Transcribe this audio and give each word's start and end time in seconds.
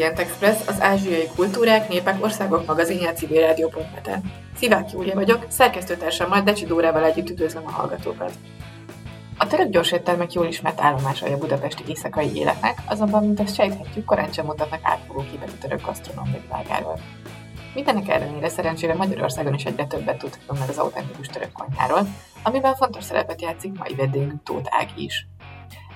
Orient 0.00 0.18
Express, 0.18 0.68
az 0.68 0.80
ázsiai 0.80 1.28
kultúrák, 1.36 1.88
népek, 1.88 2.22
országok 2.24 2.66
magazinja 2.66 3.12
civil 3.12 3.40
rádió.net-en. 3.40 4.32
Szivák 4.56 4.92
Júlia 4.92 5.14
vagyok, 5.14 5.46
szerkesztőtársammal 5.48 6.40
Decsi 6.40 6.64
Dórával 6.64 7.04
együtt 7.04 7.30
üdvözlöm 7.30 7.66
a 7.66 7.70
hallgatókat. 7.70 8.32
A 9.38 9.46
török 9.46 9.70
gyorséttermek 9.70 10.32
jól 10.32 10.46
ismert 10.46 10.80
állomásai 10.80 11.32
a 11.32 11.38
budapesti 11.38 11.82
éjszakai 11.86 12.36
életnek, 12.36 12.78
azonban, 12.86 13.24
mint 13.24 13.40
azt 13.40 13.54
sejthetjük, 13.54 14.04
korán 14.04 14.32
sem 14.32 14.44
mutatnak 14.46 14.80
átfogó 14.82 15.24
képet 15.30 15.48
a 15.48 15.58
török 15.60 15.86
gasztronómia 15.86 16.40
világáról. 16.42 16.98
Mindenek 17.74 18.08
ellenére 18.08 18.48
szerencsére 18.48 18.94
Magyarországon 18.94 19.54
is 19.54 19.64
egyre 19.64 19.86
többet 19.86 20.18
tudhatunk 20.18 20.58
meg 20.58 20.68
az 20.68 20.78
autentikus 20.78 21.26
török 21.26 21.52
konyháról, 21.52 22.06
amiben 22.42 22.74
fontos 22.74 23.04
szerepet 23.04 23.42
játszik 23.42 23.78
mai 23.78 23.94
vendégünk 23.94 24.42
Tóth 24.42 24.78
Ági 24.78 25.04
is. 25.04 25.26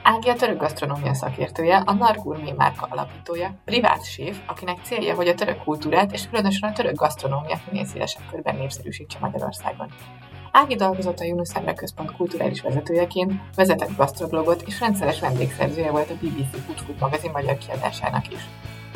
Ági 0.06 0.28
a 0.28 0.34
török 0.34 0.58
gasztronómia 0.58 1.14
szakértője, 1.14 1.76
a 1.76 1.92
Nargurmé 1.92 2.52
márka 2.52 2.86
alapítója, 2.90 3.54
privát 3.64 4.04
séf, 4.04 4.38
akinek 4.46 4.78
célja, 4.82 5.14
hogy 5.14 5.28
a 5.28 5.34
török 5.34 5.64
kultúrát 5.64 6.12
és 6.12 6.28
különösen 6.28 6.68
a 6.68 6.72
török 6.72 6.94
gasztronómiát 6.94 7.70
minél 7.70 7.84
szélesebb 7.84 8.22
körben 8.30 8.56
népszerűsítse 8.56 9.18
Magyarországon. 9.20 9.92
Ági 10.52 10.74
dolgozott 10.74 11.18
a 11.18 11.24
Yunus 11.24 11.54
Emre 11.54 11.74
Központ 11.74 12.12
kulturális 12.16 12.60
vezetőjeként, 12.60 13.32
vezetett 13.54 13.96
gasztroblogot 13.96 14.62
és 14.62 14.80
rendszeres 14.80 15.20
vendégszerzője 15.20 15.90
volt 15.90 16.10
a 16.10 16.14
BBC 16.14 16.64
Food 16.64 16.78
Food 16.78 16.98
magazin 17.00 17.30
magyar 17.30 17.58
kiadásának 17.58 18.32
is. 18.32 18.40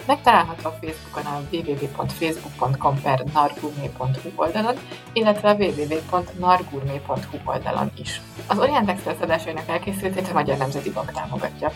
Megtalálható 0.07 0.69
a 0.69 0.79
Facebookon 0.81 1.33
a 1.33 1.41
www.facebook.com 1.51 3.01
per 3.03 3.25
nargurmé.hu 3.35 4.31
oldalon, 4.35 4.75
illetve 5.13 5.49
a 5.49 5.55
www.nargurmé.hu 5.55 7.39
oldalon 7.45 7.91
is. 7.97 8.21
Az 8.47 8.59
Orient 8.59 8.89
Express 8.89 9.21
adásainak 9.21 9.69
elkészültét 9.69 10.29
a 10.29 10.33
Magyar 10.33 10.57
Nemzeti 10.57 10.91
Bank 10.91 11.13
támogatja. 11.13 11.73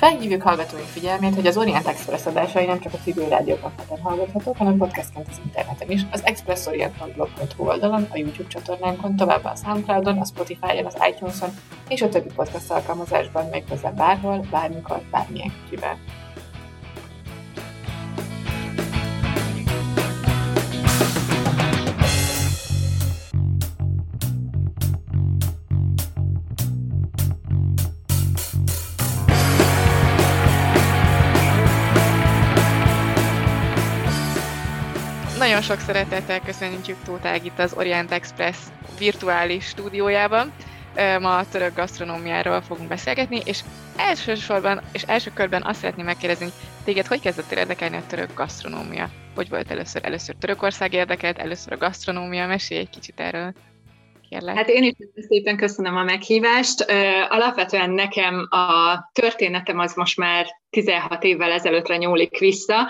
Felhívjuk 0.00 0.42
hallgatóink 0.42 0.86
figyelmét, 0.86 1.34
hogy 1.34 1.46
az 1.46 1.56
Orient 1.56 1.86
Express 1.86 2.26
adásai 2.26 2.66
nem 2.66 2.80
csak 2.80 2.92
a 2.92 2.98
civil 3.04 3.28
rádiókaphatán 3.28 4.00
hallgathatók, 4.00 4.56
hanem 4.56 4.76
podcastként 4.76 5.28
az 5.30 5.40
interneten 5.44 5.90
is, 5.90 6.00
az 6.10 6.24
expressorient.blog.hu 6.24 7.64
oldalon, 7.66 8.06
a 8.10 8.16
YouTube 8.16 8.48
csatornánkon, 8.48 9.16
továbbá 9.16 9.50
a 9.50 9.56
Soundcloudon, 9.56 10.18
a 10.18 10.24
Spotify-on, 10.24 10.86
az 10.86 10.96
iTunes-on 11.10 11.50
és 11.88 12.02
a 12.02 12.08
többi 12.08 12.28
podcast 12.34 12.70
alkalmazásban 12.70 13.46
méghozzá 13.46 13.90
bárhol, 13.90 14.46
bármikor, 14.50 15.02
bármilyen 15.10 15.52
kivel. 15.70 15.98
Nagyon 35.40 35.62
sok 35.62 35.78
szeretettel 35.78 36.40
köszönjük 36.40 36.96
Tóth 37.04 37.26
Ágit 37.26 37.58
az 37.58 37.74
Orient 37.74 38.12
Express 38.12 38.56
virtuális 38.98 39.64
stúdiójában. 39.64 40.52
Ma 40.94 41.36
a 41.36 41.48
török 41.48 41.74
gasztronómiáról 41.74 42.60
fogunk 42.60 42.88
beszélgetni, 42.88 43.40
és 43.44 43.60
elsősorban 43.96 44.80
és 44.92 45.02
első 45.02 45.30
körben 45.34 45.62
azt 45.62 45.80
szeretném 45.80 46.04
megkérdezni, 46.04 46.48
téged 46.84 47.06
hogy 47.06 47.20
kezdett 47.20 47.52
érdekelni 47.52 47.96
a 47.96 48.06
török 48.06 48.34
gasztronómia? 48.34 49.10
Hogy 49.34 49.48
volt 49.48 49.70
először? 49.70 50.04
Először 50.04 50.34
Törökország 50.34 50.92
érdekelt, 50.92 51.38
először 51.38 51.72
a 51.72 51.76
gasztronómia? 51.76 52.46
Mesélj 52.46 52.80
egy 52.80 52.90
kicsit 52.90 53.20
erről. 53.20 53.52
Kérlek. 54.28 54.56
Hát 54.56 54.68
én 54.68 54.82
is 54.82 54.94
szépen 55.28 55.56
köszönöm 55.56 55.96
a 55.96 56.02
meghívást. 56.02 56.86
Alapvetően 57.28 57.90
nekem 57.90 58.48
a 58.50 58.98
történetem 59.12 59.78
az 59.78 59.94
most 59.94 60.16
már 60.16 60.46
16 60.70 61.24
évvel 61.24 61.52
ezelőttre 61.52 61.96
nyúlik 61.96 62.38
vissza, 62.38 62.88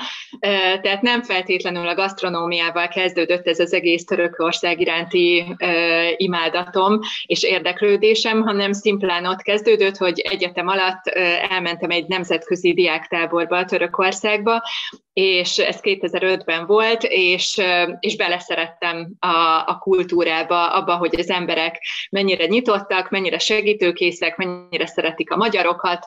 tehát 0.83 1.03
nem 1.03 1.23
feltétlenül 1.23 1.89
a 1.89 1.95
gasztronómiával 1.95 2.89
kezdődött 2.89 3.47
ez 3.47 3.59
az 3.59 3.73
egész 3.73 4.05
Törökország 4.05 4.81
iránti 4.81 5.57
imádatom 6.17 6.99
és 7.27 7.43
érdeklődésem, 7.43 8.43
hanem 8.43 8.73
szimplán 8.73 9.27
ott 9.27 9.43
kezdődött, 9.43 9.97
hogy 9.97 10.21
egyetem 10.21 10.69
alatt 10.69 11.07
elmentem 11.51 11.91
egy 11.91 12.07
nemzetközi 12.07 12.75
diáktáborba 12.75 13.65
Törökországba, 13.65 14.63
és 15.13 15.59
ez 15.59 15.79
2005-ben 15.83 16.67
volt, 16.67 17.03
és, 17.03 17.61
és 18.01 18.17
beleszerettem 18.17 19.13
a, 19.19 19.63
a 19.67 19.79
kultúrába, 19.81 20.73
abba, 20.73 20.97
hogy 20.97 21.15
az 21.19 21.31
emberek 21.31 21.83
mennyire 22.11 22.47
nyitottak, 22.47 23.11
mennyire 23.11 23.39
segítőkészek, 23.39 24.37
mennyire 24.37 24.87
szeretik 24.87 25.31
a 25.31 25.37
magyarokat. 25.37 26.07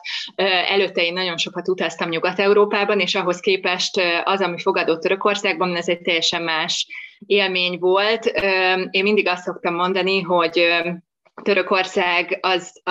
Előtte 0.66 1.02
én 1.02 1.12
nagyon 1.12 1.36
sokat 1.36 1.63
sokat 1.64 1.68
utaztam 1.68 2.08
Nyugat-Európában, 2.08 3.00
és 3.00 3.14
ahhoz 3.14 3.40
képest 3.40 4.00
az, 4.24 4.40
ami 4.40 4.58
fogadott 4.58 5.00
Törökországban, 5.00 5.76
ez 5.76 5.88
egy 5.88 6.00
teljesen 6.00 6.42
más 6.42 6.86
élmény 7.26 7.78
volt. 7.78 8.24
Én 8.90 9.02
mindig 9.02 9.28
azt 9.28 9.42
szoktam 9.42 9.74
mondani, 9.74 10.20
hogy 10.20 10.68
Törökország 11.42 12.38
az, 12.40 12.82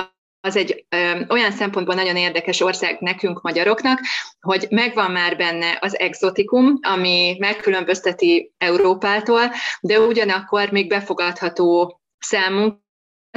az 0.42 0.56
egy 0.56 0.86
ö, 0.90 1.20
olyan 1.30 1.52
szempontból 1.52 1.96
nagyon 1.96 2.16
érdekes 2.16 2.62
ország 2.62 3.00
nekünk, 3.00 3.42
magyaroknak, 3.42 4.00
hogy 4.42 4.68
megvan 4.70 5.12
már 5.12 5.38
benne 5.38 5.78
az 5.82 6.00
exotikum, 6.00 6.80
ami 6.82 7.36
megkülönbözteti 7.40 8.54
Európától, 8.58 9.52
de 9.82 10.00
ugyanakkor 10.00 10.72
még 10.72 10.88
befogadható 10.88 12.02
számunk, 12.20 12.83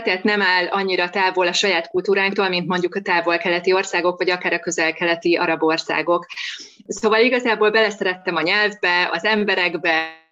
tehát 0.03 0.23
nem 0.23 0.43
áll 0.43 0.67
annyira 0.67 1.11
távol 1.11 1.47
a 1.47 1.53
saját 1.53 1.89
kultúránktól, 1.89 2.49
mint 2.49 2.67
mondjuk 2.67 2.95
a 2.95 3.01
távol-keleti 3.01 3.73
országok, 3.73 4.19
vagy 4.19 4.31
akár 4.31 4.53
a 4.53 4.59
közel-keleti 4.59 5.37
arab 5.37 5.63
országok. 5.63 6.27
Szóval 6.87 7.21
igazából 7.21 7.71
beleszerettem 7.71 8.37
a 8.37 8.43
nyelvbe, 8.43 9.09
az 9.13 9.25
emberekbe, 9.25 10.25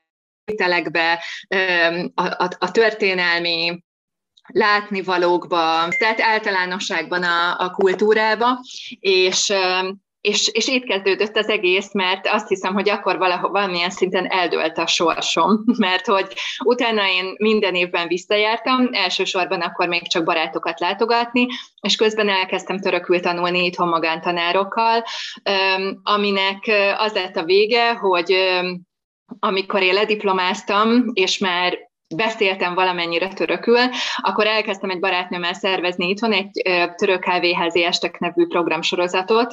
a, 2.14 2.24
a, 2.24 2.50
a 2.58 2.70
történelmi 2.70 3.84
látnivalókba, 4.52 5.88
tehát 5.98 6.20
általánosságban 6.20 7.22
a, 7.22 7.58
a 7.58 7.70
kultúrába, 7.70 8.60
és 9.00 9.52
és, 10.24 10.48
és 10.52 10.66
itt 10.66 10.84
kezdődött 10.84 11.36
az 11.36 11.48
egész, 11.48 11.92
mert 11.92 12.26
azt 12.26 12.48
hiszem, 12.48 12.74
hogy 12.74 12.88
akkor 12.88 13.18
valahol, 13.18 13.50
valamilyen 13.50 13.90
szinten 13.90 14.26
eldőlt 14.26 14.78
a 14.78 14.86
sorsom, 14.86 15.64
mert 15.76 16.06
hogy 16.06 16.32
utána 16.64 17.08
én 17.08 17.34
minden 17.38 17.74
évben 17.74 18.08
visszajártam, 18.08 18.88
elsősorban 18.92 19.60
akkor 19.60 19.88
még 19.88 20.08
csak 20.08 20.24
barátokat 20.24 20.80
látogatni, 20.80 21.46
és 21.80 21.96
közben 21.96 22.28
elkezdtem 22.28 22.78
törökül 22.78 23.20
tanulni 23.20 23.64
itthon 23.64 23.88
magántanárokkal, 23.88 25.04
aminek 26.02 26.70
az 26.98 27.12
lett 27.12 27.36
a 27.36 27.44
vége, 27.44 27.92
hogy 27.92 28.34
amikor 29.38 29.82
én 29.82 29.94
lediplomáztam, 29.94 31.04
és 31.12 31.38
már 31.38 31.78
beszéltem 32.16 32.74
valamennyire 32.74 33.28
törökül, 33.28 33.80
akkor 34.16 34.46
elkezdtem 34.46 34.90
egy 34.90 35.00
barátnőmmel 35.00 35.54
szervezni 35.54 36.08
itthon 36.08 36.32
egy 36.32 36.50
török 36.96 37.20
kávéházi 37.20 37.84
estek 37.84 38.18
nevű 38.18 38.46
programsorozatot, 38.46 39.52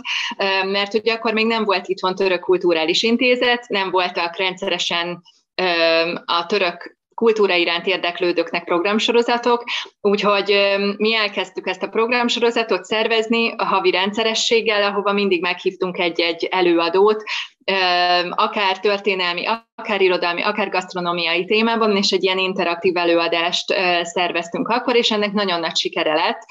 mert 0.64 0.94
ugye 0.94 1.14
akkor 1.14 1.34
még 1.34 1.46
nem 1.46 1.64
volt 1.64 1.88
itthon 1.88 2.16
török 2.16 2.40
kulturális 2.40 3.04
intézet, 3.04 3.68
nem 3.68 3.92
voltak 3.92 4.38
rendszeresen 4.38 5.22
a 6.26 6.46
török 6.46 7.00
kultúra 7.22 7.56
iránt 7.56 7.88
érdeklődőknek 7.88 8.64
programsorozatok, 8.64 9.64
úgyhogy 10.02 10.78
mi 10.98 11.16
elkezdtük 11.16 11.68
ezt 11.68 11.84
a 11.84 11.88
programsorozatot 11.88 12.84
szervezni 12.84 13.54
a 13.58 13.66
havi 13.66 13.92
rendszerességgel, 13.92 14.84
ahova 14.84 15.12
mindig 15.12 15.42
meghívtunk 15.42 15.98
egy-egy 15.98 16.48
előadót, 16.52 17.24
akár 18.30 18.80
történelmi, 18.80 19.46
akár 19.76 20.02
irodalmi, 20.02 20.42
akár 20.42 20.70
gasztronómiai 20.70 21.46
témában, 21.46 21.98
és 21.98 22.12
egy 22.12 22.24
ilyen 22.24 22.38
interaktív 22.38 22.98
előadást 22.98 23.74
szerveztünk 24.04 24.68
akkor, 24.68 24.96
és 24.96 25.12
ennek 25.12 25.32
nagyon 25.32 25.60
nagy 25.60 25.76
sikere 25.76 26.14
lett. 26.14 26.42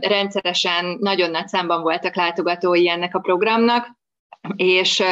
Rendszeresen 0.00 0.96
nagyon 1.00 1.30
nagy 1.30 1.46
számban 1.46 1.82
voltak 1.82 2.14
látogatói 2.14 2.88
ennek 2.88 3.14
a 3.14 3.20
programnak, 3.20 3.96
és 4.56 5.02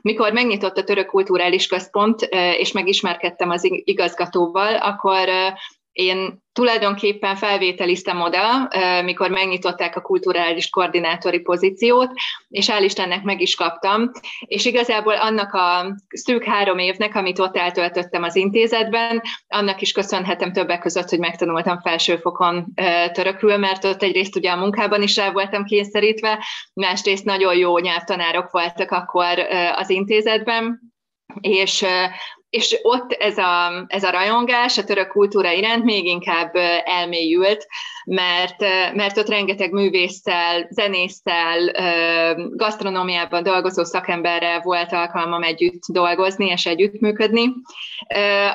mikor 0.00 0.32
megnyitott 0.32 0.76
a 0.76 0.84
Török 0.84 1.06
Kulturális 1.06 1.66
Központ, 1.66 2.20
és 2.58 2.72
megismerkedtem 2.72 3.50
az 3.50 3.68
igazgatóval, 3.84 4.76
akkor 4.76 5.28
én 5.98 6.42
tulajdonképpen 6.52 7.36
felvételiztem 7.36 8.20
oda, 8.20 8.68
mikor 9.04 9.30
megnyitották 9.30 9.96
a 9.96 10.00
kulturális 10.00 10.70
koordinátori 10.70 11.38
pozíciót, 11.38 12.10
és 12.48 12.68
hál' 12.70 13.22
meg 13.22 13.40
is 13.40 13.54
kaptam, 13.54 14.10
és 14.40 14.64
igazából 14.64 15.14
annak 15.14 15.52
a 15.52 15.96
szűk 16.08 16.44
három 16.44 16.78
évnek, 16.78 17.14
amit 17.14 17.38
ott 17.38 17.56
eltöltöttem 17.56 18.22
az 18.22 18.36
intézetben, 18.36 19.22
annak 19.48 19.80
is 19.80 19.92
köszönhetem 19.92 20.52
többek 20.52 20.80
között, 20.80 21.08
hogy 21.08 21.18
megtanultam 21.18 21.80
felsőfokon 21.80 22.66
törökül, 23.12 23.56
mert 23.56 23.84
ott 23.84 24.02
egyrészt 24.02 24.36
ugye 24.36 24.50
a 24.50 24.56
munkában 24.56 25.02
is 25.02 25.16
el 25.16 25.32
voltam 25.32 25.64
kényszerítve, 25.64 26.44
másrészt 26.72 27.24
nagyon 27.24 27.56
jó 27.56 27.78
nyelvtanárok 27.78 28.50
voltak 28.50 28.90
akkor 28.90 29.38
az 29.74 29.90
intézetben, 29.90 30.80
és 31.40 31.84
és 32.50 32.78
ott 32.82 33.12
ez 33.12 33.38
a, 33.38 33.84
ez 33.88 34.04
a 34.04 34.10
rajongás 34.10 34.78
a 34.78 34.84
török 34.84 35.08
kultúra 35.08 35.50
iránt 35.50 35.84
még 35.84 36.04
inkább 36.04 36.54
elmélyült, 36.84 37.66
mert, 38.08 38.60
mert 38.94 39.18
ott 39.18 39.28
rengeteg 39.28 39.72
művésszel, 39.72 40.68
zenésszel, 40.70 41.72
gasztronómiában 42.50 43.42
dolgozó 43.42 43.84
szakemberrel 43.84 44.60
volt 44.60 44.92
alkalmam 44.92 45.42
együtt 45.42 45.82
dolgozni 45.92 46.46
és 46.46 46.66
együttműködni. 46.66 47.52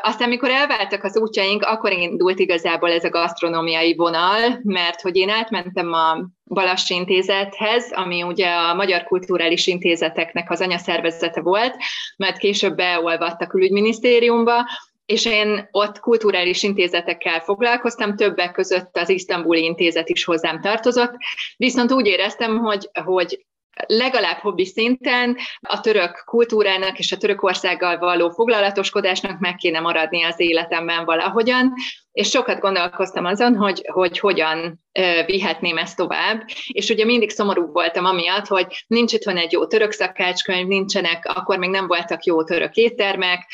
Aztán, 0.02 0.30
mikor 0.30 0.50
elváltak 0.50 1.04
az 1.04 1.18
útjaink, 1.18 1.64
akkor 1.64 1.92
indult 1.92 2.40
igazából 2.40 2.92
ez 2.92 3.04
a 3.04 3.10
gasztronómiai 3.10 3.96
vonal, 3.96 4.60
mert 4.64 5.02
hogy 5.02 5.16
én 5.16 5.30
átmentem 5.30 5.94
a 5.94 6.18
Balas 6.46 6.90
Intézethez, 6.90 7.92
ami 7.92 8.24
ugye 8.24 8.50
a 8.50 8.74
Magyar 8.74 9.04
Kulturális 9.04 9.68
Intézeteknek 9.68 10.52
az 10.52 10.62
anyaszervezete 10.62 11.42
volt, 11.42 11.76
mert 12.18 12.38
később 12.38 12.76
beolvadt 12.76 13.42
a 13.42 13.48
külügyminisztériumba, 13.48 14.66
és 15.06 15.26
én 15.26 15.68
ott 15.72 16.00
kulturális 16.00 16.64
intézetekkel 16.64 17.40
foglalkoztam, 17.40 18.16
többek 18.16 18.52
között 18.52 18.98
az 18.98 19.10
isztambuli 19.10 19.64
intézet 19.64 20.10
is 20.10 20.24
hozzám 20.24 20.62
tartozott, 20.62 21.14
viszont 21.58 21.92
úgy 21.92 22.08
éreztem, 22.08 22.58
hogy, 22.58 22.90
hogy 23.04 23.46
legalább 23.88 24.38
hobbi 24.38 24.66
szinten 24.66 25.38
a 25.62 25.80
török 25.80 26.24
kultúrának 26.26 27.00
és 27.00 27.12
a 27.12 27.18
Törökországgal 27.18 27.98
való 27.98 28.30
foglalatoskodásnak 28.30 29.40
meg 29.40 29.56
kéne 29.56 29.80
maradni 29.80 30.24
az 30.24 30.40
életemben 30.40 31.06
valahogyan, 31.06 31.74
és 32.12 32.30
sokat 32.30 32.60
gondolkoztam 32.60 33.26
azon, 33.26 33.56
hogy, 33.56 33.90
hogy 33.92 34.20
hogyan 34.20 34.82
vihetném 35.26 35.78
ezt 35.78 35.98
tovább, 35.98 36.44
és 36.68 36.90
ugye 36.90 37.06
mindig 37.06 37.30
szomorú 37.30 37.72
voltam 37.72 38.06
amiatt, 38.06 38.48
hogy 38.48 38.86
nincs 38.88 39.14
itthon 39.14 39.38
egy 39.38 39.52
jó 39.52 39.68
török 39.68 39.92
szakácskönyv, 39.92 40.68
nincsenek, 40.68 41.26
akkor 41.36 41.58
még 41.58 41.70
nem 41.70 41.88
voltak 41.88 42.24
jó 42.24 42.44
török 42.44 42.76
éttermek, 42.76 43.50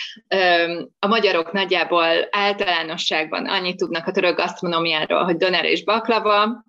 a 0.99 1.07
magyarok 1.07 1.51
nagyjából 1.51 2.27
általánosságban 2.31 3.45
annyit 3.45 3.77
tudnak 3.77 4.07
a 4.07 4.11
török 4.11 4.37
gasztronómiáról, 4.37 5.23
hogy 5.23 5.37
döner 5.37 5.65
és 5.65 5.83
baklava, 5.83 6.63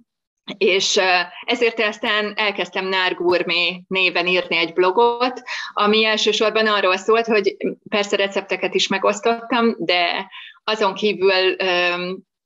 és 0.58 1.00
ezért 1.44 1.80
aztán 1.80 2.32
elkezdtem 2.36 2.86
Nárgurmé 2.86 3.82
néven 3.88 4.26
írni 4.26 4.56
egy 4.56 4.72
blogot, 4.72 5.42
ami 5.72 6.04
elsősorban 6.04 6.66
arról 6.66 6.96
szólt, 6.96 7.26
hogy 7.26 7.56
persze 7.88 8.16
recepteket 8.16 8.74
is 8.74 8.88
megosztottam, 8.88 9.74
de 9.78 10.30
azon 10.64 10.94
kívül 10.94 11.56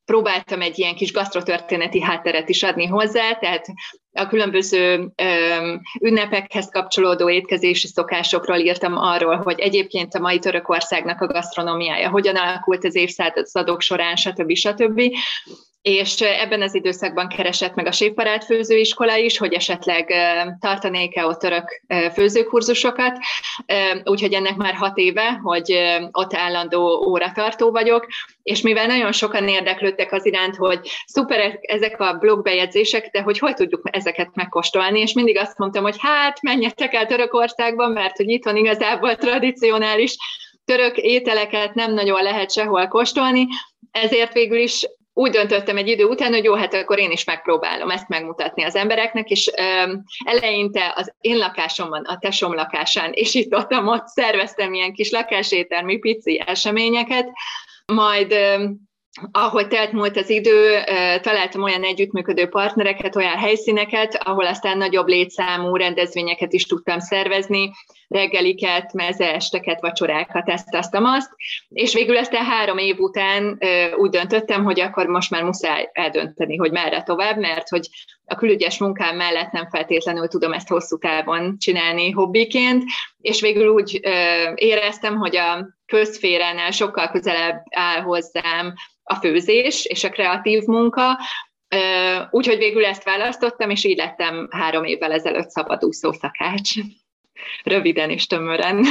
próbáltam 0.05 0.61
egy 0.61 0.79
ilyen 0.79 0.95
kis 0.95 1.13
gasztrotörténeti 1.13 2.01
hátteret 2.01 2.49
is 2.49 2.63
adni 2.63 2.87
hozzá, 2.87 3.33
tehát 3.33 3.67
a 4.15 4.27
különböző 4.27 5.13
ünnepekhez 6.01 6.69
kapcsolódó 6.69 7.31
étkezési 7.31 7.87
szokásokról 7.87 8.59
írtam 8.59 8.97
arról, 8.97 9.37
hogy 9.37 9.61
egyébként 9.61 10.15
a 10.15 10.21
mai 10.21 10.39
Törökországnak 10.39 11.21
a 11.21 11.27
gasztronómiája 11.27 12.11
hogyan 12.11 12.37
alakult 12.37 12.85
az 12.85 12.95
évszázadok 12.95 13.81
során, 13.81 14.17
stb. 14.17 14.55
stb. 14.55 15.03
És 15.83 16.21
ebben 16.21 16.63
az 16.63 16.75
időszakban 16.75 17.29
keresett 17.29 17.75
meg 17.75 17.87
a 17.87 17.93
Séfbarát 17.93 18.45
főzőiskola 18.45 19.17
is, 19.17 19.39
hogy 19.39 19.53
esetleg 19.53 20.13
tartanék-e 20.61 21.27
ott 21.27 21.39
török 21.39 21.83
főzőkurzusokat, 22.13 23.19
úgyhogy 24.05 24.33
ennek 24.33 24.57
már 24.57 24.75
hat 24.75 24.99
éve, 24.99 25.41
hogy 25.43 25.73
ott 26.11 26.35
állandó 26.35 27.07
óratartó 27.09 27.71
vagyok, 27.71 28.07
és 28.43 28.61
mivel 28.61 28.87
nagyon 28.87 29.13
sokan 29.13 29.49
érdeklődtek 29.49 30.13
az 30.13 30.27
iránt, 30.27 30.57
hogy 30.57 30.81
szuper 31.07 31.59
ezek 31.61 32.01
a 32.01 32.13
blogbejegyzések, 32.15 33.09
de 33.11 33.23
hogy 33.23 33.39
hogy 33.39 33.55
tudjuk 33.55 33.83
ezeket 34.07 34.35
megkóstolni, 34.35 35.01
és 35.01 35.13
mindig 35.13 35.39
azt 35.39 35.59
mondtam, 35.59 35.83
hogy 35.83 35.97
hát 35.99 36.43
menjetek 36.43 36.95
el 36.95 37.07
Törökországban, 37.07 37.91
mert 37.91 38.17
hogy 38.17 38.29
itt 38.29 38.45
van 38.45 38.57
igazából 38.57 39.17
tradicionális 39.17 40.17
török 40.65 40.97
ételeket 40.97 41.75
nem 41.75 41.95
nagyon 41.95 42.23
lehet 42.23 42.53
sehol 42.53 42.89
kóstolni, 42.89 43.47
ezért 43.91 44.33
végül 44.33 44.59
is 44.59 44.87
úgy 45.13 45.31
döntöttem 45.31 45.77
egy 45.77 45.89
idő 45.89 46.05
után, 46.05 46.33
hogy 46.33 46.45
jó, 46.45 46.55
hát 46.55 46.75
akkor 46.75 46.99
én 46.99 47.11
is 47.11 47.25
megpróbálom 47.25 47.91
ezt 47.91 48.09
megmutatni 48.09 48.63
az 48.63 48.75
embereknek, 48.75 49.31
és 49.31 49.51
um, 49.87 50.03
eleinte 50.25 50.93
az 50.97 51.15
én 51.21 51.37
lakásomban, 51.37 52.05
a 52.05 52.19
tesom 52.19 52.55
lakásán, 52.55 53.11
és 53.13 53.35
itt 53.35 53.55
ott, 53.55 53.73
ott 53.73 54.07
szerveztem 54.07 54.75
ilyen 54.75 54.93
kis 54.93 55.11
lakásételmi 55.11 55.99
pici 55.99 56.43
eseményeket, 56.47 57.31
majd 57.93 58.33
um, 58.33 58.93
ahogy 59.31 59.69
telt 59.69 59.93
múlt 59.93 60.17
az 60.17 60.31
idő, 60.31 60.83
találtam 61.21 61.63
olyan 61.63 61.83
együttműködő 61.83 62.49
partnereket, 62.49 63.17
olyan 63.17 63.37
helyszíneket, 63.37 64.15
ahol 64.25 64.47
aztán 64.47 64.79
nagyobb 64.79 65.07
létszámú 65.07 65.77
rendezvényeket 65.77 66.53
is 66.53 66.67
tudtam 66.67 66.99
szervezni, 66.99 67.71
reggeliket, 68.09 68.93
mezeesteket, 68.93 69.81
vacsorákat, 69.81 70.49
ezt, 70.49 70.75
azt, 70.75 70.95
azt. 70.95 71.31
És 71.69 71.95
végül 71.95 72.17
aztán 72.17 72.45
három 72.45 72.79
év 72.79 72.99
után 72.99 73.59
úgy 73.97 74.11
döntöttem, 74.11 74.65
hogy 74.65 74.81
akkor 74.81 75.07
most 75.07 75.31
már 75.31 75.43
muszáj 75.43 75.89
eldönteni, 75.93 76.57
hogy 76.57 76.71
merre 76.71 77.03
tovább, 77.03 77.39
mert 77.39 77.69
hogy 77.69 77.89
a 78.27 78.35
külügyes 78.35 78.79
munkám 78.79 79.17
mellett 79.17 79.53
nem 79.53 79.69
feltétlenül 79.71 80.29
tudom 80.29 80.53
ezt 80.53 80.69
hosszú 80.69 80.99
távon 80.99 81.57
csinálni 81.59 82.11
hobbiként, 82.11 82.85
és 83.21 83.41
végül 83.41 83.69
úgy 83.69 84.01
éreztem, 84.55 85.17
hogy 85.17 85.37
a 85.37 85.67
közféránál 85.87 86.71
sokkal 86.71 87.11
közelebb 87.11 87.63
áll 87.71 88.01
hozzám 88.01 88.75
a 89.05 89.15
főzés 89.15 89.85
és 89.85 90.05
a 90.05 90.11
kreatív 90.11 90.63
munka, 90.63 91.19
úgyhogy 92.31 92.59
végül 92.59 92.85
ezt 92.85 93.05
választottam, 93.05 93.71
és 93.71 93.85
így 93.85 93.97
lettem 93.97 94.49
három 94.51 94.85
évvel 94.85 95.13
ezelőtt 95.13 95.51
szabadúszó 95.51 96.13
szakács. 96.13 96.73
Röviden 97.63 98.11
és 98.11 98.27
tömören. 98.27 98.85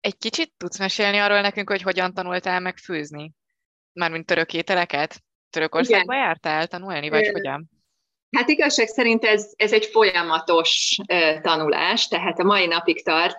Egy 0.00 0.16
kicsit 0.18 0.52
tudsz 0.56 0.78
mesélni 0.78 1.18
arról 1.18 1.40
nekünk, 1.40 1.70
hogy 1.70 1.82
hogyan 1.82 2.14
tanultál 2.14 2.60
meg 2.60 2.76
főzni? 2.76 3.32
Mármint 3.92 4.26
török 4.26 4.52
ételeket? 4.52 5.22
Törökországba 5.50 6.12
Igen. 6.12 6.24
jártál 6.24 6.66
tanulni, 6.66 7.08
vagy 7.08 7.28
hogyan? 7.28 7.70
Hát 8.34 8.48
igazság 8.48 8.86
szerint 8.86 9.24
ez, 9.24 9.52
ez 9.56 9.72
egy 9.72 9.84
folyamatos 9.84 10.98
tanulás, 11.42 12.08
tehát 12.08 12.38
a 12.38 12.44
mai 12.44 12.66
napig 12.66 13.04
tart. 13.04 13.36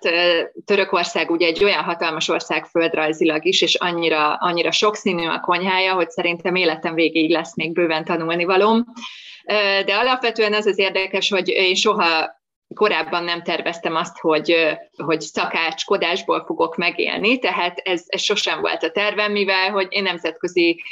Törökország 0.66 1.32
ugye 1.32 1.48
egy 1.48 1.64
olyan 1.64 1.84
hatalmas 1.84 2.28
ország 2.28 2.66
földrajzilag 2.66 3.46
is, 3.46 3.62
és 3.62 3.76
annyira, 3.76 4.34
annyira 4.34 4.72
sokszínű 4.72 5.28
a 5.28 5.40
konyhája, 5.40 5.94
hogy 5.94 6.10
szerintem 6.10 6.56
életem 6.56 6.94
végéig 6.94 7.30
lesz 7.30 7.56
még 7.56 7.74
bőven 7.74 8.06
tanulnivalóm. 8.06 8.78
Uh, 8.78 9.86
de 9.86 9.96
alapvetően 9.96 10.54
az 10.54 10.66
az 10.66 10.78
érdekes, 10.80 11.30
hogy 11.30 11.48
én 11.48 11.75
soha 11.75 12.35
korábban 12.74 13.24
nem 13.24 13.43
terveztem 13.43 13.95
azt, 13.95 14.19
hogy, 14.19 14.55
hogy 14.98 15.22
szakácskodásból 15.22 16.43
fogok 16.45 16.75
megélni, 16.75 17.39
tehát 17.39 17.77
ez, 17.77 18.03
ez 18.05 18.22
sosem 18.22 18.62
volt 18.62 18.84
a 18.84 18.91
tervem, 18.91 19.31
mivel 19.31 19.72
hogy 19.72 19.88
én 19.89 20.03
nemzetközi 20.03 20.84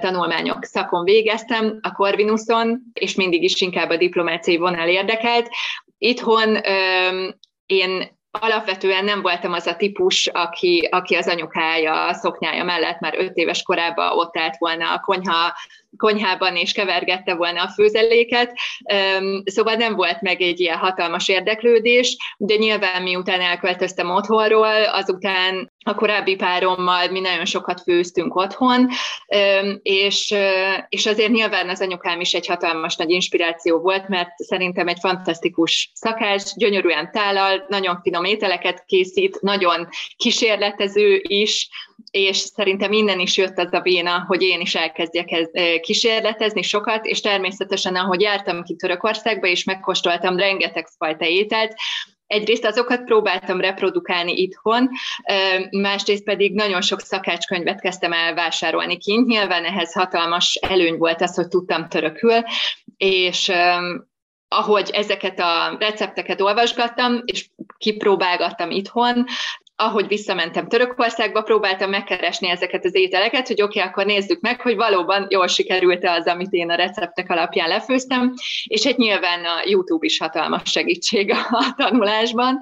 tanulmányok 0.00 0.64
szakon 0.64 1.04
végeztem 1.04 1.78
a 1.82 1.92
Corvinuson, 1.92 2.82
és 2.92 3.14
mindig 3.14 3.42
is 3.42 3.60
inkább 3.60 3.90
a 3.90 3.96
diplomáciai 3.96 4.56
vonal 4.56 4.88
érdekelt. 4.88 5.48
Itthon 5.98 6.56
én 7.66 8.14
alapvetően 8.40 9.04
nem 9.04 9.22
voltam 9.22 9.52
az 9.52 9.66
a 9.66 9.76
típus, 9.76 10.26
aki, 10.26 10.88
aki 10.90 11.14
az 11.14 11.28
anyukája, 11.28 12.06
a 12.06 12.12
szoknyája 12.12 12.64
mellett 12.64 13.00
már 13.00 13.14
öt 13.18 13.36
éves 13.36 13.62
korában 13.62 14.18
ott 14.18 14.36
állt 14.36 14.56
volna 14.58 14.92
a 14.92 15.00
konyha 15.00 15.54
konyhában 15.96 16.56
és 16.56 16.72
kevergette 16.72 17.34
volna 17.34 17.62
a 17.62 17.68
főzeléket, 17.68 18.52
szóval 19.44 19.74
nem 19.74 19.94
volt 19.94 20.20
meg 20.20 20.40
egy 20.40 20.60
ilyen 20.60 20.76
hatalmas 20.76 21.28
érdeklődés, 21.28 22.16
de 22.36 22.54
nyilván 22.54 23.02
miután 23.02 23.40
elköltöztem 23.40 24.10
otthonról, 24.10 24.84
azután 24.84 25.72
a 25.84 25.94
korábbi 25.94 26.36
párommal 26.36 27.10
mi 27.10 27.20
nagyon 27.20 27.44
sokat 27.44 27.80
főztünk 27.80 28.36
otthon, 28.36 28.88
és, 29.82 30.34
és 30.88 31.06
azért 31.06 31.30
nyilván 31.30 31.68
az 31.68 31.80
anyukám 31.80 32.20
is 32.20 32.34
egy 32.34 32.46
hatalmas 32.46 32.96
nagy 32.96 33.10
inspiráció 33.10 33.78
volt, 33.78 34.08
mert 34.08 34.36
szerintem 34.36 34.88
egy 34.88 34.98
fantasztikus 35.00 35.90
szakás, 35.94 36.52
gyönyörűen 36.56 37.10
tálal, 37.12 37.64
nagyon 37.68 38.00
finom 38.02 38.24
ételeket 38.24 38.84
készít, 38.86 39.40
nagyon 39.40 39.88
kísérletező 40.16 41.20
is, 41.22 41.68
és 42.10 42.36
szerintem 42.36 42.92
innen 42.92 43.20
is 43.20 43.36
jött 43.36 43.58
az 43.58 43.72
a 43.72 43.80
véna, 43.80 44.24
hogy 44.26 44.42
én 44.42 44.60
is 44.60 44.74
elkezdjek 44.74 45.30
ez, 45.30 45.48
kísérletezni 45.80 46.62
sokat, 46.62 47.04
és 47.04 47.20
természetesen, 47.20 47.96
ahogy 47.96 48.20
jártam 48.20 48.62
ki 48.62 48.74
Törökországba, 48.74 49.46
és 49.46 49.64
megkóstoltam 49.64 50.36
rengeteg 50.36 50.86
fajta 50.98 51.24
ételt, 51.24 51.74
Egyrészt 52.26 52.64
azokat 52.64 53.04
próbáltam 53.04 53.60
reprodukálni 53.60 54.32
itthon, 54.32 54.88
másrészt 55.70 56.24
pedig 56.24 56.54
nagyon 56.54 56.80
sok 56.80 57.00
szakácskönyvet 57.00 57.80
kezdtem 57.80 58.12
el 58.12 58.34
vásárolni 58.34 58.96
kint. 58.98 59.26
Nyilván 59.26 59.64
ehhez 59.64 59.92
hatalmas 59.92 60.54
előny 60.54 60.96
volt 60.96 61.22
az, 61.22 61.34
hogy 61.34 61.48
tudtam 61.48 61.88
törökül, 61.88 62.42
és 62.96 63.52
ahogy 64.48 64.90
ezeket 64.92 65.38
a 65.40 65.76
recepteket 65.78 66.40
olvasgattam, 66.40 67.22
és 67.24 67.48
kipróbálgattam 67.78 68.70
itthon, 68.70 69.24
ahogy 69.76 70.08
visszamentem 70.08 70.68
Törökországba, 70.68 71.42
próbáltam 71.42 71.90
megkeresni 71.90 72.48
ezeket 72.48 72.84
az 72.84 72.94
ételeket, 72.94 73.46
hogy 73.46 73.62
oké, 73.62 73.78
okay, 73.78 73.90
akkor 73.90 74.06
nézzük 74.06 74.40
meg, 74.40 74.60
hogy 74.60 74.76
valóban 74.76 75.26
jól 75.30 75.46
sikerült-e 75.46 76.12
az, 76.12 76.26
amit 76.26 76.52
én 76.52 76.70
a 76.70 76.74
receptek 76.74 77.30
alapján 77.30 77.68
lefőztem, 77.68 78.34
és 78.64 78.84
hát 78.84 78.96
nyilván 78.96 79.44
a 79.44 79.62
YouTube 79.64 80.06
is 80.06 80.18
hatalmas 80.18 80.70
segítség 80.70 81.30
a 81.30 81.64
tanulásban. 81.82 82.58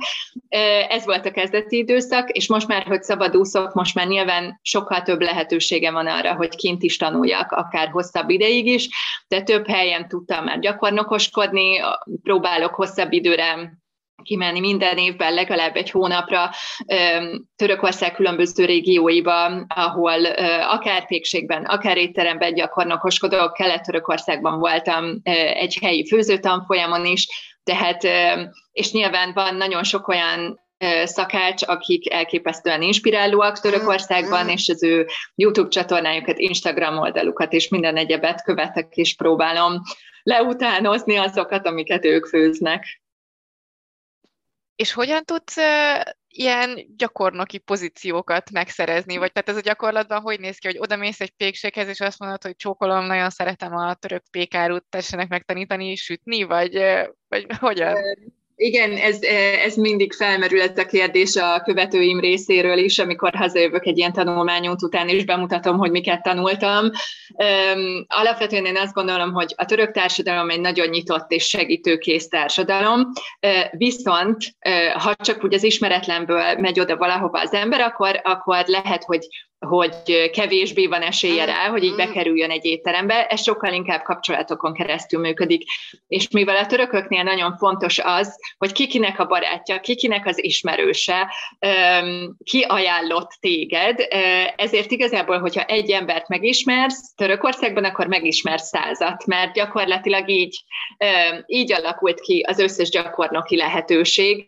Ez 0.88 1.04
volt 1.04 1.26
a 1.26 1.30
kezdeti 1.30 1.76
időszak, 1.76 2.30
és 2.30 2.49
most 2.49 2.68
már, 2.68 2.83
hogy 2.83 3.02
szabadúszok, 3.02 3.73
most 3.73 3.94
már 3.94 4.06
nyilván 4.06 4.59
sokkal 4.62 5.02
több 5.02 5.21
lehetősége 5.21 5.90
van 5.90 6.06
arra, 6.06 6.35
hogy 6.35 6.56
kint 6.56 6.83
is 6.83 6.97
tanuljak, 6.97 7.52
akár 7.52 7.88
hosszabb 7.88 8.30
ideig 8.30 8.66
is, 8.66 8.88
de 9.28 9.42
több 9.42 9.68
helyen 9.68 10.09
tudtam 10.09 10.44
már 10.44 10.59
gyakornokoskodni, 10.59 11.80
próbálok 12.23 12.75
hosszabb 12.75 13.12
időre 13.12 13.83
kimenni 14.23 14.61
minden 14.61 14.99
évben 14.99 15.35
legalább 15.35 15.76
egy 15.76 15.90
hónapra 15.90 16.50
Törökország 17.56 18.14
különböző 18.14 18.64
régióiba, 18.64 19.44
ahol 19.68 20.25
akár 20.68 21.06
pékségben, 21.06 21.64
akár 21.64 21.97
étteremben 21.97 22.54
gyakornokoskodok. 22.54 23.52
Kelet-Törökországban 23.52 24.59
voltam 24.59 25.21
egy 25.54 25.78
helyi 25.83 26.06
főzőtanfolyamon 26.06 27.06
is, 27.06 27.28
tehát, 27.62 28.02
és 28.73 28.92
nyilván 28.92 29.33
van 29.33 29.54
nagyon 29.54 29.85
sok 29.85 30.09
olyan 30.09 30.62
szakács, 31.04 31.62
akik 31.66 32.12
elképesztően 32.12 32.83
inspirálóak 32.83 33.61
Törökországban, 33.61 34.49
és 34.49 34.68
az 34.68 34.83
ő 34.83 35.06
YouTube 35.35 35.68
csatornájukat, 35.68 36.38
Instagram 36.38 36.99
oldalukat 36.99 37.52
és 37.52 37.68
minden 37.68 37.97
egyebet 37.97 38.42
követek, 38.42 38.92
és 38.94 39.14
próbálom 39.14 39.80
leutánozni 40.23 41.16
azokat, 41.16 41.66
amiket 41.66 42.04
ők 42.04 42.26
főznek. 42.26 43.02
És 44.76 44.93
hogyan 44.93 45.25
tudsz 45.25 45.57
ilyen 46.28 46.87
gyakornoki 46.97 47.59
pozíciókat 47.59 48.50
megszerezni? 48.50 49.16
Vagy 49.16 49.33
tehát 49.33 49.49
ez 49.49 49.57
a 49.57 49.61
gyakorlatban 49.61 50.21
hogy 50.21 50.40
néz 50.40 50.59
ki, 50.59 50.66
hogy 50.66 50.78
oda 50.78 50.97
mész 50.97 51.21
egy 51.21 51.31
pékséghez, 51.31 51.88
és 51.88 52.00
azt 52.00 52.19
mondod, 52.19 52.43
hogy 52.43 52.57
csókolom, 52.57 53.04
nagyon 53.04 53.31
szeretem 53.31 53.76
a 53.76 53.95
török 53.95 54.23
pékárút, 54.31 54.85
tessenek 54.88 55.28
megtanítani 55.28 55.95
sütni, 55.95 56.43
vagy, 56.43 56.75
vagy 57.28 57.47
hogyan? 57.59 57.97
Igen, 58.56 58.96
ez, 58.96 59.23
ez 59.64 59.75
mindig 59.75 60.12
felmerül 60.12 60.61
ez 60.61 60.78
a 60.78 60.87
kérdés 60.87 61.37
a 61.37 61.61
követőim 61.64 62.20
részéről 62.20 62.78
is, 62.78 62.99
amikor 62.99 63.34
hazajövök 63.34 63.87
egy 63.87 63.99
ilyen 63.99 64.12
tanulmányút 64.12 64.82
után, 64.82 65.08
és 65.08 65.25
bemutatom, 65.25 65.78
hogy 65.78 65.90
miket 65.90 66.23
tanultam. 66.23 66.90
Alapvetően 68.06 68.64
én 68.64 68.76
azt 68.76 68.94
gondolom, 68.94 69.32
hogy 69.32 69.54
a 69.56 69.64
török 69.64 69.90
társadalom 69.90 70.50
egy 70.50 70.61
nagyon 70.61 70.88
nyitott 70.88 71.30
és 71.30 71.49
segítőkész 71.49 72.28
társadalom, 72.28 73.11
viszont 73.70 74.37
ha 74.94 75.14
csak 75.14 75.44
úgy 75.44 75.54
az 75.54 75.62
ismeretlenből 75.62 76.58
megy 76.58 76.80
oda 76.80 76.96
valahova 76.96 77.40
az 77.40 77.52
ember, 77.52 77.80
akkor, 77.80 78.20
akkor 78.23 78.64
lehet, 78.66 79.04
hogy 79.04 79.28
hogy 79.58 80.30
kevésbé 80.30 80.87
van 80.87 81.02
esélye 81.02 81.44
rá, 81.44 81.68
hogy 81.68 81.84
így 81.84 81.94
bekerüljön 81.94 82.50
egy 82.50 82.64
étterembe, 82.64 83.26
ez 83.26 83.42
sokkal 83.42 83.73
inkább 83.73 84.02
kapcsolatokon 84.02 84.75
keresztül 84.75 85.20
működik. 85.20 85.62
És 86.08 86.28
mivel 86.30 86.56
a 86.56 86.66
törököknél 86.66 87.23
nagyon 87.23 87.56
fontos 87.56 87.99
az, 87.99 88.38
hogy 88.58 88.73
kikinek 88.73 89.18
a 89.18 89.26
barátja, 89.26 89.80
kikinek 89.80 90.26
az 90.26 90.44
ismerőse, 90.44 91.34
ki 92.44 92.62
ajánlott 92.62 93.30
téged, 93.40 94.06
ezért 94.56 94.90
igazából, 94.90 95.38
hogyha 95.38 95.64
egy 95.64 95.90
embert 95.90 96.28
megismersz 96.28 97.14
Törökországban, 97.14 97.84
akkor 97.84 98.06
megismersz 98.06 98.68
százat, 98.68 99.26
mert 99.26 99.52
gyakorlatilag 99.54 100.28
így, 100.28 100.64
így 101.46 101.73
alakult 101.73 102.20
ki 102.20 102.44
az 102.49 102.58
összes 102.58 102.88
gyakornoki 102.88 103.56
lehetőség, 103.56 104.46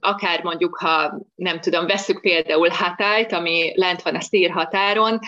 akár 0.00 0.42
mondjuk, 0.42 0.78
ha 0.78 1.20
nem 1.34 1.60
tudom, 1.60 1.86
veszük 1.86 2.20
például 2.20 2.68
Hatályt, 2.68 3.32
ami 3.32 3.72
lent 3.74 3.99
van 4.02 4.14
a 4.14 4.20
szír 4.20 4.50
határon, 4.50 5.18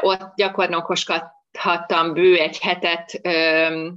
ott 0.00 0.32
gyakornokoskat 0.36 1.24
hattam 1.58 2.12
bő 2.12 2.36
egy 2.36 2.58
hetet 2.58 3.20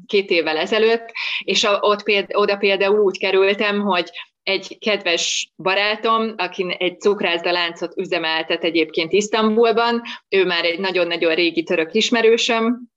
két 0.06 0.30
évvel 0.30 0.58
ezelőtt, 0.58 1.12
és 1.40 1.68
ott 1.80 2.04
például, 2.04 2.42
oda 2.42 2.58
például 2.58 3.00
úgy 3.00 3.18
kerültem, 3.18 3.82
hogy 3.82 4.10
egy 4.44 4.78
kedves 4.80 5.52
barátom, 5.58 6.34
aki 6.38 6.76
egy 6.80 7.00
cukrászdaláncot 7.00 7.98
üzemeltet 7.98 8.64
egyébként 8.64 9.12
Isztambulban, 9.12 10.02
ő 10.30 10.46
már 10.46 10.66
egy 10.66 10.80
nagyon-nagyon 10.80 11.36
régi 11.36 11.64
török 11.64 11.94
ismerősöm, 11.94 12.94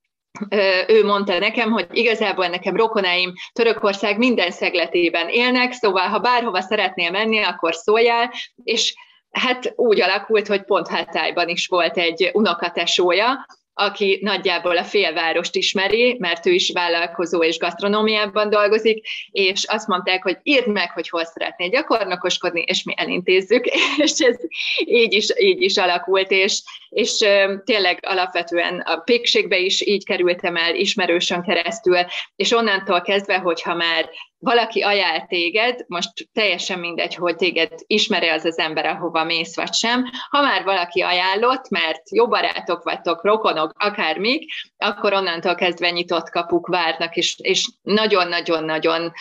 ő 0.86 1.04
mondta 1.04 1.38
nekem, 1.38 1.70
hogy 1.70 1.86
igazából 1.90 2.46
nekem 2.46 2.76
rokonáim 2.76 3.32
Törökország 3.52 4.18
minden 4.18 4.50
szegletében 4.50 5.28
élnek, 5.28 5.72
szóval 5.72 6.08
ha 6.08 6.18
bárhova 6.18 6.60
szeretnél 6.60 7.10
menni, 7.10 7.42
akkor 7.42 7.74
szóljál, 7.74 8.32
és 8.62 8.94
hát 9.30 9.72
úgy 9.76 10.00
alakult, 10.00 10.46
hogy 10.46 10.62
pont 10.62 10.88
Hatályban 10.88 11.48
is 11.48 11.66
volt 11.66 11.96
egy 11.96 12.30
unokatesója, 12.32 13.46
aki 13.80 14.18
nagyjából 14.22 14.76
a 14.76 14.84
félvárost 14.84 15.56
ismeri, 15.56 16.16
mert 16.18 16.46
ő 16.46 16.50
is 16.50 16.70
vállalkozó 16.72 17.42
és 17.42 17.58
gasztronómiában 17.58 18.50
dolgozik, 18.50 19.06
és 19.30 19.64
azt 19.64 19.86
mondták, 19.86 20.22
hogy 20.22 20.38
írd 20.42 20.68
meg, 20.68 20.90
hogy 20.90 21.08
hol 21.08 21.24
szeretnél 21.24 21.68
gyakornokoskodni, 21.68 22.60
és 22.66 22.82
mi 22.82 22.94
elintézzük, 22.96 23.66
és 24.04 24.12
ez 24.18 24.36
így 24.84 25.12
is, 25.12 25.26
így 25.40 25.62
is 25.62 25.76
alakult, 25.76 26.30
és, 26.30 26.62
és 26.88 27.18
tényleg 27.64 27.98
alapvetően 28.02 28.80
a 28.80 28.96
pékségbe 28.96 29.58
is 29.58 29.86
így 29.86 30.04
kerültem 30.04 30.56
el 30.56 30.74
ismerősön 30.74 31.42
keresztül, 31.42 31.98
és 32.36 32.52
onnantól 32.52 33.00
kezdve, 33.00 33.38
hogyha 33.38 33.74
már 33.74 34.10
valaki 34.38 34.82
ajánl 34.82 35.26
téged, 35.26 35.84
most 35.86 36.28
teljesen 36.32 36.78
mindegy, 36.78 37.14
hogy 37.14 37.36
téged 37.36 37.72
ismeri 37.86 38.28
az 38.28 38.44
az 38.44 38.58
ember, 38.58 38.86
ahova 38.86 39.24
mész 39.24 39.56
vagy 39.56 39.72
sem, 39.72 40.04
ha 40.30 40.40
már 40.40 40.64
valaki 40.64 41.00
ajánlott, 41.00 41.68
mert 41.68 42.10
jó 42.10 42.28
barátok 42.28 42.82
vagytok, 42.82 43.24
rokonok, 43.24 43.72
akármik, 43.78 44.44
akkor 44.76 45.12
onnantól 45.12 45.54
kezdve 45.54 45.90
nyitott 45.90 46.30
kapuk 46.30 46.66
várnak, 46.66 47.16
és, 47.16 47.36
és 47.38 47.70
nagyon-nagyon-nagyon 47.82 49.12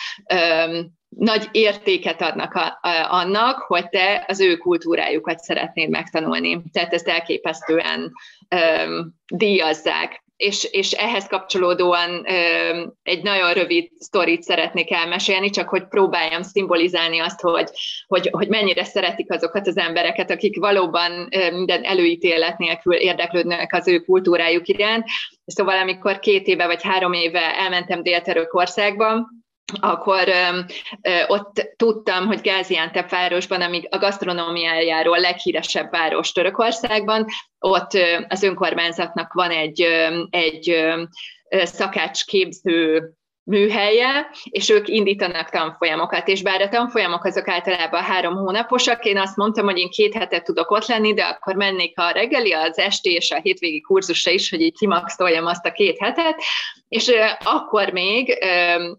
nagy 1.08 1.48
értéket 1.52 2.22
adnak 2.22 2.54
a, 2.54 2.78
a, 2.80 3.06
annak, 3.08 3.58
hogy 3.58 3.88
te 3.88 4.24
az 4.28 4.40
ő 4.40 4.56
kultúrájukat 4.56 5.38
szeretnéd 5.38 5.88
megtanulni. 5.88 6.62
Tehát 6.72 6.92
ezt 6.92 7.08
elképesztően 7.08 8.12
öm, 8.48 9.14
díjazzák 9.26 10.26
és, 10.38 10.64
és 10.70 10.92
ehhez 10.92 11.26
kapcsolódóan 11.26 12.24
ö, 12.30 12.86
egy 13.02 13.22
nagyon 13.22 13.52
rövid 13.52 13.90
sztorit 13.98 14.42
szeretnék 14.42 14.92
elmesélni, 14.92 15.50
csak 15.50 15.68
hogy 15.68 15.88
próbáljam 15.88 16.42
szimbolizálni 16.42 17.18
azt, 17.18 17.40
hogy, 17.40 17.70
hogy, 18.06 18.28
hogy 18.32 18.48
mennyire 18.48 18.84
szeretik 18.84 19.32
azokat 19.32 19.66
az 19.66 19.76
embereket, 19.76 20.30
akik 20.30 20.58
valóban 20.58 21.28
ö, 21.30 21.50
minden 21.50 21.82
előítélet 21.84 22.58
nélkül 22.58 22.94
érdeklődnek 22.94 23.72
az 23.72 23.88
ő 23.88 23.98
kultúrájuk 23.98 24.68
iránt. 24.68 25.04
Szóval 25.44 25.78
amikor 25.78 26.18
két 26.18 26.46
éve 26.46 26.66
vagy 26.66 26.82
három 26.82 27.12
éve 27.12 27.58
elmentem 27.58 28.02
Dél-Törökországba, 28.02 29.28
akkor 29.80 30.28
ö, 30.28 30.60
ö, 31.02 31.22
ott 31.26 31.74
tudtam, 31.76 32.26
hogy 32.26 32.40
Gáziantep 32.40 33.10
városban, 33.10 33.60
amíg 33.60 33.88
a 33.90 33.98
gasztronómiájáról 33.98 35.18
leghíresebb 35.18 35.90
város 35.90 36.32
Törökországban, 36.32 37.26
ott 37.58 37.94
ö, 37.94 38.18
az 38.28 38.42
önkormányzatnak 38.42 39.32
van 39.32 39.50
egy, 39.50 39.82
ö, 39.82 40.22
egy 40.30 40.70
ö, 40.70 41.02
szakácsképző 41.64 43.12
műhelye, 43.48 44.30
és 44.44 44.68
ők 44.68 44.88
indítanak 44.88 45.50
tanfolyamokat, 45.50 46.28
és 46.28 46.42
bár 46.42 46.60
a 46.60 46.68
tanfolyamok 46.68 47.24
azok 47.24 47.48
általában 47.48 48.02
három 48.02 48.34
hónaposak, 48.34 49.04
én 49.04 49.18
azt 49.18 49.36
mondtam, 49.36 49.64
hogy 49.64 49.78
én 49.78 49.90
két 49.90 50.14
hetet 50.14 50.44
tudok 50.44 50.70
ott 50.70 50.86
lenni, 50.86 51.14
de 51.14 51.22
akkor 51.22 51.54
mennék 51.54 51.98
a 51.98 52.10
reggeli, 52.10 52.52
az 52.52 52.78
esti 52.78 53.12
és 53.12 53.30
a 53.30 53.40
hétvégi 53.42 53.80
kurzusra 53.80 54.30
is, 54.30 54.50
hogy 54.50 54.60
így 54.60 54.78
kimaxoljam 54.78 55.46
azt 55.46 55.66
a 55.66 55.72
két 55.72 55.98
hetet, 55.98 56.42
és 56.88 57.10
akkor 57.44 57.90
még, 57.90 58.38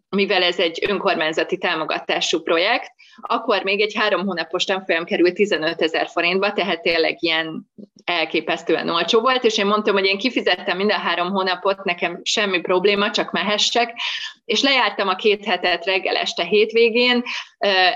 mivel 0.09 0.43
ez 0.43 0.59
egy 0.59 0.85
önkormányzati 0.87 1.57
támogatású 1.57 2.41
projekt, 2.41 2.91
akkor 3.21 3.63
még 3.63 3.81
egy 3.81 3.93
három 3.95 4.25
hónapos 4.25 4.63
tanfolyam 4.63 5.05
került 5.05 5.33
15 5.33 5.81
ezer 5.81 6.07
forintba, 6.07 6.53
tehát 6.53 6.81
tényleg 6.81 7.17
ilyen 7.19 7.69
elképesztően 8.03 8.89
olcsó 8.89 9.19
volt, 9.19 9.43
és 9.43 9.57
én 9.57 9.65
mondtam, 9.65 9.93
hogy 9.93 10.05
én 10.05 10.17
kifizettem 10.17 10.77
minden 10.77 10.99
három 10.99 11.29
hónapot, 11.29 11.83
nekem 11.83 12.19
semmi 12.23 12.59
probléma, 12.59 13.11
csak 13.11 13.31
mehessek, 13.31 13.93
és 14.49 14.61
lejártam 14.61 15.07
a 15.07 15.15
két 15.15 15.45
hetet 15.45 15.85
reggel 15.85 16.15
este 16.15 16.43
hétvégén, 16.43 17.23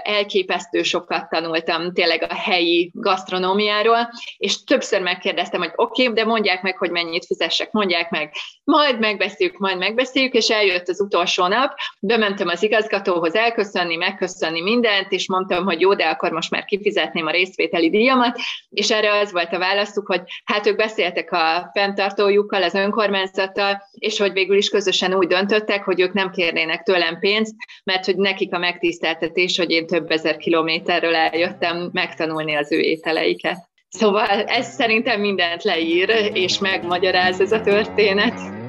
elképesztő 0.04 0.84
sokat 0.84 1.30
tanultam 1.30 1.94
tényleg 1.94 2.26
a 2.30 2.36
helyi 2.36 2.92
gasztronómiáról, 2.94 4.10
és 4.38 4.64
többször 4.64 5.02
megkérdeztem, 5.02 5.60
hogy 5.60 5.72
oké, 5.76 6.02
okay, 6.02 6.14
de 6.14 6.26
mondják 6.26 6.62
meg, 6.62 6.78
hogy 6.78 6.92
mennyit 6.92 7.26
fizessek, 7.26 7.72
mondják 7.72 8.10
meg, 8.10 8.34
majd 8.64 9.00
megbeszéljük, 9.00 9.58
majd 9.58 9.78
megbeszéljük, 9.78 10.34
és 10.34 10.50
eljött 10.50 10.88
az 10.88 11.02
utolsó 11.02 11.48
nap, 11.48 11.74
bementem 12.00 12.48
az 12.48 12.64
igazgatóhoz 12.64 13.36
elköszönni, 13.36 13.96
megköszönni 13.96 14.62
mindent, 14.62 15.12
és 15.12 15.28
mondtam, 15.28 15.66
hogy 15.66 15.82
jó, 15.82 15.94
de 15.94 16.06
akkor 16.06 16.32
most 16.32 16.52
már 16.52 16.66
kifizetném 16.66 17.26
a 17.26 17.32
részvételi 17.32 17.90
díjamat, 17.90 18.38
és 18.70 18.92
erre 18.92 19.20
az 19.20 19.32
volt 19.32 19.54
a 19.54 19.60
válaszuk, 19.60 20.08
hogy 20.08 20.22
hát 20.44 20.68
ők 20.68 20.76
beszéltek 20.76 21.32
a 21.32 21.70
fenntartójukkal, 21.74 22.64
az 22.64 22.74
önkormányzattal, 22.74 23.82
és 23.92 24.20
hogy 24.20 24.34
végül 24.34 24.58
is 24.58 24.70
közösen 24.70 25.14
úgy 25.14 25.28
döntöttek, 25.28 25.84
hogy 25.84 26.00
ők 26.00 26.14
nem 26.14 26.32
kérnének 26.44 26.84
tőlem 26.84 27.20
pénzt, 27.20 27.56
mert 27.84 28.06
hogy 28.06 28.16
nekik 28.16 28.54
a 28.54 28.58
megtiszteltetés, 28.58 29.58
hogy 29.58 29.72
én 29.72 29.88
több 29.88 30.12
ezer 30.12 30.38
kilométerről 30.38 31.16
eljöttem 31.16 31.90
megtanulni 31.94 32.56
az 32.56 32.72
ő 32.72 32.80
ételeiket. 32.80 33.58
Szóval 33.90 34.28
ez 34.28 34.68
szerintem 34.68 35.20
mindent 35.20 35.64
leír, 35.64 36.10
és 36.34 36.60
megmagyaráz 36.60 37.42
ez 37.42 37.52
a 37.52 37.62
történet. 37.62 38.63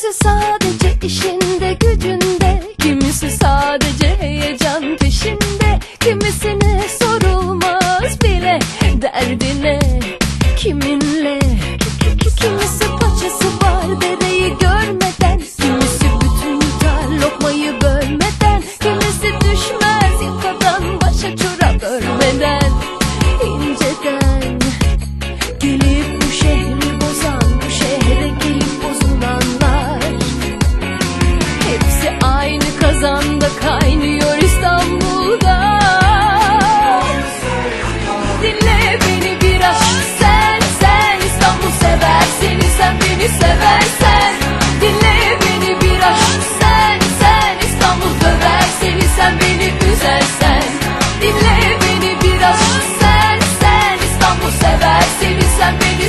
Kimisi 0.00 0.18
sadece 0.24 1.06
işinde 1.06 1.72
gücünde. 1.72 2.62
Kimisi 2.78 3.30
sadece 3.30 4.16
heyecan 4.20 4.96
peşinde. 4.96 5.78
Kimisine 6.00 6.82
sorulmaz 7.00 8.20
bile 8.22 8.58
derdine. 9.02 9.80
Kiminle 10.56 11.39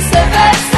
vice 0.02 0.10
versa. 0.10 0.71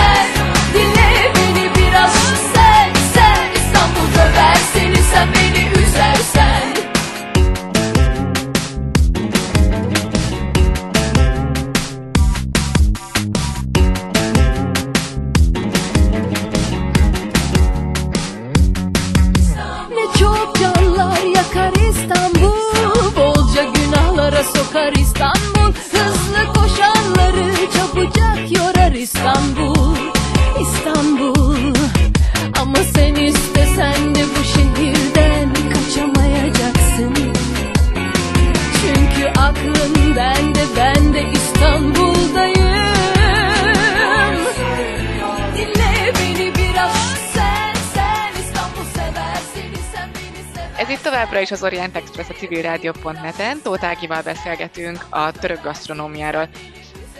Is 51.45 51.51
az 51.51 51.63
Orient 51.63 51.97
Express 51.97 52.29
a 52.29 52.33
civilrádió.net-en. 52.33 53.63
Tóth 53.63 53.85
Ágival 53.85 54.23
beszélgetünk 54.23 55.07
a 55.11 55.33
török 55.33 55.63
gasztronómiáról. 55.63 56.49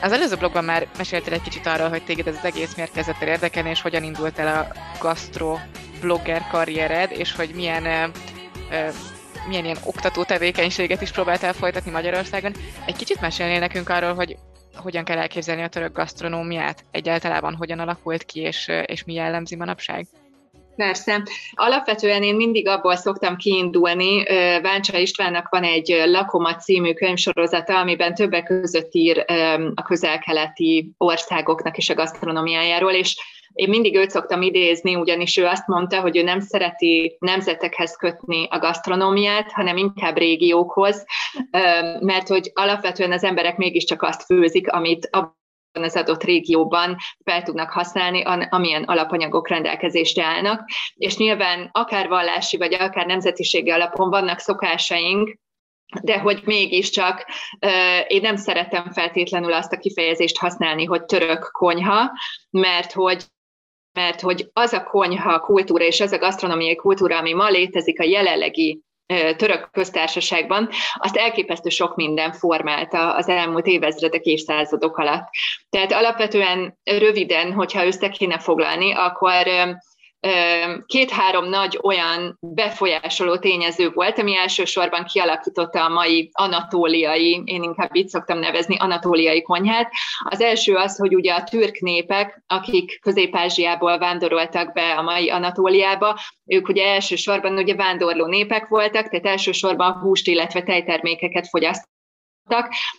Az 0.03 0.13
előző 0.13 0.37
blogban 0.37 0.65
már 0.65 0.89
meséltél 0.97 1.33
egy 1.33 1.43
kicsit 1.43 1.67
arról, 1.67 1.89
hogy 1.89 2.05
téged 2.05 2.27
ez 2.27 2.37
az 2.37 2.45
egész 2.45 2.75
miért 2.75 2.93
kezdett 2.93 3.23
el 3.23 3.29
érdekelni, 3.29 3.71
és 3.71 3.81
hogyan 3.81 4.03
indult 4.03 4.39
el 4.39 4.57
a 4.57 4.73
gasztro 5.01 5.59
blogger 6.01 6.47
karriered, 6.51 7.11
és 7.11 7.35
hogy 7.35 7.51
milyen, 7.55 7.85
ö, 7.85 8.07
ö, 8.71 8.89
milyen 9.49 9.65
ilyen 9.65 9.79
oktató 9.85 10.25
tevékenységet 10.25 11.03
is 11.03 11.11
próbáltál 11.11 11.53
folytatni 11.53 11.91
Magyarországon. 11.91 12.55
Egy 12.87 12.97
kicsit 12.97 13.21
mesélnél 13.21 13.59
nekünk 13.59 13.89
arról, 13.89 14.15
hogy 14.15 14.37
hogyan 14.75 15.05
kell 15.05 15.19
elképzelni 15.19 15.63
a 15.63 15.69
török 15.69 15.93
gasztronómiát, 15.93 16.85
egyáltalán 16.91 17.55
hogyan 17.55 17.79
alakult 17.79 18.23
ki, 18.23 18.41
és, 18.41 18.71
és 18.87 19.05
mi 19.05 19.15
jellemzi 19.15 19.57
manapság? 19.57 20.07
Persze. 20.77 21.23
Alapvetően 21.55 22.23
én 22.23 22.35
mindig 22.35 22.69
abból 22.69 22.97
szoktam 22.97 23.37
kiindulni, 23.37 24.23
Váncsa 24.63 24.99
Istvánnak 24.99 25.49
van 25.49 25.63
egy 25.63 26.03
Lakoma 26.07 26.55
című 26.55 26.93
könyvsorozata, 26.93 27.79
amiben 27.79 28.15
többek 28.15 28.45
között 28.45 28.95
ír 28.95 29.25
a 29.75 29.83
közel-keleti 29.83 30.93
országoknak 30.99 31.77
is 31.77 31.91
a 31.91 31.95
gasztronómiájáról, 31.95 32.93
és 32.93 33.17
én 33.55 33.69
mindig 33.69 33.97
őt 33.97 34.11
szoktam 34.11 34.43
idézni, 34.43 34.95
ugyanis 34.95 35.37
ő 35.37 35.47
azt 35.47 35.67
mondta, 35.67 36.01
hogy 36.01 36.17
ő 36.17 36.23
nem 36.23 36.41
szereti 36.41 37.17
nemzetekhez 37.19 37.97
kötni 37.97 38.47
a 38.51 38.59
gasztronómiát, 38.59 39.53
hanem 39.53 39.77
inkább 39.77 40.17
régiókhoz, 40.17 41.05
mert 42.01 42.29
hogy 42.29 42.51
alapvetően 42.55 43.13
az 43.13 43.25
emberek 43.25 43.57
mégiscsak 43.57 44.03
azt 44.03 44.23
főzik, 44.23 44.73
amit 44.73 45.09
az 45.83 45.97
adott 45.97 46.23
régióban 46.25 46.97
fel 47.25 47.43
tudnak 47.43 47.71
használni, 47.71 48.23
amilyen 48.51 48.83
alapanyagok 48.83 49.49
rendelkezésre 49.49 50.25
állnak. 50.25 50.69
És 50.95 51.17
nyilván 51.17 51.69
akár 51.73 52.09
vallási, 52.09 52.57
vagy 52.57 52.75
akár 52.75 53.07
nemzetiségi 53.07 53.71
alapon 53.71 54.11
vannak 54.11 54.39
szokásaink, 54.39 55.39
de 56.03 56.19
hogy 56.19 56.43
mégiscsak 56.45 57.27
én 58.07 58.21
nem 58.21 58.37
szeretem 58.37 58.91
feltétlenül 58.91 59.53
azt 59.53 59.73
a 59.73 59.79
kifejezést 59.79 60.39
használni, 60.39 60.85
hogy 60.85 61.05
török 61.05 61.51
konyha, 61.53 62.11
mert 62.51 62.93
hogy 62.93 63.25
mert 63.99 64.21
hogy 64.21 64.51
az 64.53 64.73
a 64.73 64.83
konyha 64.83 65.41
kultúra 65.41 65.85
és 65.85 66.01
az 66.01 66.13
a 66.13 66.19
gasztronómiai 66.19 66.75
kultúra, 66.75 67.19
ami 67.19 67.33
ma 67.33 67.49
létezik 67.49 68.01
a 68.01 68.05
jelenlegi 68.05 68.83
török 69.37 69.69
köztársaságban, 69.73 70.69
azt 70.95 71.17
elképesztő 71.17 71.69
sok 71.69 71.97
minden 71.97 72.33
formálta 72.33 73.15
az 73.15 73.29
elmúlt 73.29 73.67
évezredek, 73.67 74.25
évszázadok 74.25 74.97
alatt. 74.97 75.29
Tehát 75.71 75.93
alapvetően 75.93 76.79
röviden, 76.85 77.53
hogyha 77.53 77.87
össze 77.87 78.09
kéne 78.09 78.39
foglalni, 78.39 78.93
akkor 78.93 79.47
két-három 80.87 81.49
nagy 81.49 81.79
olyan 81.83 82.39
befolyásoló 82.41 83.37
tényező 83.37 83.91
volt, 83.91 84.19
ami 84.19 84.37
elsősorban 84.37 85.05
kialakította 85.05 85.85
a 85.85 85.89
mai 85.89 86.31
anatóliai, 86.33 87.43
én 87.45 87.63
inkább 87.63 87.97
így 87.97 88.09
szoktam 88.09 88.39
nevezni, 88.39 88.77
anatóliai 88.79 89.43
konyhát. 89.43 89.93
Az 90.29 90.41
első 90.41 90.75
az, 90.75 90.97
hogy 90.97 91.15
ugye 91.15 91.35
a 91.35 91.45
türk 91.45 91.81
népek, 91.81 92.43
akik 92.47 92.99
Közép-Ázsiából 93.01 93.99
vándoroltak 93.99 94.73
be 94.73 94.95
a 94.95 95.03
mai 95.03 95.31
Anatóliába, 95.31 96.19
ők 96.47 96.69
ugye 96.69 96.87
elsősorban 96.87 97.57
ugye 97.57 97.75
vándorló 97.75 98.27
népek 98.27 98.69
voltak, 98.69 99.09
tehát 99.09 99.27
elsősorban 99.27 99.93
húst, 99.93 100.27
illetve 100.27 100.63
tejtermékeket 100.63 101.49
fogyasztottak, 101.49 101.93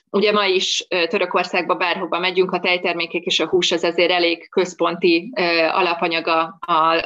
Ugye 0.09 0.31
ma 0.31 0.45
is 0.45 0.87
Törökországba 0.87 1.75
bárhova 1.75 2.19
megyünk, 2.19 2.51
a 2.51 2.59
tejtermékek 2.59 3.23
és 3.23 3.39
a 3.39 3.47
hús 3.47 3.71
az 3.71 3.83
azért 3.83 4.11
elég 4.11 4.49
központi 4.49 5.31
alapanyaga 5.71 6.57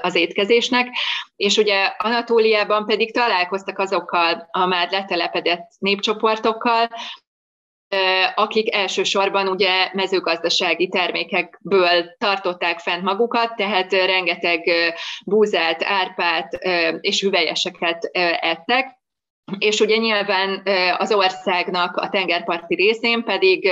az 0.02 0.16
étkezésnek, 0.16 0.88
és 1.36 1.58
ugye 1.58 1.94
Anatóliában 1.98 2.86
pedig 2.86 3.14
találkoztak 3.14 3.80
azokkal 3.80 4.48
a 4.52 4.66
már 4.66 4.92
letelepedett 4.92 5.68
népcsoportokkal, 5.80 6.90
akik 8.36 8.76
elsősorban 8.76 9.48
ugye 9.48 9.90
mezőgazdasági 9.94 10.88
termékekből 10.88 12.16
tartották 12.18 12.80
fent 12.80 13.04
magukat, 13.04 13.56
tehát 13.56 13.92
rengeteg 13.92 14.72
búzát, 15.26 15.84
árpát 15.84 16.54
és 17.00 17.22
hüvelyeseket 17.22 18.10
ettek, 18.42 18.99
és 19.58 19.80
ugye 19.80 19.98
nyilván 19.98 20.62
az 20.98 21.14
országnak 21.14 21.98
a 21.98 22.10
tengerparti 22.10 22.76
részén 22.76 23.24
pedig 23.24 23.70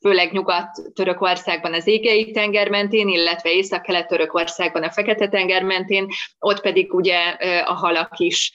főleg 0.00 0.32
Nyugat-Törökországban 0.32 1.74
az 1.74 1.86
égei 1.86 2.30
tenger 2.30 2.68
mentén, 2.68 3.08
illetve 3.08 3.52
Észak-Kelet-Törökországban 3.52 4.82
a 4.82 4.90
Fekete-tenger 4.90 5.62
mentén, 5.62 6.06
ott 6.38 6.60
pedig 6.60 6.94
ugye 6.94 7.18
a 7.64 7.74
halak 7.74 8.18
is 8.18 8.52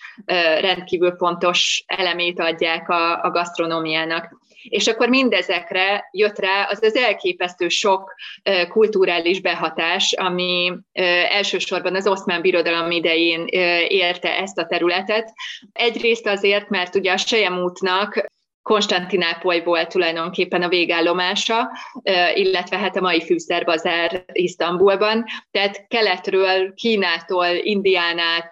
rendkívül 0.60 1.16
fontos 1.18 1.84
elemét 1.88 2.40
adják 2.40 2.90
a, 2.90 3.24
a 3.24 3.32
gasztronómiának. 3.32 4.40
És 4.64 4.88
akkor 4.88 5.10
mindezekre 5.10 6.10
jött 6.12 6.40
rá 6.40 6.68
az 6.70 6.84
az 6.84 6.96
elképesztő 6.96 7.70
sok 7.70 8.14
kulturális 8.70 9.42
behatás, 9.42 10.14
ami 10.14 10.74
elsősorban 11.30 11.96
az 11.96 12.08
oszmán 12.08 12.42
birodalom 12.42 12.92
idején 12.92 13.46
érte 13.88 14.38
ezt 14.38 14.58
a 14.58 14.66
területet. 14.66 15.34
Egyrészt 15.72 16.28
azért, 16.28 16.70
mert 16.70 16.96
ugye 16.96 17.12
a 17.12 17.18
Sejemútnak 17.18 18.26
Konstantinápolyból 18.64 19.88
tulajdonképpen 19.88 20.62
a 20.62 20.68
végállomása, 20.68 21.72
illetve 22.34 22.78
hát 22.78 22.96
a 22.96 23.02
mai 23.02 23.22
fűszerbazár 23.22 24.24
Isztambulban. 24.32 25.26
Tehát 25.52 25.88
keletről, 25.88 26.74
Kínától, 26.74 27.46
Indiánát, 27.46 28.50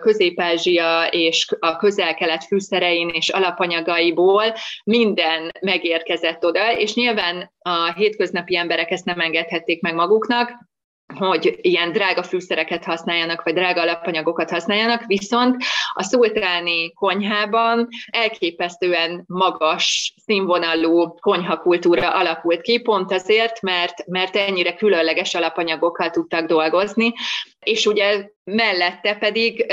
Közép-Ázsia 0.00 1.06
és 1.10 1.46
a 1.58 1.76
közel-kelet 1.76 2.44
fűszerein 2.44 3.08
és 3.08 3.28
alapanyagaiból 3.28 4.54
minden 4.84 5.52
megérkezett 5.60 6.44
oda, 6.44 6.76
és 6.76 6.94
nyilván 6.94 7.52
a 7.58 7.92
hétköznapi 7.92 8.56
emberek 8.56 8.90
ezt 8.90 9.04
nem 9.04 9.20
engedhették 9.20 9.80
meg 9.80 9.94
maguknak, 9.94 10.67
hogy 11.14 11.58
ilyen 11.60 11.92
drága 11.92 12.22
fűszereket 12.22 12.84
használjanak, 12.84 13.42
vagy 13.42 13.54
drága 13.54 13.80
alapanyagokat 13.80 14.50
használjanak, 14.50 15.04
viszont 15.06 15.56
a 15.92 16.02
szultáni 16.02 16.92
konyhában 16.92 17.88
elképesztően 18.06 19.24
magas 19.26 20.14
színvonalú 20.24 21.14
konyhakultúra 21.14 22.10
alakult 22.10 22.60
ki, 22.60 22.80
pont 22.80 23.12
azért, 23.12 23.62
mert, 23.62 24.06
mert 24.06 24.36
ennyire 24.36 24.74
különleges 24.74 25.34
alapanyagokkal 25.34 26.10
tudtak 26.10 26.46
dolgozni, 26.46 27.12
és 27.58 27.86
ugye 27.86 28.28
mellette 28.44 29.14
pedig 29.16 29.66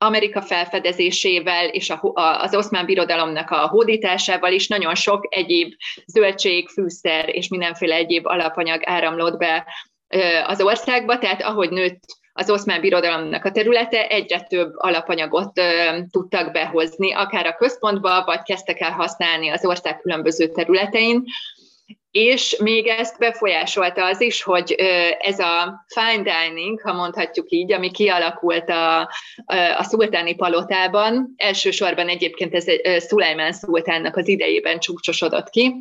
Amerika 0.00 0.42
felfedezésével 0.42 1.68
és 1.68 1.90
a, 1.90 2.12
az 2.40 2.54
oszmán 2.54 2.86
birodalomnak 2.86 3.50
a 3.50 3.68
hódításával 3.68 4.52
is 4.52 4.68
nagyon 4.68 4.94
sok 4.94 5.26
egyéb 5.28 5.72
zöldség, 6.06 6.68
fűszer 6.68 7.28
és 7.34 7.48
mindenféle 7.48 7.94
egyéb 7.94 8.26
alapanyag 8.26 8.82
áramlott 8.84 9.38
be 9.38 9.66
az 10.46 10.60
országba, 10.60 11.18
tehát 11.18 11.42
ahogy 11.42 11.70
nőtt 11.70 12.00
az 12.32 12.50
oszmán 12.50 12.80
birodalomnak 12.80 13.44
a 13.44 13.50
területe, 13.50 14.08
egyre 14.08 14.40
több 14.40 14.72
alapanyagot 14.76 15.60
tudtak 16.10 16.52
behozni, 16.52 17.14
akár 17.14 17.46
a 17.46 17.54
központba, 17.54 18.24
vagy 18.24 18.42
kezdtek 18.42 18.80
el 18.80 18.90
használni 18.90 19.48
az 19.48 19.66
ország 19.66 20.00
különböző 20.00 20.48
területein. 20.48 21.24
És 22.10 22.56
még 22.62 22.86
ezt 22.86 23.18
befolyásolta 23.18 24.04
az 24.04 24.20
is, 24.20 24.42
hogy 24.42 24.72
ez 25.18 25.38
a 25.38 25.84
fine 25.86 26.22
dining, 26.22 26.80
ha 26.80 26.92
mondhatjuk 26.92 27.50
így, 27.50 27.72
ami 27.72 27.90
kialakult 27.90 28.68
a, 28.70 29.00
a 29.78 29.82
szultáni 29.82 30.34
palotában, 30.34 31.34
elsősorban 31.36 32.08
egyébként 32.08 32.54
ez 32.54 32.64
Szulajmán 33.02 33.52
szultánnak 33.52 34.16
az 34.16 34.28
idejében 34.28 34.78
csúcsosodott 34.78 35.50
ki, 35.50 35.74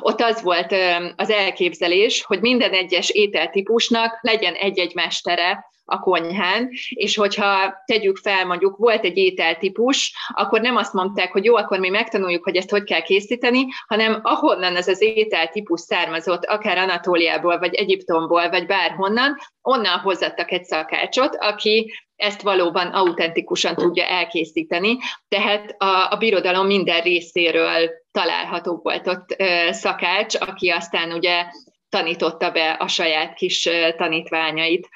ott 0.00 0.20
az 0.20 0.42
volt 0.42 0.74
az 1.16 1.30
elképzelés, 1.30 2.22
hogy 2.24 2.40
minden 2.40 2.72
egyes 2.72 3.10
ételtípusnak 3.10 4.18
legyen 4.20 4.54
egy-egy 4.54 4.94
mestere 4.94 5.70
a 5.84 5.98
konyhán, 5.98 6.70
és 6.88 7.16
hogyha 7.16 7.82
tegyük 7.84 8.16
fel, 8.16 8.46
mondjuk 8.46 8.76
volt 8.76 9.04
egy 9.04 9.16
ételtípus, 9.16 10.14
akkor 10.34 10.60
nem 10.60 10.76
azt 10.76 10.92
mondták, 10.92 11.32
hogy 11.32 11.44
jó, 11.44 11.56
akkor 11.56 11.78
mi 11.78 11.88
megtanuljuk, 11.88 12.44
hogy 12.44 12.56
ezt 12.56 12.70
hogy 12.70 12.84
kell 12.84 13.02
készíteni, 13.02 13.66
hanem 13.86 14.20
ahonnan 14.22 14.76
ez 14.76 14.88
az 14.88 15.00
ételtípus 15.00 15.80
származott, 15.80 16.44
akár 16.44 16.78
Anatóliából, 16.78 17.58
vagy 17.58 17.74
Egyiptomból, 17.74 18.50
vagy 18.50 18.66
bárhonnan, 18.66 19.36
onnan 19.62 19.98
hozattak 19.98 20.52
egy 20.52 20.64
szakácsot, 20.64 21.36
aki 21.36 21.92
ezt 22.22 22.42
valóban 22.42 22.86
autentikusan 22.86 23.74
tudja 23.74 24.04
elkészíteni. 24.04 24.96
Tehát 25.28 25.74
a, 25.78 26.08
a 26.10 26.16
birodalom 26.16 26.66
minden 26.66 27.02
részéről 27.02 27.90
található 28.10 28.80
volt 28.82 29.06
ott 29.06 29.36
szakács, 29.70 30.34
aki 30.34 30.68
aztán 30.68 31.12
ugye 31.12 31.44
tanította 31.88 32.50
be 32.50 32.70
a 32.70 32.88
saját 32.88 33.34
kis 33.34 33.68
tanítványait. 33.96 34.88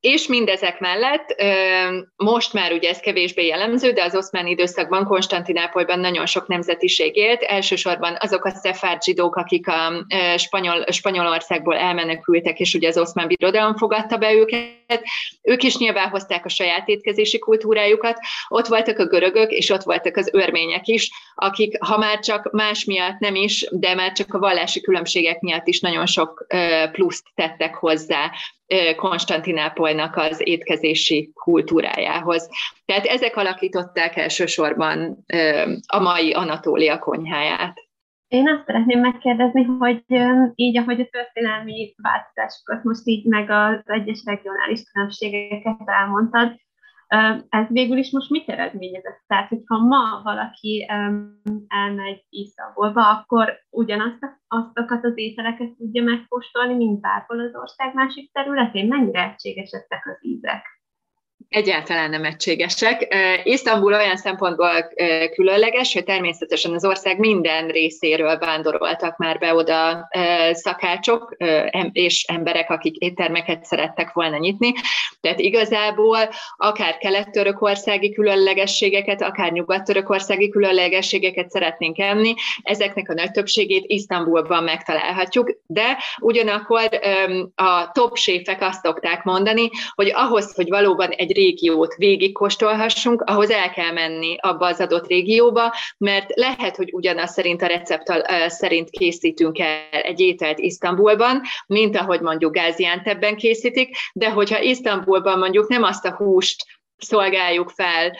És 0.00 0.26
mindezek 0.26 0.80
mellett 0.80 1.42
most 2.16 2.52
már 2.52 2.72
ugye 2.72 2.88
ez 2.88 3.00
kevésbé 3.00 3.46
jellemző, 3.46 3.92
de 3.92 4.04
az 4.04 4.16
oszmán 4.16 4.46
időszakban 4.46 5.04
Konstantinápolyban 5.04 6.00
nagyon 6.00 6.26
sok 6.26 6.46
nemzetiség 6.46 7.16
élt, 7.16 7.42
elsősorban 7.42 8.16
azok 8.20 8.44
a 8.44 8.50
szefárd 8.50 9.02
zsidók, 9.02 9.36
akik 9.36 9.68
a 9.68 10.06
Spanyol, 10.36 10.84
Spanyolországból 10.90 11.76
elmenekültek, 11.76 12.60
és 12.60 12.74
ugye 12.74 12.88
az 12.88 12.98
oszmán 12.98 13.26
birodalom 13.26 13.76
fogadta 13.76 14.16
be 14.16 14.32
őket, 14.32 15.02
ők 15.42 15.62
is 15.62 15.76
nyilván 15.76 16.08
hozták 16.08 16.44
a 16.44 16.48
saját 16.48 16.88
étkezési 16.88 17.38
kultúrájukat, 17.38 18.18
ott 18.48 18.66
voltak 18.66 18.98
a 18.98 19.06
görögök, 19.06 19.50
és 19.50 19.70
ott 19.70 19.82
voltak 19.82 20.16
az 20.16 20.30
örmények 20.32 20.86
is, 20.86 21.10
akik 21.34 21.84
ha 21.84 21.98
már 21.98 22.18
csak 22.18 22.52
más 22.52 22.84
miatt 22.84 23.18
nem 23.18 23.34
is, 23.34 23.66
de 23.70 23.94
már 23.94 24.12
csak 24.12 24.34
a 24.34 24.38
vallási 24.38 24.80
különbségek 24.80 25.40
miatt 25.40 25.66
is 25.66 25.80
nagyon 25.80 26.06
sok 26.06 26.46
pluszt 26.92 27.24
tettek 27.34 27.74
hozzá 27.74 28.30
Konstantinápolynak 28.96 30.16
az 30.16 30.40
étkezési 30.44 31.32
kultúrájához. 31.34 32.48
Tehát 32.84 33.04
ezek 33.04 33.36
alakították 33.36 34.16
elsősorban 34.16 35.24
a 35.86 35.98
mai 35.98 36.32
Anatólia 36.32 36.98
konyháját. 36.98 37.86
Én 38.28 38.48
azt 38.48 38.64
szeretném 38.66 39.00
megkérdezni, 39.00 39.62
hogy 39.62 40.04
így, 40.54 40.78
ahogy 40.78 41.00
a 41.00 41.08
történelmi 41.10 41.94
változásokat 42.02 42.84
most 42.84 43.06
így 43.06 43.24
meg 43.24 43.50
az 43.50 43.80
egyes 43.84 44.22
regionális 44.24 44.82
különbségeket 44.92 45.82
elmondtad, 45.84 46.60
ez 47.48 47.66
végül 47.68 47.96
is 47.96 48.10
most 48.10 48.30
mit 48.30 48.48
eredményezett? 48.48 49.24
Tehát, 49.26 49.48
hogyha 49.48 49.78
ma 49.78 50.20
valaki 50.22 50.86
elmegy 51.68 52.24
Isztambulba, 52.28 53.10
akkor 53.10 53.52
ugyanazt 53.70 54.18
azokat 54.48 55.04
az 55.04 55.12
ételeket 55.14 55.76
tudja 55.76 56.02
megkóstolni, 56.02 56.74
mint 56.74 57.00
bárhol 57.00 57.40
az 57.40 57.54
ország 57.54 57.94
másik 57.94 58.32
területén? 58.32 58.88
Mennyire 58.88 59.30
egységesedtek 59.30 60.06
az 60.06 60.26
ízek? 60.26 60.77
Egyáltalán 61.48 62.10
nem 62.10 62.24
egységesek. 62.24 63.14
Isztambul 63.44 63.92
olyan 63.92 64.16
szempontból 64.16 64.92
különleges, 65.34 65.92
hogy 65.92 66.04
természetesen 66.04 66.74
az 66.74 66.84
ország 66.84 67.18
minden 67.18 67.68
részéről 67.68 68.38
vándoroltak 68.38 69.16
már 69.16 69.38
be 69.38 69.54
oda 69.54 70.08
szakácsok 70.52 71.36
és 71.92 72.24
emberek, 72.24 72.70
akik 72.70 72.96
éttermeket 72.96 73.64
szerettek 73.64 74.12
volna 74.12 74.36
nyitni. 74.36 74.72
Tehát 75.20 75.38
igazából 75.38 76.18
akár 76.56 76.98
kelet-törökországi 76.98 78.12
különlegességeket, 78.12 79.22
akár 79.22 79.52
nyugat-törökországi 79.52 80.48
különlegességeket 80.48 81.50
szeretnénk 81.50 81.98
enni, 81.98 82.34
ezeknek 82.62 83.08
a 83.08 83.14
nagy 83.14 83.30
többségét 83.30 83.84
Isztambulban 83.86 84.62
megtalálhatjuk, 84.62 85.60
de 85.66 85.98
ugyanakkor 86.18 86.88
a 87.54 87.90
top 87.92 88.16
séfek 88.16 88.62
azt 88.62 88.84
szokták 88.84 89.24
mondani, 89.24 89.70
hogy 89.94 90.10
ahhoz, 90.14 90.54
hogy 90.54 90.68
valóban 90.68 91.10
egy 91.10 91.27
régiót 91.32 91.94
végigkóstolhassunk, 91.94 93.22
ahhoz 93.22 93.50
el 93.50 93.70
kell 93.70 93.92
menni 93.92 94.36
abba 94.40 94.66
az 94.66 94.80
adott 94.80 95.06
régióba, 95.06 95.74
mert 95.98 96.30
lehet, 96.34 96.76
hogy 96.76 96.90
ugyanaz 96.92 97.30
szerint 97.30 97.62
a 97.62 97.66
recept 97.66 98.12
szerint 98.46 98.90
készítünk 98.90 99.58
el 99.58 100.00
egy 100.02 100.20
ételt 100.20 100.58
Isztambulban, 100.58 101.42
mint 101.66 101.96
ahogy 101.96 102.20
mondjuk 102.20 102.52
Gáziántebben 102.54 103.36
készítik, 103.36 103.96
de 104.12 104.30
hogyha 104.30 104.60
Isztambulban 104.60 105.38
mondjuk 105.38 105.68
nem 105.68 105.82
azt 105.82 106.04
a 106.04 106.14
húst 106.14 106.64
szolgáljuk 106.98 107.70
fel, 107.70 108.16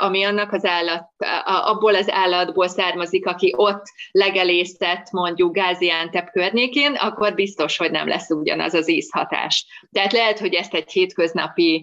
ami 0.00 0.24
annak 0.24 0.52
az 0.52 0.64
állat, 0.64 1.08
abból 1.44 1.94
az 1.94 2.10
állatból 2.10 2.68
származik, 2.68 3.26
aki 3.26 3.52
ott 3.56 3.82
legelésztett 4.10 5.10
mondjuk 5.10 5.54
Gáziántep 5.54 6.30
környékén, 6.30 6.94
akkor 6.94 7.34
biztos, 7.34 7.76
hogy 7.76 7.90
nem 7.90 8.08
lesz 8.08 8.30
ugyanaz 8.30 8.74
az 8.74 8.90
ízhatás. 8.90 9.66
Tehát 9.92 10.12
lehet, 10.12 10.38
hogy 10.38 10.54
ezt 10.54 10.74
egy 10.74 10.92
hétköznapi 10.92 11.82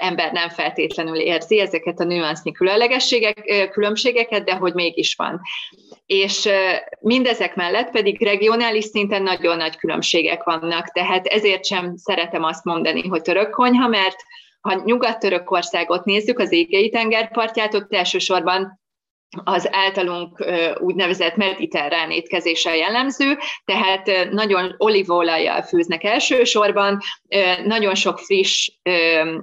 ember 0.00 0.32
nem 0.32 0.48
feltétlenül 0.48 1.16
érzi, 1.16 1.60
ezeket 1.60 2.00
a 2.00 2.04
nüansznyi 2.04 2.52
különlegességek, 2.52 3.68
különbségeket, 3.72 4.44
de 4.44 4.54
hogy 4.54 4.74
mégis 4.74 5.14
van. 5.14 5.40
És 6.06 6.48
mindezek 7.00 7.54
mellett 7.54 7.90
pedig 7.90 8.22
regionális 8.22 8.84
szinten 8.84 9.22
nagyon 9.22 9.56
nagy 9.56 9.76
különbségek 9.76 10.42
vannak, 10.42 10.92
tehát 10.92 11.26
ezért 11.26 11.64
sem 11.64 11.96
szeretem 11.96 12.44
azt 12.44 12.64
mondani, 12.64 13.08
hogy 13.08 13.22
török 13.22 13.50
konyha, 13.50 13.88
mert 13.88 14.16
ha 14.60 14.82
Nyugat-Törökországot 14.84 16.04
nézzük, 16.04 16.38
az 16.38 16.52
égei 16.52 16.90
tengerpartját, 16.90 17.74
ott 17.74 17.94
elsősorban 17.94 18.80
az 19.44 19.68
általunk 19.72 20.44
úgynevezett 20.78 21.36
mediterrán 21.36 22.10
étkezéssel 22.10 22.76
jellemző, 22.76 23.38
tehát 23.64 24.30
nagyon 24.30 24.74
olívaolajjal 24.78 25.62
főznek 25.62 26.04
elsősorban, 26.04 27.00
nagyon 27.64 27.94
sok 27.94 28.18
friss 28.18 28.70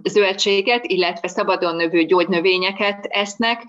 zöldséget, 0.04 0.86
illetve 0.86 1.28
szabadon 1.28 1.76
növő 1.76 2.04
gyógynövényeket 2.04 3.06
esznek, 3.06 3.64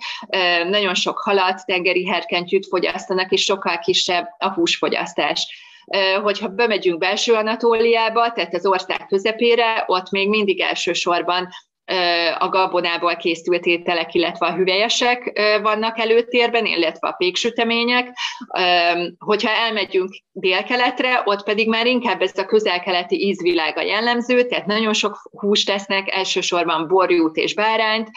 nagyon 0.68 0.94
sok 0.94 1.18
halat, 1.18 1.64
tengeri 1.64 2.06
herkentyűt 2.06 2.66
fogyasztanak, 2.66 3.32
és 3.32 3.42
sokkal 3.42 3.78
kisebb 3.78 4.26
a 4.38 4.52
húsfogyasztás 4.52 5.66
hogyha 6.22 6.48
bemegyünk 6.48 6.98
belső 6.98 7.32
Anatóliába, 7.32 8.32
tehát 8.32 8.54
az 8.54 8.66
ország 8.66 9.06
közepére, 9.06 9.84
ott 9.86 10.10
még 10.10 10.28
mindig 10.28 10.60
elsősorban 10.60 11.48
a 12.38 12.48
gabonából 12.48 13.16
készült 13.16 13.66
ételek, 13.66 14.14
illetve 14.14 14.46
a 14.46 14.54
hüvelyesek 14.54 15.40
vannak 15.62 15.98
előtérben, 15.98 16.66
illetve 16.66 17.08
a 17.08 17.12
péksütemények. 17.12 18.08
Hogyha 19.18 19.50
elmegyünk 19.50 20.10
délkeletre, 20.32 21.22
ott 21.24 21.42
pedig 21.42 21.68
már 21.68 21.86
inkább 21.86 22.22
ez 22.22 22.38
a 22.38 22.44
közel-keleti 22.44 23.26
ízvilága 23.26 23.80
jellemző, 23.80 24.46
tehát 24.46 24.66
nagyon 24.66 24.92
sok 24.92 25.30
húst 25.30 25.66
tesznek, 25.66 26.14
elsősorban 26.14 26.88
borjút 26.88 27.36
és 27.36 27.54
bárányt, 27.54 28.08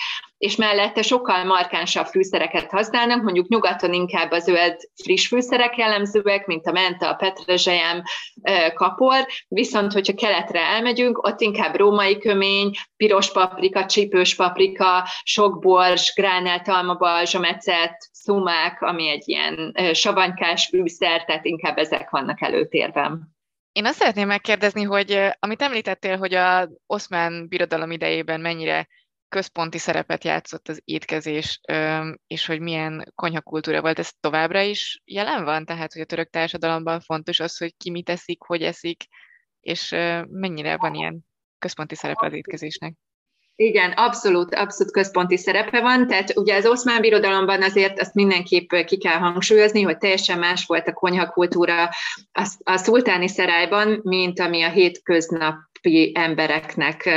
és 0.41 0.55
mellette 0.55 1.01
sokkal 1.01 1.43
markánsabb 1.43 2.05
fűszereket 2.05 2.71
használnak, 2.71 3.23
mondjuk 3.23 3.47
nyugaton 3.47 3.93
inkább 3.93 4.31
a 4.31 4.39
zöld 4.39 4.75
friss 5.03 5.27
fűszerek 5.27 5.77
jellemzőek, 5.77 6.45
mint 6.45 6.65
a 6.65 6.71
menta, 6.71 7.09
a 7.09 7.13
petrezselyem, 7.13 8.01
kapor, 8.73 9.27
viszont 9.47 9.93
hogyha 9.93 10.13
keletre 10.13 10.59
elmegyünk, 10.59 11.23
ott 11.23 11.41
inkább 11.41 11.75
római 11.75 12.17
kömény, 12.17 12.71
piros 12.97 13.31
paprika, 13.31 13.85
csípős 13.85 14.35
paprika, 14.35 15.07
sok 15.23 15.59
bors, 15.59 16.13
gránált 16.15 16.67
almabalzsa, 16.67 17.39
metszet, 17.39 18.09
szumák, 18.11 18.81
ami 18.81 19.09
egy 19.09 19.23
ilyen 19.25 19.75
savanykás 19.93 20.67
fűszer, 20.67 21.25
tehát 21.25 21.45
inkább 21.45 21.77
ezek 21.77 22.09
vannak 22.09 22.41
előtérben. 22.41 23.35
Én 23.71 23.85
azt 23.85 23.97
szeretném 23.97 24.27
megkérdezni, 24.27 24.83
hogy 24.83 25.19
amit 25.39 25.61
említettél, 25.61 26.17
hogy 26.17 26.33
a 26.33 26.69
oszmán 26.85 27.47
birodalom 27.47 27.91
idejében 27.91 28.41
mennyire 28.41 28.87
központi 29.31 29.77
szerepet 29.77 30.23
játszott 30.23 30.67
az 30.67 30.81
étkezés, 30.85 31.61
és 32.27 32.45
hogy 32.45 32.59
milyen 32.59 33.11
konyhakultúra 33.15 33.81
volt, 33.81 33.99
ez 33.99 34.09
továbbra 34.19 34.61
is 34.61 35.01
jelen 35.05 35.43
van? 35.43 35.65
Tehát, 35.65 35.93
hogy 35.93 36.01
a 36.01 36.05
török 36.05 36.29
társadalomban 36.29 36.99
fontos 36.99 37.39
az, 37.39 37.57
hogy 37.57 37.73
ki 37.77 37.89
mit 37.89 38.09
eszik, 38.09 38.41
hogy 38.41 38.61
eszik, 38.61 39.03
és 39.59 39.89
mennyire 40.27 40.77
van 40.77 40.93
ilyen 40.93 41.25
központi 41.59 41.95
szerepe 41.95 42.25
az 42.25 42.33
étkezésnek? 42.33 42.93
Igen, 43.55 43.91
abszolút, 43.91 44.55
abszolút 44.55 44.93
központi 44.93 45.37
szerepe 45.37 45.81
van, 45.81 46.07
tehát 46.07 46.37
ugye 46.37 46.55
az 46.55 46.65
oszmán 46.65 47.01
birodalomban 47.01 47.63
azért 47.63 47.99
azt 47.99 48.13
mindenképp 48.13 48.73
ki 48.85 48.97
kell 48.97 49.17
hangsúlyozni, 49.17 49.81
hogy 49.81 49.97
teljesen 49.97 50.39
más 50.39 50.65
volt 50.65 50.87
a 50.87 50.93
konyhakultúra 50.93 51.83
a, 52.31 52.55
a 52.63 52.77
szultáni 52.77 53.27
szerályban, 53.27 53.99
mint 54.03 54.39
ami 54.39 54.63
a 54.63 54.69
hétköznap 54.69 55.55
embereknek 56.13 57.09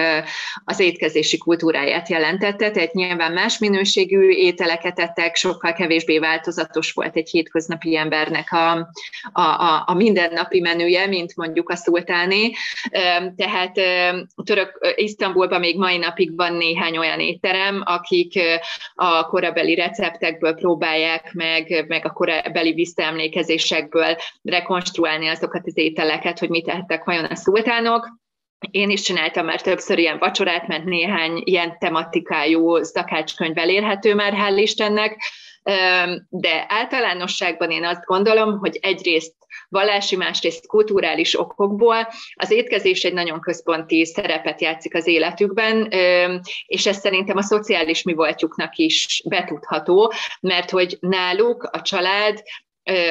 az 0.65 0.81
étkezési 0.81 1.39
kultúráját 1.39 2.09
jelentette, 2.09 2.71
tehát 2.71 2.93
nyilván 2.93 3.33
más 3.33 3.59
minőségű 3.59 4.29
ételeket 4.29 4.99
ettek, 4.99 5.37
sokkal 5.37 5.73
kevésbé 5.73 6.19
változatos 6.19 6.93
volt 6.93 7.17
egy 7.17 7.29
hétköznapi 7.31 7.97
embernek 7.97 8.53
a, 8.53 8.71
a, 9.33 9.43
a, 9.43 9.83
a 9.87 9.95
mindennapi 9.95 10.61
menüje, 10.61 11.07
mint 11.07 11.37
mondjuk 11.37 11.71
a 11.71 11.77
szultáni. 11.77 12.53
Tehát 13.37 13.73
török 14.45 14.93
Isztambulban 14.95 15.61
még 15.61 15.79
mai 15.79 15.97
napig 15.97 16.37
van 16.37 16.53
néhány 16.53 16.99
olyan 16.99 17.21
étterem, 17.21 17.83
akik 17.85 18.41
a 18.95 19.27
korabeli 19.27 19.75
receptekből 19.75 20.55
próbálják 20.55 21.33
meg, 21.33 21.85
meg 21.89 22.05
a 22.05 22.13
korabeli 22.13 22.73
visszaemlékezésekből 22.73 24.17
rekonstruálni 24.43 25.29
azokat 25.29 25.67
az 25.67 25.77
ételeket, 25.77 26.39
hogy 26.39 26.49
mit 26.49 26.69
ettek 26.69 27.05
vajon 27.05 27.25
a 27.25 27.35
szultánok 27.35 28.23
én 28.71 28.91
is 28.91 29.01
csináltam 29.01 29.45
már 29.45 29.61
többször 29.61 29.99
ilyen 29.99 30.19
vacsorát, 30.19 30.67
mert 30.67 30.85
néhány 30.85 31.43
ilyen 31.45 31.79
tematikájú 31.79 32.83
szakácskönyv 32.83 33.59
elérhető 33.59 34.15
már, 34.15 34.33
hál' 34.33 34.57
Istennek, 34.57 35.17
de 36.29 36.65
általánosságban 36.69 37.71
én 37.71 37.85
azt 37.85 38.05
gondolom, 38.05 38.59
hogy 38.59 38.79
egyrészt 38.83 39.35
vallási, 39.69 40.17
másrészt 40.17 40.67
kulturális 40.67 41.39
okokból 41.39 42.09
az 42.35 42.51
étkezés 42.51 43.05
egy 43.05 43.13
nagyon 43.13 43.41
központi 43.41 44.05
szerepet 44.05 44.61
játszik 44.61 44.95
az 44.95 45.07
életükben, 45.07 45.89
és 46.67 46.87
ez 46.87 46.97
szerintem 46.97 47.37
a 47.37 47.43
szociális 47.43 48.03
mi 48.03 48.13
voltjuknak 48.13 48.77
is 48.77 49.23
betudható, 49.29 50.13
mert 50.41 50.71
hogy 50.71 50.97
náluk 51.01 51.63
a 51.63 51.83
család 51.83 52.43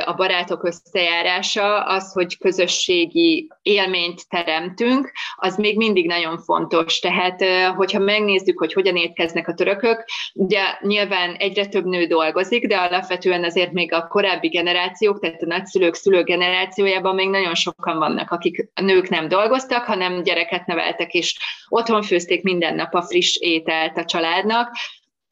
a 0.05 0.13
barátok 0.13 0.63
összejárása, 0.63 1.83
az, 1.83 2.11
hogy 2.11 2.37
közösségi 2.37 3.51
élményt 3.61 4.29
teremtünk, 4.29 5.11
az 5.35 5.57
még 5.57 5.77
mindig 5.77 6.07
nagyon 6.07 6.37
fontos. 6.37 6.99
Tehát, 6.99 7.43
hogyha 7.75 7.99
megnézzük, 7.99 8.59
hogy 8.59 8.73
hogyan 8.73 8.95
étkeznek 8.95 9.47
a 9.47 9.53
törökök, 9.53 10.05
ugye 10.33 10.61
nyilván 10.81 11.35
egyre 11.35 11.65
több 11.65 11.85
nő 11.85 12.05
dolgozik, 12.05 12.67
de 12.67 12.77
alapvetően 12.77 13.43
azért 13.43 13.71
még 13.71 13.93
a 13.93 14.07
korábbi 14.07 14.47
generációk, 14.47 15.19
tehát 15.19 15.41
a 15.41 15.45
nagyszülők, 15.45 15.93
szülők 15.93 16.25
generációjában 16.25 17.15
még 17.15 17.29
nagyon 17.29 17.55
sokan 17.55 17.97
vannak, 17.97 18.31
akik 18.31 18.69
a 18.73 18.81
nők 18.81 19.09
nem 19.09 19.27
dolgoztak, 19.27 19.83
hanem 19.83 20.23
gyereket 20.23 20.65
neveltek, 20.65 21.13
és 21.13 21.37
otthon 21.67 22.01
főzték 22.01 22.43
minden 22.43 22.75
nap 22.75 22.93
a 22.93 23.01
friss 23.01 23.37
ételt 23.39 23.97
a 23.97 24.05
családnak, 24.05 24.69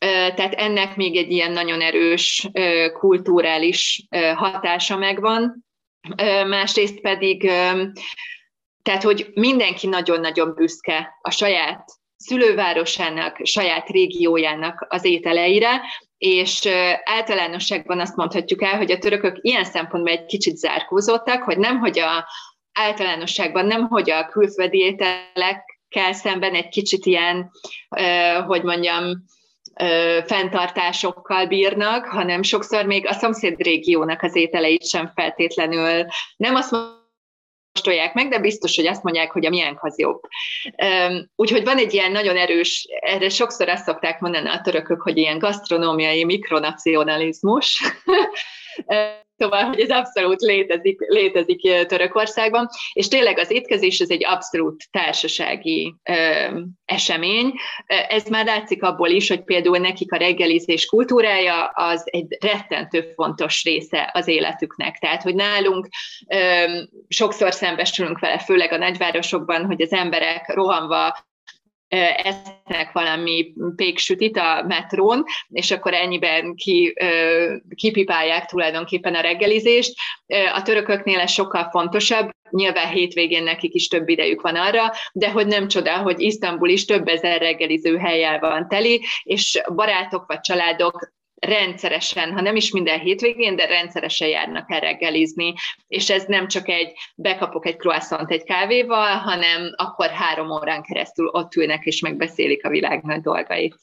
tehát 0.08 0.54
ennek 0.54 0.96
még 0.96 1.16
egy 1.16 1.32
ilyen 1.32 1.52
nagyon 1.52 1.82
erős 1.82 2.50
kulturális 2.94 4.08
hatása 4.36 4.98
megvan. 4.98 5.66
Másrészt 6.48 7.02
pedig, 7.02 7.42
tehát, 8.84 9.04
hogy 9.04 9.30
mindenki 9.34 9.88
nagyon-nagyon 9.88 10.54
büszke 10.54 11.18
a 11.22 11.32
saját 11.32 11.90
szülővárosának, 12.18 13.40
saját 13.44 13.90
régiójának 13.90 14.86
az 14.90 15.06
ételeire, 15.06 15.82
és 16.18 16.68
általánosságban 17.04 18.00
azt 18.00 18.16
mondhatjuk 18.16 18.64
el, 18.64 18.78
hogy 18.78 18.92
a 18.92 18.98
törökök 18.98 19.38
ilyen 19.42 19.64
szempontból 19.64 20.14
egy 20.14 20.26
kicsit 20.26 20.58
zárkózottak, 20.58 21.44
hogy 21.44 21.58
nem, 21.58 21.80
hogy 21.80 22.00
a 22.00 22.28
általánosságban 22.74 23.66
nem, 23.66 23.88
hogy 23.88 24.10
a 24.10 24.26
külföldi 24.26 24.78
ételekkel 24.78 26.14
szemben 26.14 26.54
egy 26.54 26.70
kicsit 26.70 27.06
ilyen, 27.06 27.52
hogy 28.48 28.64
mondjam, 28.64 29.26
fenntartásokkal 30.26 31.46
bírnak, 31.46 32.06
hanem 32.06 32.42
sokszor 32.42 32.86
még 32.86 33.08
a 33.08 33.14
szomszéd 33.14 33.62
régiónak 33.62 34.22
az 34.22 34.36
ételeit 34.36 34.88
sem 34.88 35.12
feltétlenül 35.16 36.06
nem 36.38 36.56
azt 36.56 36.76
kóstolják 37.74 38.14
meg, 38.14 38.28
de 38.28 38.40
biztos, 38.40 38.76
hogy 38.76 38.88
azt 38.88 39.04
mondják, 39.04 39.32
hogy 39.32 39.46
a 39.46 39.50
miénk 39.50 39.84
az 39.84 40.00
jobb. 40.00 40.22
Úgyhogy 41.36 41.64
van 41.64 41.78
egy 41.78 41.94
ilyen 41.94 42.12
nagyon 42.12 42.38
erős, 42.38 42.88
erre 43.00 43.30
sokszor 43.30 43.70
azt 43.70 43.86
szokták 43.86 44.20
mondani 44.20 44.50
a 44.50 44.62
törökök, 44.62 45.02
hogy 45.02 45.18
ilyen 45.18 45.40
gasztronómiai 45.40 46.24
mikronacionalizmus, 46.24 47.82
Szóval, 49.42 49.64
hogy 49.64 49.80
ez 49.80 49.90
abszolút 49.90 50.42
létezik, 50.42 51.00
létezik 51.00 51.86
Törökországban, 51.88 52.68
és 52.94 53.08
tényleg 53.08 53.38
az 53.38 53.52
étkezés 53.52 54.00
ez 54.00 54.10
egy 54.10 54.26
abszolút 54.26 54.84
társasági 54.92 55.96
ö, 56.04 56.14
esemény. 56.86 57.54
Ez 58.08 58.26
már 58.26 58.46
látszik 58.46 58.84
abból 58.84 59.10
is, 59.10 59.28
hogy 59.28 59.44
például 59.44 59.78
nekik 59.78 60.12
a 60.12 60.18
reggelizés 60.18 60.86
kultúrája 60.86 61.66
az 61.66 62.04
egy 62.06 62.38
rettentő 62.40 63.12
fontos 63.16 63.64
része 63.64 64.10
az 64.14 64.28
életüknek. 64.28 64.98
Tehát, 64.98 65.22
hogy 65.22 65.36
nálunk 65.36 65.88
ö, 66.28 66.66
sokszor 67.08 67.54
szembesülünk 67.54 68.20
vele, 68.20 68.40
főleg 68.40 68.72
a 68.72 68.78
nagyvárosokban, 68.78 69.66
hogy 69.66 69.82
az 69.82 69.92
emberek 69.92 70.54
rohanva 70.54 71.30
esznek 72.16 72.92
valami 72.92 73.54
péksütit 73.76 74.38
a 74.38 74.64
metrón, 74.68 75.24
és 75.50 75.72
akkor 75.72 75.94
ennyiben 75.94 76.56
ki, 76.56 76.94
kipipálják 77.76 78.46
tulajdonképpen 78.46 79.16
a 79.16 79.22
reggelizést. 79.22 79.94
A 80.54 80.62
törököknél 80.62 81.20
ez 81.20 81.32
sokkal 81.32 81.70
fontosabb, 81.72 82.30
nyilván 82.50 82.88
hétvégén 82.88 83.44
nekik 83.44 83.74
is 83.74 83.88
több 83.88 84.10
idejük 84.10 84.42
van 84.42 84.56
arra, 84.56 84.92
de 85.14 85.32
hogy 85.32 85.48
nem 85.48 85.68
csoda, 85.68 85.98
hogy 85.98 86.20
Isztambul 86.20 86.70
is 86.70 86.86
több 86.86 87.08
ezer 87.08 87.40
reggeliző 87.40 87.98
helyjel 87.98 88.40
van 88.40 88.68
teli, 88.68 89.06
és 89.24 89.62
barátok 89.76 90.26
vagy 90.28 90.40
családok 90.40 91.12
rendszeresen, 91.48 92.34
ha 92.34 92.42
nem 92.42 92.56
is 92.56 92.72
minden 92.72 93.00
hétvégén, 93.00 93.56
de 93.56 93.66
rendszeresen 93.66 94.28
járnak 94.28 94.72
el 94.72 94.80
reggelizni, 94.80 95.54
és 95.88 96.10
ez 96.10 96.26
nem 96.26 96.48
csak 96.48 96.70
egy 96.70 96.94
bekapok 97.16 97.66
egy 97.66 97.78
croissant 97.78 98.32
egy 98.32 98.44
kávéval, 98.44 99.18
hanem 99.18 99.74
akkor 99.76 100.10
három 100.10 100.52
órán 100.52 100.82
keresztül 100.82 101.28
ott 101.28 101.56
ülnek 101.56 101.86
és 101.86 102.02
megbeszélik 102.02 102.66
a 102.66 102.70
világ 102.70 103.04
nagy 103.04 103.22
dolgait. 103.22 103.76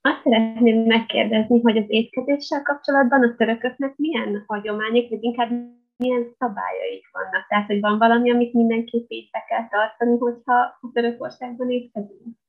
Azt 0.00 0.22
szeretném 0.22 0.76
megkérdezni, 0.76 1.60
hogy 1.60 1.76
az 1.76 1.84
étkezéssel 1.86 2.62
kapcsolatban 2.62 3.22
a 3.22 3.34
törököknek 3.36 3.96
milyen 3.96 4.44
hagyományok, 4.46 5.08
vagy 5.08 5.22
inkább 5.22 5.50
milyen 5.96 6.34
szabályaik 6.38 7.08
vannak? 7.12 7.46
Tehát, 7.48 7.66
hogy 7.66 7.80
van 7.80 7.98
valami, 7.98 8.30
amit 8.30 8.52
mindenképp 8.52 9.08
be 9.30 9.44
kell 9.48 9.68
tartani, 9.68 10.18
hogyha 10.18 10.54
a 10.80 10.90
Törökországban 10.92 11.70
étkezünk? 11.70 12.39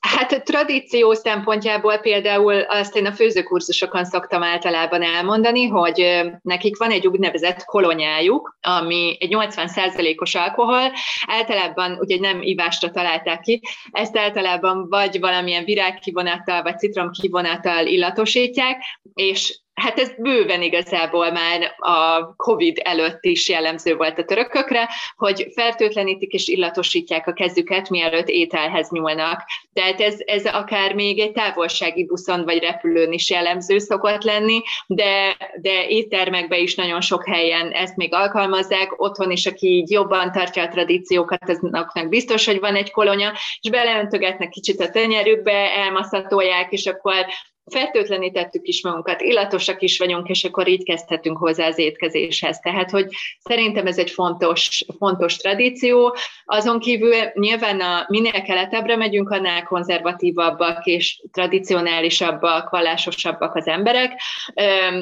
Hát 0.00 0.32
a 0.32 0.42
tradíció 0.42 1.12
szempontjából 1.12 1.96
például 1.98 2.60
azt 2.60 2.96
én 2.96 3.06
a 3.06 3.12
főzőkurzusokon 3.12 4.04
szoktam 4.04 4.42
általában 4.42 5.02
elmondani, 5.02 5.66
hogy 5.66 6.22
nekik 6.42 6.78
van 6.78 6.90
egy 6.90 7.06
úgynevezett 7.06 7.64
kolonyájuk, 7.64 8.58
ami 8.60 9.16
egy 9.20 9.34
80%-os 9.34 10.34
alkohol, 10.34 10.92
általában 11.26 11.98
ugye 12.00 12.18
nem 12.20 12.42
ivásra 12.42 12.90
találták 12.90 13.40
ki, 13.40 13.60
ezt 13.90 14.16
általában 14.16 14.88
vagy 14.88 15.20
valamilyen 15.20 15.64
virágkivonattal, 15.64 16.62
vagy 16.62 16.78
citromkivonattal 16.78 17.86
illatosítják, 17.86 18.82
és 19.14 19.58
Hát 19.74 19.98
ez 19.98 20.10
bőven 20.18 20.62
igazából 20.62 21.30
már 21.30 21.74
a 21.78 22.34
COVID 22.36 22.80
előtt 22.82 23.24
is 23.24 23.48
jellemző 23.48 23.96
volt 23.96 24.18
a 24.18 24.24
törökökre, 24.24 24.88
hogy 25.16 25.46
fertőtlenítik 25.54 26.32
és 26.32 26.48
illatosítják 26.48 27.26
a 27.26 27.32
kezüket, 27.32 27.90
mielőtt 27.90 28.28
ételhez 28.28 28.90
nyúlnak. 28.90 29.42
Tehát 29.72 30.00
ez, 30.00 30.16
ez 30.24 30.46
akár 30.46 30.94
még 30.94 31.18
egy 31.18 31.32
távolsági 31.32 32.04
buszon 32.04 32.44
vagy 32.44 32.58
repülőn 32.58 33.12
is 33.12 33.30
jellemző 33.30 33.78
szokott 33.78 34.22
lenni, 34.22 34.62
de, 34.86 35.36
de 35.60 35.86
éttermekben 35.88 36.58
is 36.58 36.74
nagyon 36.74 37.00
sok 37.00 37.28
helyen 37.28 37.70
ezt 37.70 37.96
még 37.96 38.14
alkalmazzák, 38.14 39.02
otthon 39.02 39.30
is, 39.30 39.46
aki 39.46 39.66
így 39.66 39.90
jobban 39.90 40.32
tartja 40.32 40.62
a 40.62 40.68
tradíciókat, 40.68 41.48
azoknak 41.48 42.08
biztos, 42.08 42.46
hogy 42.46 42.60
van 42.60 42.74
egy 42.74 42.90
kolonya, 42.90 43.32
és 43.60 43.70
beleöntögetnek 43.70 44.48
kicsit 44.48 44.80
a 44.80 44.90
tenyerükbe, 44.90 45.72
elmaszatolják, 45.76 46.72
és 46.72 46.86
akkor 46.86 47.26
fertőtlenítettük 47.70 48.66
is 48.66 48.82
magunkat, 48.82 49.20
illatosak 49.20 49.82
is 49.82 49.98
vagyunk, 49.98 50.28
és 50.28 50.44
akkor 50.44 50.68
így 50.68 50.84
kezdhetünk 50.84 51.38
hozzá 51.38 51.66
az 51.66 51.78
étkezéshez. 51.78 52.58
Tehát, 52.58 52.90
hogy 52.90 53.06
szerintem 53.38 53.86
ez 53.86 53.98
egy 53.98 54.10
fontos, 54.10 54.84
fontos 54.98 55.36
tradíció. 55.36 56.16
Azon 56.44 56.78
kívül 56.78 57.14
nyilván 57.34 57.80
a, 57.80 58.04
minél 58.08 58.42
keletebbre 58.42 58.96
megyünk, 58.96 59.30
annál 59.30 59.64
konzervatívabbak 59.64 60.86
és 60.86 61.22
tradicionálisabbak, 61.32 62.70
vallásosabbak 62.70 63.54
az 63.54 63.66
emberek. 63.66 64.20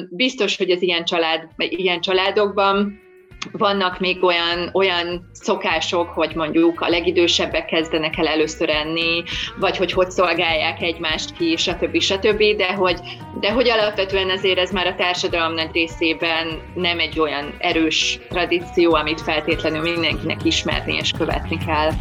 Biztos, 0.09 0.57
hogy 0.57 0.71
az 0.71 0.81
ilyen, 0.81 1.05
család, 1.05 1.47
ilyen 1.57 2.01
családokban 2.01 3.02
vannak 3.51 3.99
még 3.99 4.23
olyan, 4.23 4.69
olyan 4.73 5.29
szokások, 5.31 6.09
hogy 6.09 6.35
mondjuk 6.35 6.81
a 6.81 6.89
legidősebbek 6.89 7.65
kezdenek 7.65 8.17
el 8.17 8.27
először 8.27 8.69
enni, 8.69 9.23
vagy 9.59 9.77
hogy 9.77 9.91
hogy 9.91 10.11
szolgálják 10.11 10.81
egymást 10.81 11.37
ki, 11.37 11.55
stb. 11.57 11.99
stb. 11.99 12.43
De 12.57 12.73
hogy, 12.73 12.99
de 13.39 13.51
hogy 13.51 13.69
alapvetően 13.69 14.29
azért 14.29 14.57
ez 14.57 14.71
már 14.71 14.87
a 14.87 14.95
társadalom 14.95 15.53
nagy 15.53 15.69
részében 15.73 16.47
nem 16.75 16.99
egy 16.99 17.19
olyan 17.19 17.53
erős 17.57 18.19
tradíció, 18.29 18.93
amit 18.93 19.21
feltétlenül 19.21 19.81
mindenkinek 19.81 20.43
ismerni 20.43 20.93
és 20.93 21.11
követni 21.17 21.57
kell. 21.65 21.91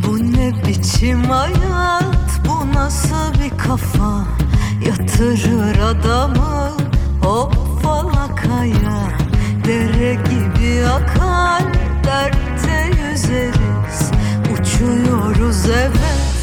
Bu 0.00 0.16
ne 0.16 0.50
biçim 0.62 1.24
hayat 1.24 2.15
nasıl 2.76 3.34
bir 3.34 3.58
kafa 3.58 4.24
Yatırır 4.86 5.78
adamı. 5.78 6.72
Hop 7.22 7.82
falakaya 7.82 8.98
Dere 9.64 10.14
gibi 10.14 10.86
akar. 10.86 11.62
Dertte 12.04 13.02
yüzeriz 13.02 14.10
Uçuyoruz 14.52 15.66
evet. 15.66 16.36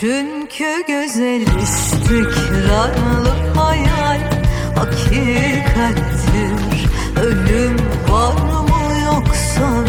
Çünkü 0.00 0.84
güzel 0.86 1.40
istikrarlı 1.62 3.32
hayal 3.54 4.20
Hakikattir. 4.76 6.08
Ölüm 7.22 7.76
var 8.10 8.32
mı 8.32 8.68
yoksa 9.04 9.87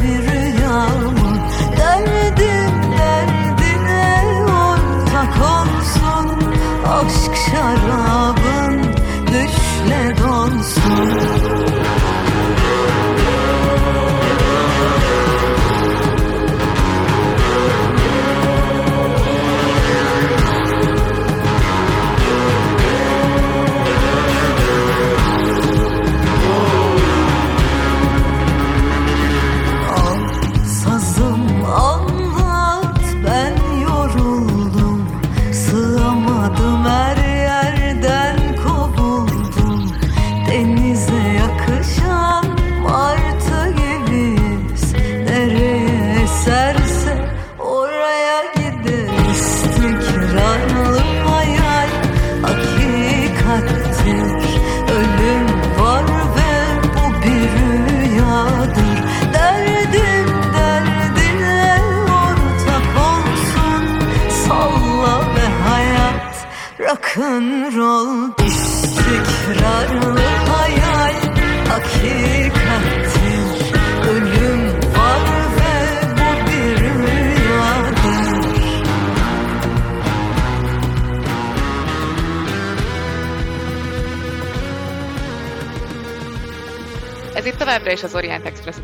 aşk 6.89 7.35
şarabın 7.35 8.83
düşler 9.27 10.29
olsun 10.29 11.58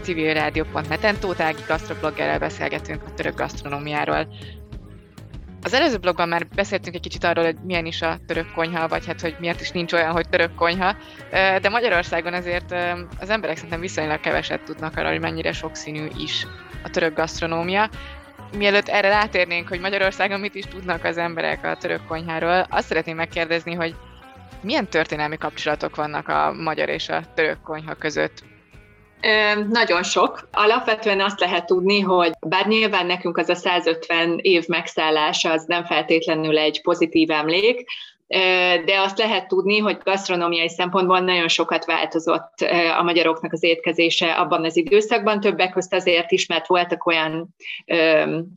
Orient 0.07 0.37
Express 0.37 0.63
a 0.65 0.73
civil 0.73 0.73
rádió.net-en. 0.73 1.19
Tóth 1.19 1.41
Ági 1.41 1.61
gasztrobloggerrel 1.67 2.39
beszélgetünk 2.39 3.03
a 3.03 3.13
török 3.13 3.35
gasztronómiáról. 3.35 4.27
Az 5.63 5.73
előző 5.73 5.97
blogban 5.97 6.27
már 6.27 6.47
beszéltünk 6.47 6.95
egy 6.95 7.01
kicsit 7.01 7.23
arról, 7.23 7.43
hogy 7.43 7.55
milyen 7.63 7.85
is 7.85 8.01
a 8.01 8.17
török 8.27 8.51
konyha, 8.51 8.87
vagy 8.87 9.05
hát, 9.05 9.21
hogy 9.21 9.35
miért 9.39 9.61
is 9.61 9.71
nincs 9.71 9.93
olyan, 9.93 10.11
hogy 10.11 10.29
török 10.29 10.55
konyha, 10.55 10.95
de 11.61 11.69
Magyarországon 11.69 12.33
azért 12.33 12.71
az 13.19 13.29
emberek 13.29 13.55
szerintem 13.55 13.79
viszonylag 13.79 14.19
keveset 14.19 14.61
tudnak 14.61 14.97
arról, 14.97 15.11
hogy 15.11 15.19
mennyire 15.19 15.51
sokszínű 15.51 16.07
is 16.17 16.47
a 16.83 16.89
török 16.89 17.15
gasztronómia. 17.15 17.89
Mielőtt 18.57 18.87
erre 18.87 19.09
rátérnénk, 19.09 19.67
hogy 19.67 19.79
Magyarországon 19.79 20.39
mit 20.39 20.55
is 20.55 20.65
tudnak 20.65 21.03
az 21.03 21.17
emberek 21.17 21.65
a 21.65 21.77
török 21.77 22.05
konyháról, 22.07 22.65
azt 22.69 22.87
szeretném 22.87 23.15
megkérdezni, 23.15 23.73
hogy 23.73 23.95
milyen 24.61 24.87
történelmi 24.87 25.37
kapcsolatok 25.37 25.95
vannak 25.95 26.27
a 26.27 26.53
magyar 26.53 26.89
és 26.89 27.09
a 27.09 27.23
török 27.33 27.61
konyha 27.61 27.93
között? 27.93 28.43
Nagyon 29.69 30.03
sok. 30.03 30.47
Alapvetően 30.51 31.21
azt 31.21 31.39
lehet 31.39 31.65
tudni, 31.65 31.99
hogy 31.99 32.31
bár 32.39 32.67
nyilván 32.67 33.05
nekünk 33.05 33.37
az 33.37 33.49
a 33.49 33.55
150 33.55 34.39
év 34.41 34.67
megszállása 34.67 35.51
az 35.51 35.65
nem 35.65 35.85
feltétlenül 35.85 36.57
egy 36.57 36.81
pozitív 36.81 37.31
emlék, 37.31 37.85
de 38.85 38.99
azt 38.99 39.17
lehet 39.17 39.47
tudni, 39.47 39.77
hogy 39.77 39.97
gasztronómiai 40.03 40.69
szempontból 40.69 41.19
nagyon 41.19 41.47
sokat 41.47 41.85
változott 41.85 42.53
a 42.97 43.03
magyaroknak 43.03 43.53
az 43.53 43.63
étkezése 43.63 44.31
abban 44.31 44.63
az 44.65 44.77
időszakban, 44.77 45.39
többek 45.39 45.71
közt 45.71 45.93
azért 45.93 46.31
is, 46.31 46.45
mert 46.45 46.67
voltak 46.67 47.05
olyan, 47.05 47.55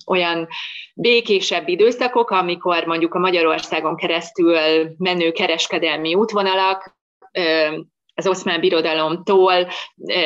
olyan 0.07 0.49
békésebb 0.95 1.69
időszakok, 1.69 2.31
amikor 2.31 2.85
mondjuk 2.85 3.15
a 3.15 3.19
Magyarországon 3.19 3.97
keresztül 3.97 4.59
menő 4.99 5.33
kereskedelmi 5.33 6.15
útvonalak 6.15 6.97
az 8.19 8.27
oszmán 8.27 8.61
birodalomtól 8.61 9.69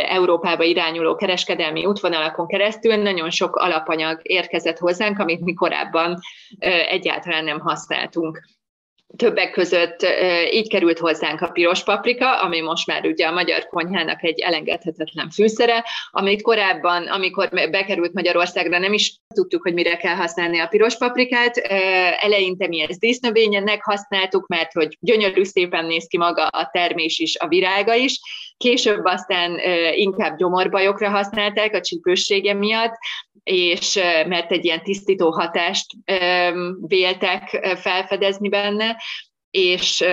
Európába 0.08 0.62
irányuló 0.62 1.14
kereskedelmi 1.14 1.84
útvonalakon 1.84 2.46
keresztül 2.46 2.96
nagyon 2.96 3.30
sok 3.30 3.56
alapanyag 3.56 4.20
érkezett 4.22 4.78
hozzánk, 4.78 5.18
amit 5.18 5.40
mi 5.40 5.54
korábban 5.54 6.18
egyáltalán 6.88 7.44
nem 7.44 7.60
használtunk. 7.60 8.40
Többek 9.16 9.50
között 9.50 10.06
így 10.50 10.68
került 10.68 10.98
hozzánk 10.98 11.40
a 11.40 11.48
piros 11.48 11.84
paprika, 11.84 12.40
ami 12.40 12.60
most 12.60 12.86
már 12.86 13.06
ugye 13.06 13.26
a 13.26 13.32
magyar 13.32 13.66
konyhának 13.66 14.24
egy 14.24 14.40
elengedhetetlen 14.40 15.30
fűszere, 15.30 15.84
amit 16.10 16.42
korábban, 16.42 17.06
amikor 17.06 17.48
bekerült 17.48 18.12
Magyarországra, 18.12 18.78
nem 18.78 18.92
is 18.92 19.16
tudtuk, 19.34 19.62
hogy 19.62 19.74
mire 19.74 19.96
kell 19.96 20.14
használni 20.14 20.58
a 20.58 20.66
piros 20.66 20.96
paprikát. 20.96 21.56
Eleinte 22.20 22.68
mi 22.68 22.80
ezt 22.80 23.00
dísznövényennek 23.00 23.84
használtuk, 23.84 24.46
mert 24.46 24.72
hogy 24.72 24.96
gyönyörű 25.00 25.44
szépen 25.44 25.84
néz 25.84 26.06
ki 26.06 26.16
maga 26.16 26.46
a 26.46 26.68
termés 26.72 27.18
is, 27.18 27.36
a 27.36 27.48
virága 27.48 27.94
is. 27.94 28.20
Később 28.62 29.04
aztán 29.04 29.58
inkább 29.94 30.36
gyomorbajokra 30.36 31.10
használták 31.10 31.74
a 31.74 31.80
csípőssége 31.80 32.54
miatt, 32.54 32.94
és 33.42 33.94
mert 34.26 34.52
egy 34.52 34.64
ilyen 34.64 34.82
tisztító 34.82 35.30
hatást 35.30 35.86
véltek 36.80 37.76
felfedezni 37.80 38.48
benne, 38.48 38.96
és, 39.52 40.04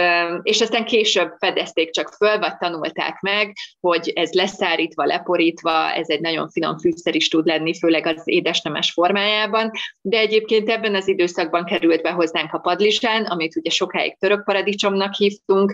és 0.41 0.61
aztán 0.61 0.85
később 0.85 1.33
fedezték 1.37 1.89
csak 1.91 2.09
föl, 2.09 2.39
vagy 2.39 2.57
tanulták 2.57 3.19
meg, 3.21 3.53
hogy 3.79 4.11
ez 4.15 4.31
leszárítva, 4.31 5.05
leporítva, 5.05 5.91
ez 5.91 6.09
egy 6.09 6.19
nagyon 6.21 6.49
finom 6.49 6.77
fűszer 6.77 7.15
is 7.15 7.27
tud 7.27 7.45
lenni, 7.45 7.77
főleg 7.77 8.05
az 8.05 8.21
édesnemes 8.23 8.91
formájában, 8.91 9.71
de 10.01 10.17
egyébként 10.17 10.69
ebben 10.69 10.95
az 10.95 11.07
időszakban 11.07 11.65
került 11.65 12.01
be 12.01 12.11
hozzánk 12.11 12.53
a 12.53 12.57
padlizsán, 12.57 13.25
amit 13.25 13.55
ugye 13.55 13.69
sokáig 13.69 14.17
török 14.17 14.43
paradicsomnak 14.43 15.13
hívtunk, 15.13 15.73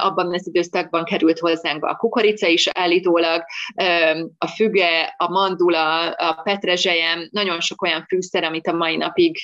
abban 0.00 0.34
az 0.34 0.46
időszakban 0.46 1.04
került 1.04 1.38
hozzánk 1.38 1.84
a 1.84 1.96
kukorica 1.96 2.46
is 2.46 2.68
állítólag, 2.72 3.44
a 4.38 4.46
füge, 4.46 5.14
a 5.16 5.30
mandula, 5.30 6.10
a 6.10 6.40
petrezselyem, 6.42 7.28
nagyon 7.30 7.60
sok 7.60 7.82
olyan 7.82 8.04
fűszer, 8.08 8.44
amit 8.44 8.66
a 8.66 8.72
mai 8.72 8.96
napig 8.96 9.38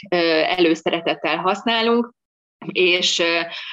előszeretettel 0.57 1.37
használunk, 1.37 2.13
és 2.73 3.23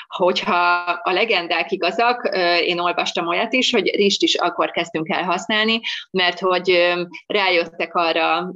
hogyha 0.08 0.82
a 1.04 1.12
legendák 1.12 1.72
igazak, 1.72 2.30
én 2.66 2.80
olvastam 2.80 3.28
olyat 3.28 3.54
is, 3.54 3.72
hogy 3.72 3.96
rist 3.96 4.24
is 4.24 4.36
akkor 4.36 4.72
kezdtünk 4.72 5.10
el 5.10 5.24
használni, 5.24 5.80
mert 6.12 6.40
hogy 6.40 6.96
rájöttek 7.28 7.96
arra 7.96 8.54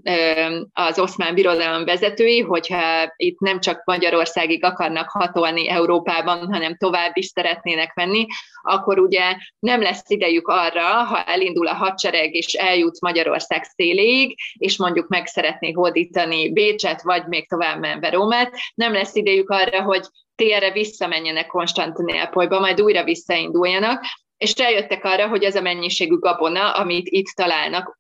az 0.74 1.00
oszmán 1.00 1.34
birodalom 1.34 1.86
vezetői, 1.86 2.40
hogyha 2.40 3.14
itt 3.16 3.40
nem 3.40 3.60
csak 3.60 3.82
Magyarországig 3.86 4.64
akarnak 4.64 5.10
hatolni 5.10 5.70
Európában, 5.70 6.54
hanem 6.54 6.78
tovább 6.78 7.12
is 7.18 7.26
szeretnének 7.26 7.94
menni, 7.94 8.26
akkor 8.62 9.00
ugye 9.00 9.36
nem 9.60 9.82
lesz 9.82 10.10
idejük 10.10 10.48
arra, 10.48 10.84
ha 10.84 11.24
elindul 11.24 11.68
a 11.68 11.74
hadsereg 11.74 12.34
és 12.34 12.54
eljut 12.54 13.02
Magyarország 13.02 13.64
széléig, 13.64 14.38
és 14.54 14.78
mondjuk 14.78 15.08
meg 15.08 15.28
szeretné 15.28 15.72
hódítani 15.72 16.52
Bécset, 16.52 17.02
vagy 17.02 17.26
még 17.28 17.48
tovább 17.48 17.80
menve 17.80 18.10
Rómát, 18.10 18.52
nem 18.76 18.94
lesz 18.94 19.16
idejük 19.16 19.50
arra, 19.50 19.82
hogy 19.82 20.06
térre 20.36 20.72
visszamenjenek 20.72 21.48
Konstantinápolyba, 21.48 22.60
majd 22.60 22.82
újra 22.82 23.04
visszainduljanak, 23.04 24.04
és 24.38 24.54
eljöttek 24.54 25.04
arra, 25.04 25.28
hogy 25.28 25.44
ez 25.44 25.56
a 25.56 25.62
mennyiségű 25.62 26.16
gabona, 26.16 26.72
amit 26.72 27.08
itt 27.10 27.28
találnak, 27.36 27.98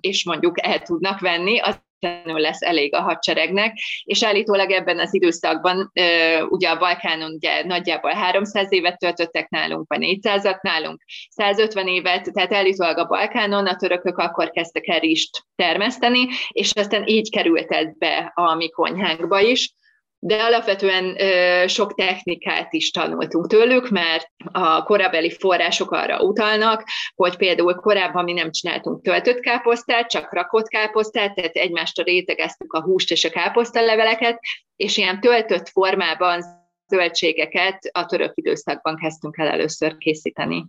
és 0.00 0.24
mondjuk 0.24 0.66
el 0.66 0.80
tudnak 0.80 1.20
venni, 1.20 1.58
az 1.58 1.84
lesz 2.24 2.62
elég 2.62 2.94
a 2.94 3.00
hadseregnek, 3.00 3.78
és 4.04 4.24
állítólag 4.24 4.70
ebben 4.70 4.98
az 4.98 5.14
időszakban, 5.14 5.92
ugye 6.48 6.68
a 6.68 6.78
Balkánon 6.78 7.32
ugye 7.32 7.64
nagyjából 7.64 8.10
300 8.10 8.72
évet 8.72 8.98
töltöttek 8.98 9.48
nálunk, 9.48 9.88
vagy 9.88 10.18
400-at 10.22 10.60
nálunk, 10.60 11.02
150 11.28 11.88
évet, 11.88 12.32
tehát 12.32 12.52
állítólag 12.52 12.98
a 12.98 13.06
Balkánon 13.06 13.66
a 13.66 13.76
törökök 13.76 14.18
akkor 14.18 14.50
kezdtek 14.50 14.86
el 14.86 14.98
rist 14.98 15.42
termeszteni, 15.56 16.26
és 16.48 16.72
aztán 16.72 17.06
így 17.06 17.30
került 17.30 17.70
ez 17.70 17.98
be 17.98 18.32
a 18.34 18.54
mi 18.54 18.68
konyhánkba 18.68 19.40
is, 19.40 19.74
de 20.26 20.42
alapvetően 20.42 21.16
sok 21.68 21.94
technikát 21.94 22.72
is 22.72 22.90
tanultunk 22.90 23.46
tőlük, 23.46 23.88
mert 23.88 24.30
a 24.52 24.82
korabeli 24.82 25.30
források 25.30 25.90
arra 25.90 26.20
utalnak, 26.20 26.84
hogy 27.14 27.36
például 27.36 27.74
korábban 27.74 28.24
mi 28.24 28.32
nem 28.32 28.50
csináltunk 28.50 29.02
töltött 29.02 29.40
káposztát, 29.40 30.10
csak 30.10 30.32
rakott 30.32 30.68
káposztát, 30.68 31.34
tehát 31.34 31.54
egymásra 31.54 32.04
rétegeztük 32.04 32.72
a 32.72 32.82
húst 32.82 33.10
és 33.10 33.24
a 33.24 33.30
káposztaleveleket, 33.30 34.40
és 34.76 34.96
ilyen 34.96 35.20
töltött 35.20 35.68
formában 35.68 36.44
zöldségeket 36.88 37.78
a 37.92 38.06
török 38.06 38.32
időszakban 38.34 38.96
kezdtünk 38.96 39.38
el 39.38 39.48
először 39.48 39.96
készíteni. 39.96 40.66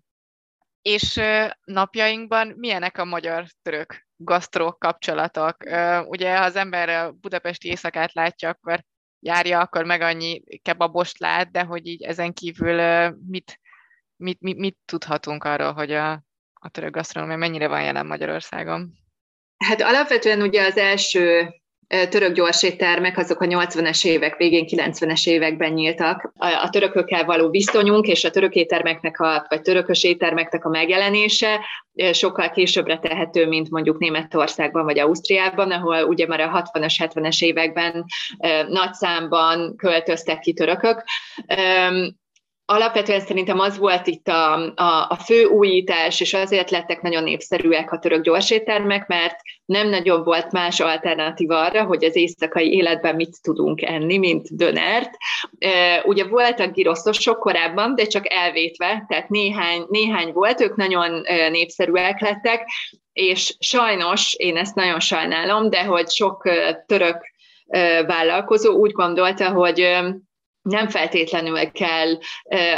És 0.81 1.21
napjainkban 1.63 2.53
milyenek 2.57 2.97
a 2.97 3.05
magyar-török 3.05 4.07
gasztró 4.15 4.75
kapcsolatok? 4.79 5.55
Ugye, 6.05 6.37
ha 6.37 6.43
az 6.43 6.55
ember 6.55 6.89
a 6.89 7.11
budapesti 7.11 7.67
éjszakát 7.67 8.13
látja, 8.13 8.49
akkor 8.49 8.79
járja, 9.27 9.59
akkor 9.59 9.85
meg 9.85 10.01
annyi 10.01 10.43
kebabost 10.61 11.19
lát, 11.19 11.51
de 11.51 11.63
hogy 11.63 11.87
így 11.87 12.03
ezen 12.03 12.33
kívül 12.33 13.09
mit, 13.27 13.59
mit, 14.15 14.41
mit, 14.41 14.57
mit 14.57 14.77
tudhatunk 14.85 15.43
arról, 15.43 15.73
hogy 15.73 15.91
a, 15.91 16.11
a 16.53 16.69
török 16.69 16.91
gasztronómia 16.91 17.37
mennyire 17.37 17.67
van 17.67 17.83
jelen 17.83 18.05
Magyarországon? 18.05 18.93
Hát 19.57 19.81
alapvetően 19.81 20.41
ugye 20.41 20.65
az 20.65 20.77
első 20.77 21.49
török 21.87 22.33
gyorséttermek, 22.33 23.17
azok 23.17 23.41
a 23.41 23.45
80-es 23.45 24.05
évek 24.05 24.37
végén, 24.37 24.65
90-es 24.67 25.27
években 25.27 25.71
nyíltak. 25.71 26.31
A 26.37 26.69
törökökkel 26.69 27.25
való 27.25 27.49
viszonyunk 27.49 28.07
és 28.07 28.23
a 28.23 28.29
török 28.29 28.53
éttermeknek, 28.53 29.19
a, 29.19 29.45
vagy 29.49 29.61
törökös 29.61 30.03
éttermeknek 30.03 30.65
a 30.65 30.69
megjelenése 30.69 31.65
sokkal 32.11 32.49
későbbre 32.49 32.97
tehető, 32.97 33.47
mint 33.47 33.69
mondjuk 33.69 33.99
Németországban 33.99 34.83
vagy 34.83 34.99
Ausztriában, 34.99 35.71
ahol 35.71 36.03
ugye 36.03 36.27
már 36.27 36.39
a 36.39 36.69
60-as, 36.73 36.93
70-es 36.97 37.43
években 37.43 38.05
nagy 38.67 38.93
számban 38.93 39.75
költöztek 39.75 40.39
ki 40.39 40.53
törökök 40.53 41.03
alapvetően 42.69 43.19
szerintem 43.19 43.59
az 43.59 43.77
volt 43.77 44.07
itt 44.07 44.27
a, 44.27 44.53
a, 44.75 45.05
a 45.09 45.15
fő 45.25 45.43
újítás, 45.45 46.21
és 46.21 46.33
azért 46.33 46.71
lettek 46.71 47.01
nagyon 47.01 47.23
népszerűek 47.23 47.91
a 47.91 47.99
török 47.99 48.23
gyorséttermek, 48.23 49.07
mert 49.07 49.35
nem 49.65 49.89
nagyon 49.89 50.23
volt 50.23 50.51
más 50.51 50.79
alternatíva 50.79 51.59
arra, 51.59 51.83
hogy 51.83 52.03
az 52.03 52.15
éjszakai 52.15 52.73
életben 52.73 53.15
mit 53.15 53.41
tudunk 53.41 53.81
enni, 53.81 54.17
mint 54.17 54.55
dönert. 54.55 55.09
Ugye 56.03 56.25
voltak 56.25 56.73
giroszosok 56.73 57.39
korábban, 57.39 57.95
de 57.95 58.05
csak 58.05 58.33
elvétve, 58.33 59.05
tehát 59.07 59.29
néhány, 59.29 59.85
néhány 59.89 60.31
volt, 60.31 60.61
ők 60.61 60.75
nagyon 60.75 61.21
népszerűek 61.51 62.21
lettek, 62.21 62.67
és 63.13 63.55
sajnos, 63.59 64.33
én 64.33 64.57
ezt 64.57 64.75
nagyon 64.75 64.99
sajnálom, 64.99 65.69
de 65.69 65.83
hogy 65.83 66.09
sok 66.09 66.49
török 66.85 67.17
vállalkozó 68.07 68.73
úgy 68.73 68.91
gondolta, 68.91 69.49
hogy 69.51 69.97
nem 70.67 70.89
feltétlenül 70.89 71.71
kell 71.71 72.17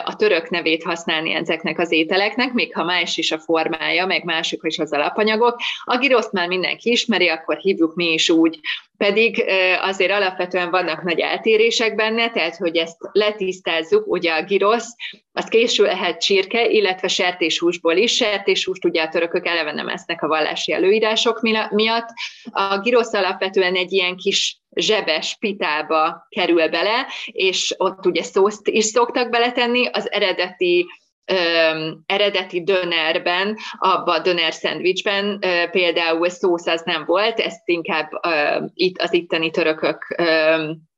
a 0.03 0.15
török 0.15 0.49
nevét 0.49 0.83
használni 0.83 1.33
ezeknek 1.33 1.79
az 1.79 1.91
ételeknek, 1.91 2.53
még 2.53 2.73
ha 2.73 2.83
más 2.83 3.17
is 3.17 3.31
a 3.31 3.39
formája, 3.39 4.05
meg 4.05 4.23
mások 4.23 4.65
is 4.65 4.77
az 4.77 4.93
alapanyagok. 4.93 5.55
A 5.83 5.97
giroszt 5.97 6.31
már 6.31 6.47
mindenki 6.47 6.91
ismeri, 6.91 7.27
akkor 7.27 7.57
hívjuk 7.57 7.95
mi 7.95 8.13
is 8.13 8.29
úgy 8.29 8.59
pedig 8.99 9.43
azért 9.81 10.11
alapvetően 10.11 10.69
vannak 10.69 11.03
nagy 11.03 11.19
eltérések 11.19 11.95
benne, 11.95 12.31
tehát 12.31 12.55
hogy 12.55 12.77
ezt 12.77 12.97
letisztázzuk, 13.11 14.07
ugye 14.07 14.33
a 14.33 14.43
girosz, 14.43 14.95
az 15.31 15.45
készülhet 15.45 16.21
csirke, 16.21 16.65
illetve 16.65 17.07
sertéshúsból 17.07 17.95
is. 17.95 18.15
Sertéshúst 18.15 18.85
ugye 18.85 19.03
a 19.03 19.09
törökök 19.09 19.47
eleve 19.47 19.71
nem 19.71 19.87
esznek 19.87 20.21
a 20.21 20.27
vallási 20.27 20.71
előírások 20.71 21.41
miatt. 21.71 22.07
A 22.51 22.79
girosz 22.79 23.13
alapvetően 23.13 23.75
egy 23.75 23.91
ilyen 23.91 24.15
kis 24.15 24.58
zsebes 24.75 25.37
pitába 25.39 26.27
kerül 26.29 26.69
bele, 26.69 27.07
és 27.25 27.73
ott 27.77 28.05
ugye 28.05 28.23
szószt 28.23 28.67
is 28.67 28.85
szoktak 28.85 29.29
beletenni, 29.29 29.87
az 29.87 30.11
eredeti 30.11 30.85
um, 31.31 32.03
eredeti 32.05 32.63
dönerben, 32.63 33.57
abban 33.77 34.19
a 34.19 34.21
döner 34.21 34.53
szendvicsben 34.53 35.25
uh, 35.25 35.69
például 35.69 36.29
szósz 36.29 36.65
az 36.65 36.81
nem 36.85 37.05
volt, 37.05 37.39
ezt 37.39 37.61
inkább 37.65 38.09
uh, 38.11 38.69
itt 38.73 38.97
az 38.97 39.13
itteni 39.13 39.49
törökök 39.49 40.15
um, 40.17 40.88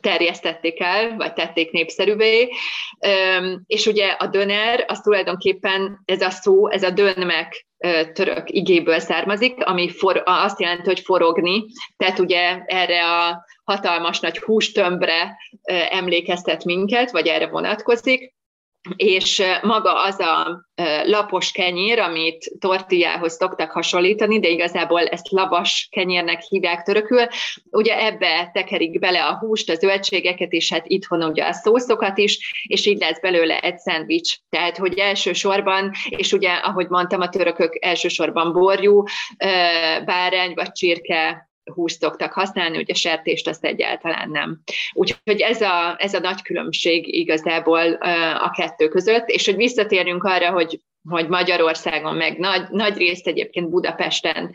terjesztették 0.00 0.80
el, 0.80 1.16
vagy 1.16 1.32
tették 1.32 1.70
népszerűvé, 1.70 2.48
és 3.66 3.86
ugye 3.86 4.06
a 4.06 4.26
döner, 4.26 4.84
az 4.88 5.00
tulajdonképpen 5.00 6.02
ez 6.04 6.20
a 6.20 6.30
szó, 6.30 6.68
ez 6.68 6.82
a 6.82 6.90
dönmek 6.90 7.66
török 8.12 8.50
igéből 8.50 8.98
származik, 8.98 9.64
ami 9.64 9.90
for, 9.90 10.22
azt 10.24 10.60
jelenti, 10.60 10.86
hogy 10.86 11.00
forogni, 11.00 11.64
tehát 11.96 12.18
ugye 12.18 12.62
erre 12.66 13.04
a 13.04 13.44
hatalmas 13.64 14.20
nagy 14.20 14.38
hústömbre 14.38 15.36
emlékeztet 15.90 16.64
minket, 16.64 17.10
vagy 17.10 17.26
erre 17.26 17.46
vonatkozik, 17.46 18.34
és 18.96 19.42
maga 19.62 20.02
az 20.02 20.20
a 20.20 20.68
lapos 21.04 21.52
kenyér, 21.52 21.98
amit 21.98 22.50
tortillához 22.58 23.32
szoktak 23.32 23.70
hasonlítani, 23.70 24.40
de 24.40 24.48
igazából 24.48 25.00
ezt 25.00 25.30
lavas 25.30 25.88
kenyérnek 25.90 26.40
hívják 26.40 26.82
törökül, 26.82 27.26
ugye 27.70 28.06
ebbe 28.06 28.50
tekerik 28.52 28.98
bele 28.98 29.26
a 29.26 29.38
húst, 29.38 29.70
a 29.70 29.74
zöldségeket, 29.74 30.52
és 30.52 30.72
hát 30.72 30.86
itthon 30.86 31.22
ugye 31.22 31.44
a 31.44 31.52
szószokat 31.52 32.18
is, 32.18 32.64
és 32.68 32.86
így 32.86 32.98
lesz 32.98 33.20
belőle 33.20 33.60
egy 33.60 33.78
szendvics. 33.78 34.36
Tehát, 34.48 34.76
hogy 34.76 34.98
elsősorban, 34.98 35.90
és 36.08 36.32
ugye, 36.32 36.50
ahogy 36.50 36.88
mondtam, 36.88 37.20
a 37.20 37.28
törökök 37.28 37.84
elsősorban 37.84 38.52
borjú, 38.52 39.02
bárány 40.04 40.52
vagy 40.54 40.72
csirke 40.72 41.49
húst 41.74 42.00
szoktak 42.00 42.32
használni, 42.32 42.78
ugye 42.78 42.94
sertést 42.94 43.48
azt 43.48 43.64
egyáltalán 43.64 44.30
nem. 44.30 44.60
Úgyhogy 44.92 45.40
ez 45.40 45.60
a, 45.60 45.96
ez 45.98 46.14
a 46.14 46.20
nagy 46.20 46.42
különbség 46.42 47.14
igazából 47.14 47.92
a 48.34 48.50
kettő 48.50 48.88
között, 48.88 49.28
és 49.28 49.46
hogy 49.46 49.56
visszatérjünk 49.56 50.24
arra, 50.24 50.50
hogy 50.50 50.80
hogy 51.08 51.28
Magyarországon, 51.28 52.16
meg 52.16 52.38
nagy, 52.38 52.68
nagy 52.70 52.96
részt 52.96 53.26
egyébként 53.26 53.68
Budapesten 53.68 54.50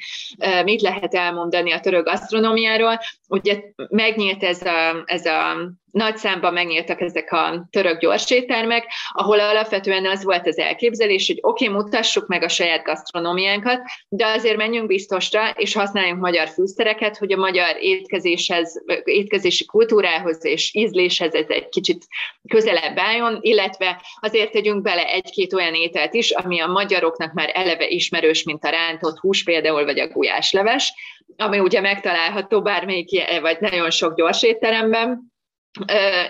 mit 0.63 0.81
lehet 0.81 1.15
elmondani 1.15 1.71
a 1.71 1.79
török 1.79 2.05
gasztronómiáról. 2.05 2.99
Ugye 3.27 3.61
megnyílt 3.89 4.43
ez 4.43 4.61
a, 4.61 5.03
ez 5.05 5.25
a 5.25 5.55
nagy 5.95 6.17
számban 6.17 6.53
megnyíltak 6.53 7.01
ezek 7.01 7.31
a 7.31 7.67
török 7.69 7.99
gyorséttermek, 7.99 8.85
ahol 9.09 9.39
alapvetően 9.39 10.05
az 10.05 10.23
volt 10.23 10.47
az 10.47 10.57
elképzelés, 10.57 11.27
hogy 11.27 11.37
oké, 11.41 11.67
okay, 11.67 11.77
mutassuk 11.77 12.27
meg 12.27 12.43
a 12.43 12.47
saját 12.47 12.83
gasztronómiánkat, 12.83 13.81
de 14.09 14.25
azért 14.25 14.57
menjünk 14.57 14.87
biztosra, 14.87 15.49
és 15.49 15.73
használjunk 15.73 16.21
magyar 16.21 16.47
fűszereket, 16.47 17.17
hogy 17.17 17.31
a 17.31 17.37
magyar 17.37 17.75
étkezéshez, 17.79 18.83
étkezési 19.03 19.65
kultúrához 19.65 20.45
és 20.45 20.73
ízléshez 20.73 21.33
ez 21.33 21.47
egy 21.47 21.69
kicsit 21.69 22.05
közelebb 22.47 22.97
álljon, 22.97 23.37
illetve 23.41 24.01
azért 24.19 24.51
tegyünk 24.51 24.81
bele 24.81 25.05
egy-két 25.07 25.53
olyan 25.53 25.73
ételt 25.73 26.13
is, 26.13 26.31
ami 26.31 26.59
a 26.59 26.67
magyaroknak 26.67 27.33
már 27.33 27.51
eleve 27.53 27.87
ismerős, 27.87 28.43
mint 28.43 28.63
a 28.63 28.69
rántott 28.69 29.19
hús 29.19 29.43
például, 29.43 29.85
vagy 29.85 29.99
a 29.99 30.07
gulyásleves, 30.07 30.93
ami 31.37 31.59
ugye 31.59 31.81
megtalálható 31.81 32.61
bármelyik, 32.61 33.39
vagy 33.41 33.57
nagyon 33.59 33.89
sok 33.89 34.15
gyors 34.15 34.43
étteremben, 34.43 35.33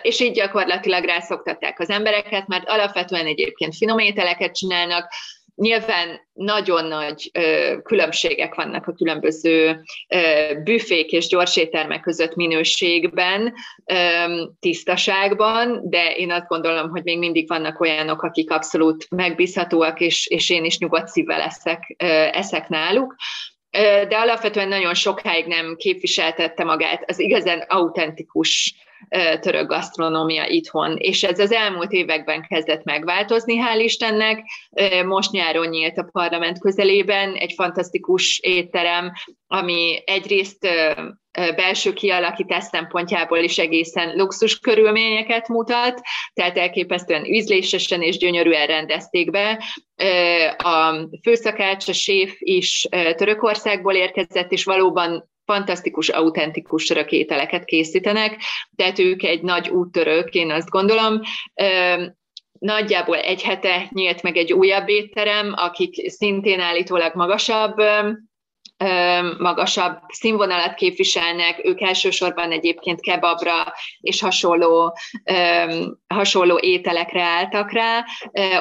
és 0.02 0.20
így 0.20 0.34
gyakorlatilag 0.34 1.04
rászoktatták 1.04 1.80
az 1.80 1.90
embereket, 1.90 2.48
mert 2.48 2.70
alapvetően 2.70 3.26
egyébként 3.26 3.76
finom 3.76 4.00
ételeket 4.00 4.56
csinálnak, 4.56 5.08
Nyilván 5.56 6.20
nagyon 6.34 6.86
nagy 6.86 7.30
ö, 7.34 7.76
különbségek 7.84 8.56
vannak 8.56 8.88
a 8.88 8.94
különböző 8.94 9.82
ö, 10.08 10.54
büfék 10.64 11.12
és 11.12 11.28
gyorséttermek 11.28 12.02
között 12.02 12.36
minőségben, 12.36 13.54
ö, 13.86 13.96
tisztaságban, 14.60 15.82
de 15.84 16.16
én 16.16 16.32
azt 16.32 16.48
gondolom, 16.48 16.90
hogy 16.90 17.04
még 17.04 17.18
mindig 17.18 17.48
vannak 17.48 17.80
olyanok, 17.80 18.22
akik 18.22 18.52
abszolút 18.52 19.08
megbízhatóak, 19.10 20.00
és, 20.00 20.28
és 20.28 20.50
én 20.50 20.66
is 20.66 20.78
nyugodt 20.78 21.08
szívvel 21.08 21.42
eszek, 21.42 21.96
ö, 21.98 22.06
eszek 22.32 22.68
náluk. 22.68 23.16
De 24.08 24.18
alapvetően 24.18 24.68
nagyon 24.68 24.94
sokáig 24.94 25.46
nem 25.46 25.76
képviseltette 25.76 26.64
magát 26.64 27.04
az 27.10 27.20
igazán 27.20 27.60
autentikus 27.68 28.76
török 29.40 29.68
gasztronómia 29.68 30.48
itthon, 30.48 30.98
és 30.98 31.24
ez 31.24 31.40
az 31.40 31.52
elmúlt 31.52 31.92
években 31.92 32.46
kezdett 32.48 32.84
megváltozni, 32.84 33.58
hál' 33.58 33.80
Istennek. 33.84 34.44
Most 35.06 35.32
nyáron 35.32 35.68
nyílt 35.68 35.98
a 35.98 36.10
parlament 36.12 36.60
közelében 36.60 37.34
egy 37.34 37.54
fantasztikus 37.56 38.40
étterem, 38.40 39.12
ami 39.48 40.02
egyrészt 40.06 40.68
belső 41.56 41.94
kialakítás 41.94 42.64
szempontjából 42.64 43.38
is 43.38 43.58
egészen 43.58 44.16
luxus 44.16 44.60
körülményeket 44.60 45.48
mutat, 45.48 46.02
tehát 46.34 46.58
elképesztően 46.58 47.26
ízlésesen 47.26 48.02
és 48.02 48.18
gyönyörűen 48.18 48.68
rendezték 48.68 49.32
be. 49.32 49.64
A 50.58 51.08
főszakács, 51.24 51.88
a 51.88 51.94
séf 51.94 52.36
is 52.40 52.88
Törökországból 53.16 53.94
érkezett, 53.94 54.52
és 54.52 54.64
valóban 54.64 55.30
fantasztikus, 55.46 56.10
autentikus 56.10 56.90
rakételeket 56.90 57.66
készítenek, 57.66 58.42
tehát 58.76 59.00
ők 59.00 59.24
egy 59.24 59.42
nagy 59.42 59.70
úttörők, 59.70 60.34
én 60.34 60.52
azt 60.52 60.70
gondolom. 60.70 61.22
Nagyjából 62.60 63.18
egy 63.18 63.44
hete 63.44 63.90
nyílt 63.90 64.22
meg 64.22 64.38
egy 64.38 64.54
újabb 64.54 64.90
étterem, 64.90 65.54
akik 65.56 66.10
szintén 66.10 66.60
állítólag 66.60 67.16
magasabb 67.16 67.76
magasabb 69.38 69.98
színvonalat 70.08 70.74
képviselnek, 70.74 71.66
ők 71.66 71.82
elsősorban 71.82 72.52
egyébként 72.52 73.02
kebabra 73.02 73.74
és 74.00 74.22
hasonló, 74.22 74.98
hasonló 76.08 76.58
ételekre 76.62 77.22
álltak 77.22 77.72
rá. 77.72 78.04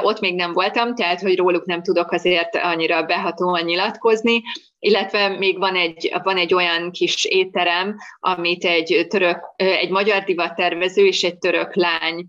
Ott 0.03 0.21
még 0.21 0.35
nem 0.35 0.53
voltam, 0.53 0.95
tehát 0.95 1.21
hogy 1.21 1.37
róluk 1.37 1.67
nem 1.67 1.83
tudok 1.83 2.13
azért 2.13 2.57
annyira 2.57 3.03
behatóan 3.03 3.65
nyilatkozni, 3.65 4.43
illetve 4.79 5.29
még 5.29 5.59
van 5.59 5.77
egy, 5.77 6.13
van 6.23 6.37
egy 6.37 6.55
olyan 6.55 6.91
kis 6.91 7.25
étterem, 7.25 7.97
amit 8.21 8.65
egy, 8.65 9.07
török, 9.09 9.39
egy 9.57 9.91
magyar 9.91 10.23
divattervező 10.23 11.07
és 11.07 11.23
egy 11.23 11.39
török 11.39 11.75
lány 11.75 12.27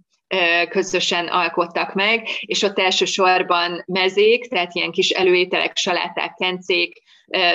közösen 0.69 1.27
alkottak 1.27 1.93
meg, 1.93 2.27
és 2.39 2.61
ott 2.61 2.79
elsősorban 2.79 3.83
mezék, 3.85 4.47
tehát 4.47 4.75
ilyen 4.75 4.91
kis 4.91 5.09
előételek, 5.09 5.77
saláták, 5.77 6.33
kencék, 6.33 7.03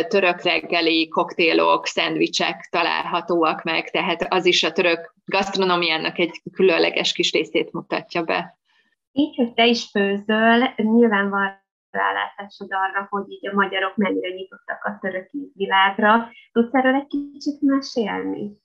török 0.09 0.43
reggeli 0.43 1.09
koktélok, 1.09 1.87
szendvicsek 1.87 2.69
találhatóak 2.71 3.63
meg, 3.63 3.91
tehát 3.91 4.27
az 4.29 4.47
is 4.47 4.63
a 4.63 4.73
török 4.73 5.15
gasztronómiának 5.25 6.19
egy 6.19 6.43
különleges 6.53 7.13
kis 7.13 7.33
részét 7.33 7.73
mutatja 7.73 8.23
be. 8.23 8.59
Így, 9.13 9.37
hogy 9.37 9.53
te 9.53 9.67
is 9.67 9.91
főzöl, 9.91 10.75
nyilván 10.77 11.31
van 11.31 11.59
rálátásod 11.91 12.69
arra, 12.71 13.07
hogy 13.11 13.31
így 13.31 13.49
a 13.49 13.55
magyarok 13.55 13.97
mennyire 13.97 14.29
nyitottak 14.29 14.85
a 14.85 14.99
török 15.01 15.31
világra. 15.55 16.29
Tudsz 16.53 16.75
erről 16.75 16.95
egy 16.95 17.07
kicsit 17.07 17.61
mesélni? 17.61 18.60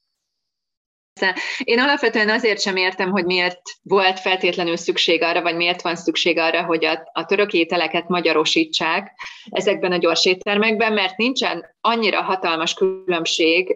Én 1.63 1.79
alapvetően 1.79 2.29
azért 2.29 2.61
sem 2.61 2.75
értem, 2.75 3.11
hogy 3.11 3.25
miért 3.25 3.61
volt 3.81 4.19
feltétlenül 4.19 4.77
szükség 4.77 5.21
arra, 5.21 5.41
vagy 5.41 5.55
miért 5.55 5.81
van 5.81 5.95
szükség 5.95 6.37
arra, 6.37 6.63
hogy 6.63 6.85
a, 6.85 7.09
a 7.13 7.25
török 7.25 7.53
ételeket 7.53 8.07
magyarosítsák 8.07 9.11
ezekben 9.49 9.91
a 9.91 9.97
gyors 9.97 10.25
éttermekben, 10.25 10.93
mert 10.93 11.17
nincsen 11.17 11.65
annyira 11.81 12.21
hatalmas 12.21 12.73
különbség 12.73 13.75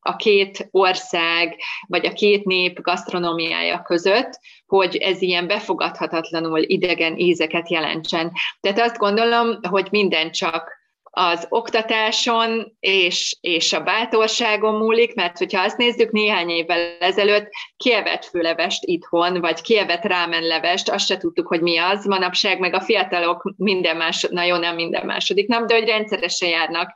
a 0.00 0.16
két 0.16 0.68
ország, 0.70 1.56
vagy 1.86 2.06
a 2.06 2.12
két 2.12 2.44
nép 2.44 2.80
gasztronómiája 2.80 3.82
között, 3.82 4.30
hogy 4.66 4.96
ez 4.96 5.22
ilyen 5.22 5.46
befogadhatatlanul 5.46 6.62
idegen 6.62 7.18
ízeket 7.18 7.70
jelentsen. 7.70 8.32
Tehát 8.60 8.80
azt 8.80 8.98
gondolom, 8.98 9.58
hogy 9.68 9.88
minden 9.90 10.30
csak 10.30 10.77
az 11.20 11.46
oktatáson 11.48 12.76
és, 12.80 13.36
és 13.40 13.72
a 13.72 13.80
bátorságon 13.80 14.74
múlik, 14.74 15.14
mert 15.14 15.38
hogyha 15.38 15.62
azt 15.62 15.76
nézzük 15.76 16.10
néhány 16.10 16.48
évvel 16.48 16.96
ezelőtt, 17.00 17.48
kievett 17.76 18.24
főlevest 18.24 18.84
itthon, 18.84 19.40
vagy 19.40 19.60
kievett 19.60 20.02
rámenlevest, 20.02 20.90
azt 20.90 21.06
se 21.06 21.16
tudtuk, 21.16 21.46
hogy 21.46 21.60
mi 21.60 21.78
az. 21.78 22.04
Manapság 22.04 22.58
meg 22.58 22.74
a 22.74 22.80
fiatalok 22.80 23.52
minden 23.56 23.96
más, 23.96 24.26
na 24.30 24.42
jó, 24.42 24.56
nem 24.56 24.74
minden 24.74 25.06
második 25.06 25.48
nap, 25.48 25.66
de 25.66 25.74
hogy 25.74 25.88
rendszeresen 25.88 26.48
járnak 26.48 26.94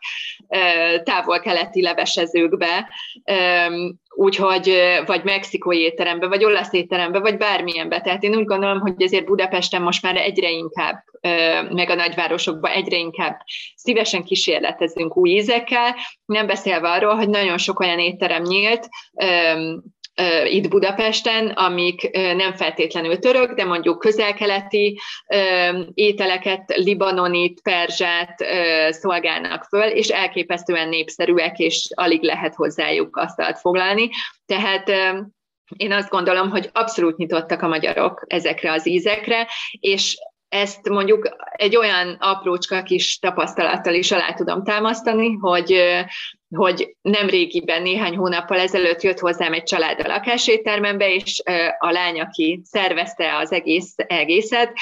távol-keleti 1.04 1.82
levesezőkbe, 1.82 2.88
úgyhogy 4.14 4.78
vagy 5.06 5.24
mexikói 5.24 5.78
étterembe, 5.78 6.26
vagy 6.26 6.44
olasz 6.44 6.72
étterembe, 6.72 7.18
vagy 7.18 7.36
bármilyenbe. 7.36 8.00
Tehát 8.00 8.22
én 8.22 8.36
úgy 8.36 8.44
gondolom, 8.44 8.80
hogy 8.80 9.02
ezért 9.02 9.24
Budapesten 9.24 9.82
most 9.82 10.02
már 10.02 10.16
egyre 10.16 10.50
inkább, 10.50 11.04
meg 11.70 11.90
a 11.90 11.94
nagyvárosokban 11.94 12.70
egyre 12.70 12.96
inkább 12.96 13.40
szívesen 13.74 14.24
kísérletezünk 14.24 15.16
új 15.16 15.30
ízekkel, 15.30 15.94
nem 16.24 16.46
beszélve 16.46 16.90
arról, 16.90 17.14
hogy 17.14 17.28
nagyon 17.28 17.58
sok 17.58 17.80
olyan 17.80 17.98
étterem 17.98 18.42
nyílt, 18.42 18.88
itt 20.44 20.68
Budapesten, 20.68 21.48
amik 21.48 22.10
nem 22.12 22.52
feltétlenül 22.54 23.18
török, 23.18 23.52
de 23.52 23.64
mondjuk 23.64 23.98
közelkeleti 23.98 25.00
ételeket, 25.94 26.72
libanonit, 26.76 27.60
perzsát 27.62 28.44
szolgálnak 28.90 29.64
föl, 29.64 29.88
és 29.88 30.08
elképesztően 30.08 30.88
népszerűek, 30.88 31.58
és 31.58 31.88
alig 31.94 32.22
lehet 32.22 32.54
hozzájuk 32.54 33.16
asztalt 33.16 33.58
foglalni. 33.58 34.08
Tehát 34.46 34.88
én 35.76 35.92
azt 35.92 36.10
gondolom, 36.10 36.50
hogy 36.50 36.70
abszolút 36.72 37.16
nyitottak 37.16 37.62
a 37.62 37.68
magyarok 37.68 38.24
ezekre 38.26 38.72
az 38.72 38.88
ízekre, 38.88 39.48
és 39.80 40.16
ezt 40.48 40.88
mondjuk 40.88 41.36
egy 41.52 41.76
olyan 41.76 42.16
aprócska 42.20 42.82
kis 42.82 43.18
tapasztalattal 43.18 43.94
is 43.94 44.12
alá 44.12 44.32
tudom 44.32 44.64
támasztani, 44.64 45.32
hogy, 45.32 45.82
hogy 46.56 46.96
nem 47.02 47.28
régiben, 47.28 47.82
néhány 47.82 48.16
hónappal 48.16 48.58
ezelőtt 48.58 49.02
jött 49.02 49.18
hozzám 49.18 49.52
egy 49.52 49.62
család 49.62 50.00
a 50.00 50.08
lakáséttermembe, 50.08 51.14
és 51.14 51.42
a 51.78 51.90
lány, 51.90 52.20
aki 52.20 52.60
szervezte 52.64 53.36
az 53.36 53.52
egész, 53.52 53.94
egészet, 53.96 54.72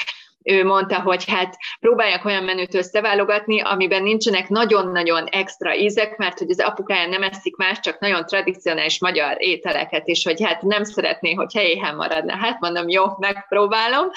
ő 0.43 0.65
mondta, 0.65 1.01
hogy 1.01 1.25
hát 1.25 1.57
próbáljak 1.79 2.25
olyan 2.25 2.43
menüt 2.43 2.73
összeválogatni, 2.73 3.61
amiben 3.61 4.03
nincsenek 4.03 4.49
nagyon-nagyon 4.49 5.25
extra 5.25 5.75
ízek, 5.75 6.17
mert 6.17 6.39
hogy 6.39 6.49
az 6.49 6.59
apukája 6.59 7.07
nem 7.07 7.23
eszik 7.23 7.55
más, 7.55 7.79
csak 7.79 7.99
nagyon 7.99 8.25
tradicionális 8.25 8.99
magyar 8.99 9.35
ételeket, 9.39 10.07
és 10.07 10.23
hogy 10.23 10.43
hát 10.43 10.61
nem 10.61 10.83
szeretné, 10.83 11.33
hogy 11.33 11.53
helyéhen 11.53 11.95
maradna. 11.95 12.35
Hát 12.35 12.59
mondom, 12.59 12.89
jó, 12.89 13.05
megpróbálom. 13.17 14.09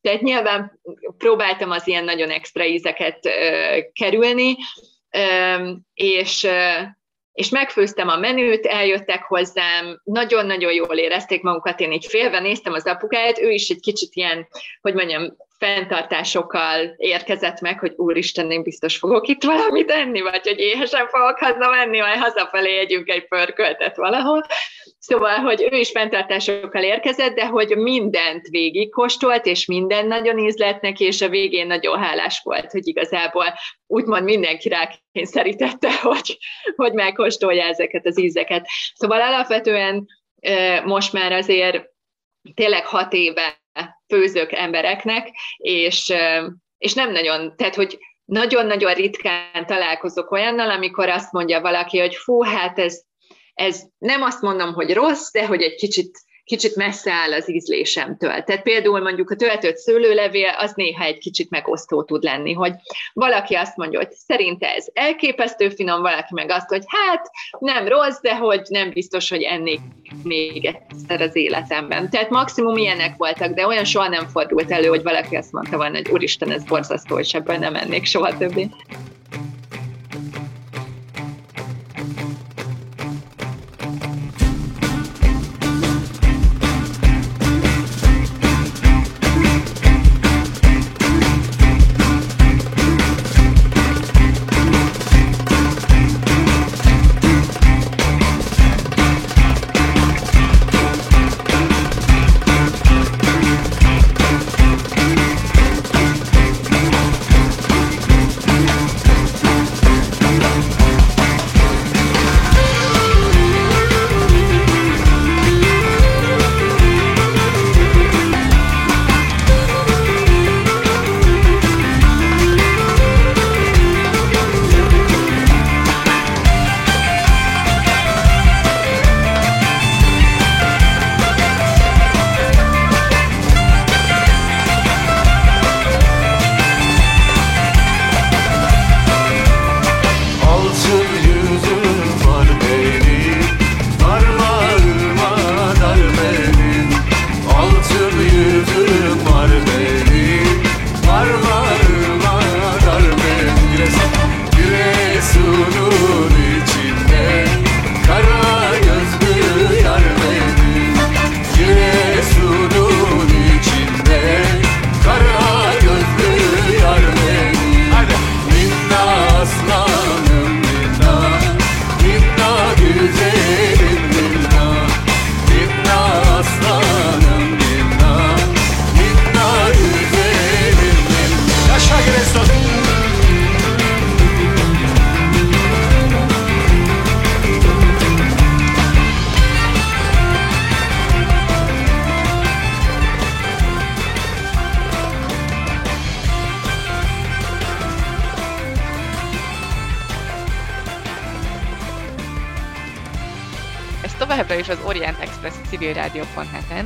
Tehát 0.00 0.20
nyilván 0.20 0.80
próbáltam 1.18 1.70
az 1.70 1.86
ilyen 1.86 2.04
nagyon 2.04 2.30
extra 2.30 2.64
ízeket 2.64 3.26
ö, 3.26 3.78
kerülni, 3.92 4.56
ö, 5.10 5.70
és 5.94 6.46
és 7.32 7.48
megfőztem 7.48 8.08
a 8.08 8.16
menüt, 8.16 8.66
eljöttek 8.66 9.22
hozzám, 9.22 10.00
nagyon-nagyon 10.04 10.72
jól 10.72 10.96
érezték 10.96 11.42
magukat, 11.42 11.80
én 11.80 11.92
így 11.92 12.06
félve 12.06 12.40
néztem 12.40 12.72
az 12.72 12.86
apukáját, 12.86 13.38
ő 13.38 13.50
is 13.50 13.68
egy 13.68 13.80
kicsit 13.80 14.14
ilyen, 14.14 14.46
hogy 14.80 14.94
mondjam, 14.94 15.36
fenntartásokkal 15.62 16.94
érkezett 16.96 17.60
meg, 17.60 17.78
hogy 17.78 17.92
úristen, 17.96 18.50
én 18.50 18.62
biztos 18.62 18.96
fogok 18.96 19.28
itt 19.28 19.44
valamit 19.44 19.90
enni, 19.90 20.20
vagy 20.20 20.42
hogy 20.42 20.58
éhesen 20.58 21.08
fogok 21.08 21.38
hazamenni, 21.38 22.00
vagy 22.00 22.18
hazafelé 22.18 22.78
együnk 22.78 23.08
egy 23.08 23.28
pörköltet 23.28 23.96
valahol. 23.96 24.46
Szóval, 24.98 25.36
hogy 25.36 25.68
ő 25.70 25.76
is 25.76 25.90
fenntartásokkal 25.90 26.82
érkezett, 26.82 27.34
de 27.34 27.46
hogy 27.46 27.76
mindent 27.76 28.46
végigkóstolt, 28.48 29.46
és 29.46 29.66
minden 29.66 30.06
nagyon 30.06 30.38
ízlett 30.38 30.80
neki, 30.80 31.04
és 31.04 31.20
a 31.20 31.28
végén 31.28 31.66
nagyon 31.66 31.98
hálás 31.98 32.40
volt, 32.44 32.70
hogy 32.70 32.86
igazából 32.86 33.46
úgymond 33.86 34.24
mindenki 34.24 34.68
rákényszerítette, 34.68 35.92
hogy, 36.02 36.38
hogy 36.76 36.92
megkóstolja 36.92 37.64
ezeket 37.64 38.06
az 38.06 38.20
ízeket. 38.20 38.66
Szóval 38.94 39.20
alapvetően 39.20 40.06
most 40.84 41.12
már 41.12 41.32
azért 41.32 41.90
tényleg 42.54 42.86
hat 42.86 43.12
éve 43.12 43.61
főzök 44.12 44.52
embereknek, 44.52 45.28
és, 45.56 46.12
és 46.78 46.92
nem 46.92 47.12
nagyon, 47.12 47.56
tehát 47.56 47.74
hogy 47.74 47.98
nagyon-nagyon 48.24 48.94
ritkán 48.94 49.66
találkozok 49.66 50.30
olyannal, 50.30 50.70
amikor 50.70 51.08
azt 51.08 51.32
mondja 51.32 51.60
valaki, 51.60 51.98
hogy 51.98 52.14
fú, 52.14 52.42
hát 52.42 52.78
ez, 52.78 53.02
ez 53.54 53.82
nem 53.98 54.22
azt 54.22 54.40
mondom, 54.40 54.72
hogy 54.72 54.94
rossz, 54.94 55.32
de 55.32 55.46
hogy 55.46 55.62
egy 55.62 55.74
kicsit 55.74 56.18
kicsit 56.44 56.76
messze 56.76 57.12
áll 57.12 57.32
az 57.32 57.50
ízlésemtől. 57.50 58.42
Tehát 58.42 58.62
például 58.62 59.00
mondjuk 59.00 59.30
a 59.30 59.36
töltött 59.36 59.76
szőlőlevél, 59.76 60.54
az 60.58 60.72
néha 60.74 61.04
egy 61.04 61.18
kicsit 61.18 61.50
megosztó 61.50 62.02
tud 62.02 62.22
lenni, 62.22 62.52
hogy 62.52 62.72
valaki 63.12 63.54
azt 63.54 63.76
mondja, 63.76 63.98
hogy 63.98 64.10
szerinte 64.10 64.74
ez 64.74 64.86
elképesztő 64.92 65.68
finom, 65.68 66.00
valaki 66.00 66.34
meg 66.34 66.50
azt, 66.50 66.68
hogy 66.68 66.82
hát 66.86 67.30
nem 67.58 67.88
rossz, 67.88 68.20
de 68.20 68.36
hogy 68.36 68.62
nem 68.68 68.90
biztos, 68.90 69.30
hogy 69.30 69.42
ennék 69.42 69.80
még 70.22 70.64
egyszer 70.64 71.20
az 71.20 71.36
életemben. 71.36 72.10
Tehát 72.10 72.30
maximum 72.30 72.76
ilyenek 72.76 73.16
voltak, 73.16 73.54
de 73.54 73.66
olyan 73.66 73.84
soha 73.84 74.08
nem 74.08 74.28
fordult 74.28 74.70
elő, 74.70 74.88
hogy 74.88 75.02
valaki 75.02 75.36
azt 75.36 75.52
mondta 75.52 75.76
volna, 75.76 75.96
hogy 75.96 76.10
úristen, 76.10 76.50
ez 76.50 76.64
borzasztó, 76.64 77.18
és 77.18 77.34
ebből 77.34 77.56
nem 77.56 77.74
ennék 77.74 78.04
soha 78.04 78.36
többé. 78.36 78.68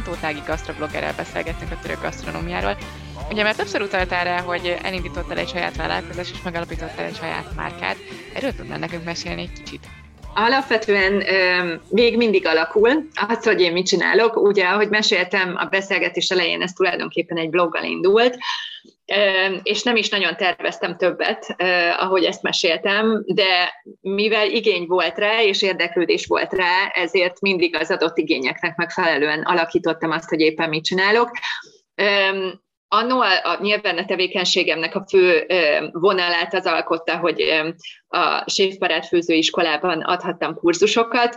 rádió.net-en 0.06 0.14
Tótági 0.14 0.42
gasztrobloggerrel 0.46 1.14
beszélgettünk 1.16 1.72
a 1.72 1.78
török 1.82 2.02
gasztronómiáról. 2.02 2.76
Ugye 3.30 3.42
már 3.42 3.54
többször 3.54 3.82
utaltál 3.82 4.24
rá, 4.24 4.40
hogy 4.40 4.76
elindítottál 4.82 5.38
egy 5.38 5.48
saját 5.48 5.76
vállalkozást 5.76 6.34
és 6.34 6.42
megalapítottál 6.42 7.04
egy 7.04 7.16
saját 7.16 7.54
márkát. 7.56 7.96
Erről 8.34 8.54
tudnál 8.54 8.78
nekünk 8.78 9.04
mesélni 9.04 9.42
egy 9.42 9.62
kicsit? 9.62 9.86
Alapvetően 10.34 11.22
még 11.88 12.16
mindig 12.16 12.46
alakul 12.46 13.08
az, 13.28 13.44
hogy 13.44 13.60
én 13.60 13.72
mit 13.72 13.86
csinálok. 13.86 14.36
Ugye, 14.36 14.64
ahogy 14.66 14.88
meséltem 14.88 15.54
a 15.56 15.64
beszélgetés 15.64 16.28
elején, 16.28 16.62
ez 16.62 16.72
tulajdonképpen 16.72 17.36
egy 17.36 17.50
bloggal 17.50 17.84
indult, 17.84 18.36
és 19.62 19.82
nem 19.82 19.96
is 19.96 20.08
nagyon 20.08 20.36
terveztem 20.36 20.96
többet, 20.96 21.54
ahogy 21.96 22.24
ezt 22.24 22.42
meséltem, 22.42 23.22
de 23.26 23.82
mivel 24.00 24.50
igény 24.50 24.86
volt 24.86 25.18
rá, 25.18 25.42
és 25.42 25.62
érdeklődés 25.62 26.26
volt 26.26 26.52
rá, 26.52 26.88
ezért 26.94 27.40
mindig 27.40 27.76
az 27.76 27.90
adott 27.90 28.18
igényeknek 28.18 28.76
megfelelően 28.76 29.42
alakítottam 29.42 30.10
azt, 30.10 30.28
hogy 30.28 30.40
éppen 30.40 30.68
mit 30.68 30.84
csinálok. 30.84 31.30
Annó 32.88 33.20
a, 33.20 33.50
a, 33.50 33.58
nyilván 33.60 33.98
a 33.98 34.04
tevékenységemnek 34.04 34.94
a 34.94 35.04
fő 35.08 35.46
vonalát 35.92 36.54
az 36.54 36.66
alkotta, 36.66 37.18
hogy 37.18 37.40
a 38.08 38.50
Séfbarát 38.50 39.06
főzőiskolában 39.06 40.00
adhattam 40.00 40.54
kurzusokat, 40.54 41.36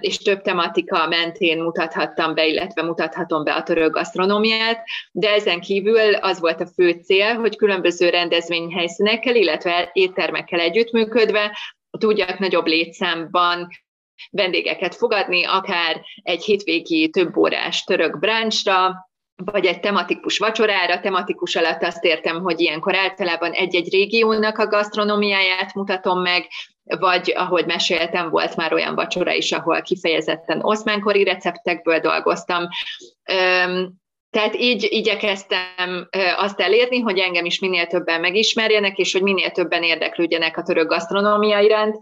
és 0.00 0.18
több 0.18 0.40
tematika 0.40 1.06
mentén 1.06 1.62
mutathattam 1.62 2.34
be, 2.34 2.46
illetve 2.46 2.82
mutathatom 2.82 3.44
be 3.44 3.52
a 3.54 3.62
török 3.62 3.92
gasztronómiát, 3.92 4.84
de 5.12 5.32
ezen 5.32 5.60
kívül 5.60 6.14
az 6.14 6.40
volt 6.40 6.60
a 6.60 6.66
fő 6.66 6.90
cél, 6.90 7.34
hogy 7.34 7.56
különböző 7.56 8.10
rendezvényhelyszínekkel, 8.10 9.34
illetve 9.34 9.90
éttermekkel 9.92 10.60
együttműködve 10.60 11.58
tudjak 11.98 12.38
nagyobb 12.38 12.66
létszámban 12.66 13.68
vendégeket 14.30 14.94
fogadni, 14.94 15.44
akár 15.44 16.00
egy 16.22 16.44
hétvégi 16.44 17.10
több 17.10 17.36
órás 17.36 17.84
török 17.84 18.18
bráncsra, 18.18 19.08
vagy 19.36 19.66
egy 19.66 19.80
tematikus 19.80 20.38
vacsorára, 20.38 21.00
tematikus 21.00 21.56
alatt 21.56 21.82
azt 21.82 22.04
értem, 22.04 22.42
hogy 22.42 22.60
ilyenkor 22.60 22.94
általában 22.94 23.52
egy-egy 23.52 23.90
régiónak 23.90 24.58
a 24.58 24.66
gasztronómiáját 24.66 25.74
mutatom 25.74 26.20
meg, 26.20 26.46
vagy 26.82 27.32
ahogy 27.36 27.66
meséltem, 27.66 28.30
volt 28.30 28.56
már 28.56 28.72
olyan 28.72 28.94
vacsora 28.94 29.32
is, 29.32 29.52
ahol 29.52 29.82
kifejezetten 29.82 30.62
oszmánkori 30.62 31.24
receptekből 31.24 31.98
dolgoztam. 31.98 32.68
Tehát 34.30 34.56
így 34.56 34.86
igyekeztem 34.90 36.08
azt 36.36 36.60
elérni, 36.60 37.00
hogy 37.00 37.18
engem 37.18 37.44
is 37.44 37.58
minél 37.58 37.86
többen 37.86 38.20
megismerjenek, 38.20 38.98
és 38.98 39.12
hogy 39.12 39.22
minél 39.22 39.50
többen 39.50 39.82
érdeklődjenek 39.82 40.56
a 40.56 40.62
török 40.62 40.88
gasztronómia 40.88 41.60
iránt. 41.60 41.98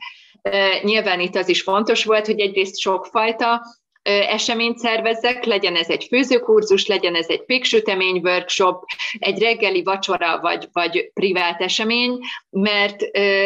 Nyilván 0.82 1.20
itt 1.20 1.36
az 1.36 1.48
is 1.48 1.62
fontos 1.62 2.04
volt, 2.04 2.26
hogy 2.26 2.40
egyrészt 2.40 2.78
sokfajta 2.78 3.60
eseményt 4.02 4.78
szervezzek, 4.78 5.44
legyen 5.44 5.76
ez 5.76 5.88
egy 5.88 6.06
főzőkurzus, 6.08 6.86
legyen 6.86 7.14
ez 7.14 7.28
egy 7.28 7.44
péksütemény 7.44 8.20
workshop, 8.22 8.84
egy 9.18 9.38
reggeli 9.38 9.82
vacsora 9.82 10.40
vagy, 10.40 10.68
vagy 10.72 11.10
privát 11.14 11.60
esemény, 11.60 12.18
mert 12.50 13.02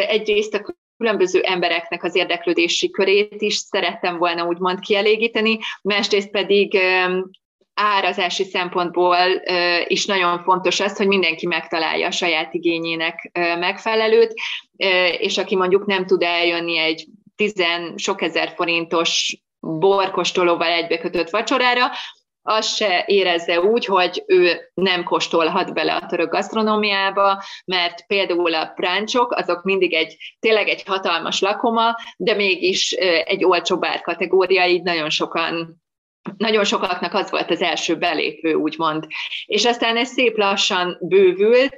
egyrészt 0.07 0.53
a 0.53 0.75
különböző 0.97 1.41
embereknek 1.41 2.03
az 2.03 2.15
érdeklődési 2.15 2.89
körét 2.89 3.41
is 3.41 3.55
szerettem 3.55 4.17
volna 4.17 4.45
úgymond 4.45 4.79
kielégíteni, 4.79 5.59
másrészt 5.81 6.29
pedig 6.29 6.77
árazási 7.73 8.43
szempontból 8.43 9.17
is 9.87 10.05
nagyon 10.05 10.43
fontos 10.43 10.79
az, 10.79 10.97
hogy 10.97 11.07
mindenki 11.07 11.45
megtalálja 11.45 12.07
a 12.07 12.11
saját 12.11 12.53
igényének 12.53 13.31
megfelelőt, 13.59 14.33
és 15.17 15.37
aki 15.37 15.55
mondjuk 15.55 15.85
nem 15.85 16.05
tud 16.05 16.23
eljönni 16.23 16.77
egy 16.77 17.05
tizen 17.35 17.93
sok 17.97 18.21
ezer 18.21 18.53
forintos 18.55 19.37
borkostolóval 19.79 20.71
egybekötött 20.71 21.29
vacsorára, 21.29 21.91
az 22.49 22.75
se 22.75 23.03
érezze 23.07 23.61
úgy, 23.61 23.85
hogy 23.85 24.23
ő 24.27 24.71
nem 24.73 25.03
kóstolhat 25.03 25.73
bele 25.73 25.95
a 25.95 26.05
török 26.05 26.31
gasztronómiába, 26.31 27.43
mert 27.65 28.05
például 28.05 28.53
a 28.53 28.71
práncsok, 28.75 29.31
azok 29.31 29.63
mindig 29.63 29.93
egy, 29.93 30.17
tényleg 30.39 30.67
egy 30.67 30.83
hatalmas 30.83 31.41
lakoma, 31.41 31.95
de 32.17 32.33
mégis 32.33 32.91
egy 33.25 33.43
olcsó 33.43 33.77
bár 33.77 34.01
kategória, 34.01 34.65
így 34.65 34.83
nagyon 34.83 35.09
sokan 35.09 35.81
nagyon 36.37 36.63
sokaknak 36.63 37.13
az 37.13 37.29
volt 37.29 37.51
az 37.51 37.61
első 37.61 37.97
belépő, 37.97 38.53
úgymond. 38.53 39.07
És 39.45 39.65
aztán 39.65 39.97
ez 39.97 40.09
szép 40.09 40.37
lassan 40.37 40.97
bővült, 41.01 41.75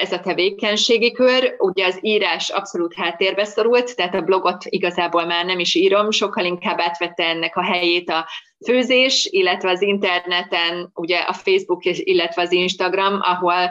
ez 0.00 0.12
a 0.12 0.20
tevékenységi 0.20 1.12
kör, 1.12 1.54
ugye 1.58 1.86
az 1.86 1.98
írás 2.00 2.48
abszolút 2.48 2.94
háttérbe 2.94 3.44
szorult, 3.44 3.96
tehát 3.96 4.14
a 4.14 4.20
blogot 4.20 4.64
igazából 4.64 5.24
már 5.24 5.44
nem 5.44 5.58
is 5.58 5.74
írom, 5.74 6.10
sokkal 6.10 6.44
inkább 6.44 6.80
átvette 6.80 7.24
ennek 7.24 7.56
a 7.56 7.62
helyét 7.62 8.10
a 8.10 8.26
főzés, 8.66 9.28
illetve 9.30 9.70
az 9.70 9.82
interneten, 9.82 10.90
ugye 10.94 11.18
a 11.18 11.32
Facebook, 11.32 11.84
illetve 11.84 12.42
az 12.42 12.52
Instagram, 12.52 13.18
ahol 13.20 13.70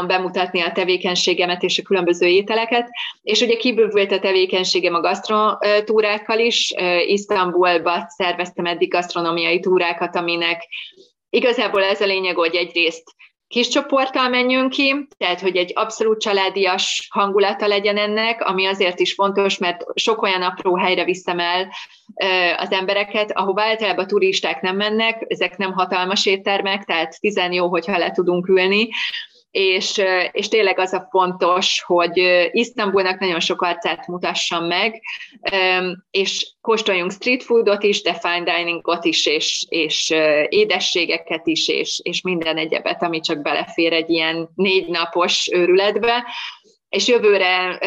bemutatni 0.00 0.60
a 0.60 0.72
tevékenységemet 0.72 1.62
és 1.62 1.78
a 1.78 1.82
különböző 1.82 2.26
ételeket, 2.26 2.88
és 3.22 3.40
ugye 3.40 3.56
kibővült 3.56 4.12
a 4.12 4.18
tevékenységem 4.18 4.94
a 4.94 5.00
gasztronórákkal 5.00 6.38
is. 6.38 6.74
Isztambulba 7.06 8.04
szerveztem 8.08 8.64
eddig 8.64 8.90
gasztronómiai 8.90 9.60
túrákat, 9.60 10.16
aminek 10.16 10.68
igazából 11.30 11.84
ez 11.84 12.00
a 12.00 12.06
lényeg, 12.06 12.36
hogy 12.36 12.54
egyrészt 12.54 13.14
kis 13.48 13.68
csoporttal 13.68 14.28
menjünk 14.28 14.70
ki, 14.70 15.06
tehát 15.18 15.40
hogy 15.40 15.56
egy 15.56 15.72
abszolút 15.74 16.20
családias 16.20 17.08
hangulata 17.10 17.66
legyen 17.66 17.96
ennek, 17.96 18.42
ami 18.42 18.66
azért 18.66 19.00
is 19.00 19.14
fontos, 19.14 19.58
mert 19.58 19.84
sok 19.94 20.22
olyan 20.22 20.42
apró 20.42 20.76
helyre 20.76 21.04
viszem 21.04 21.38
el 21.38 21.68
az 22.56 22.72
embereket, 22.72 23.32
ahova 23.32 23.62
általában 23.62 24.06
turisták 24.06 24.60
nem 24.60 24.76
mennek, 24.76 25.24
ezek 25.28 25.56
nem 25.56 25.72
hatalmas 25.72 26.26
éttermek, 26.26 26.84
tehát 26.84 27.20
tizen 27.20 27.52
jó, 27.52 27.68
hogyha 27.68 27.98
le 27.98 28.10
tudunk 28.10 28.48
ülni, 28.48 28.88
és, 29.52 30.02
és 30.32 30.48
tényleg 30.48 30.78
az 30.78 30.92
a 30.92 31.08
fontos, 31.10 31.82
hogy 31.86 32.18
Isztambulnak 32.52 33.18
nagyon 33.18 33.40
sok 33.40 33.62
arcát 33.62 34.06
mutassam 34.06 34.66
meg, 34.66 35.02
és 36.10 36.50
kóstoljunk 36.60 37.12
street 37.12 37.42
foodot 37.42 37.82
is, 37.82 38.02
de 38.02 38.14
fine 38.14 38.42
diningot 38.42 39.04
is, 39.04 39.26
és, 39.26 39.66
és 39.68 40.14
édességeket 40.48 41.46
is, 41.46 41.68
és, 41.68 42.00
és 42.02 42.20
minden 42.20 42.56
egyebet, 42.56 43.02
ami 43.02 43.20
csak 43.20 43.42
belefér 43.42 43.92
egy 43.92 44.10
ilyen 44.10 44.48
négy 44.54 44.88
napos 44.88 45.48
őrületbe, 45.52 46.24
és 46.92 47.08
jövőre 47.08 47.78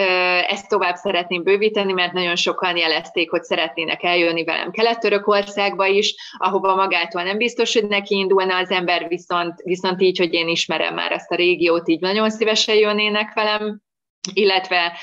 ezt 0.41 0.69
tovább 0.69 0.95
szeretném 0.95 1.43
bővíteni, 1.43 1.93
mert 1.93 2.13
nagyon 2.13 2.35
sokan 2.35 2.77
jelezték, 2.77 3.29
hogy 3.29 3.43
szeretnének 3.43 4.03
eljönni 4.03 4.43
velem 4.43 4.71
Kelet-Törökországba 4.71 5.85
is, 5.85 6.15
ahova 6.37 6.75
magától 6.75 7.23
nem 7.23 7.37
biztos, 7.37 7.73
hogy 7.73 7.87
neki 7.87 8.15
indulna 8.15 8.57
az 8.57 8.69
ember, 8.69 9.07
viszont, 9.07 9.61
viszont 9.63 10.01
így, 10.01 10.17
hogy 10.17 10.33
én 10.33 10.47
ismerem 10.47 10.93
már 10.93 11.11
ezt 11.11 11.31
a 11.31 11.35
régiót, 11.35 11.87
így 11.87 11.99
nagyon 11.99 12.29
szívesen 12.29 12.75
jönnének 12.75 13.33
velem 13.33 13.84
illetve 14.33 14.97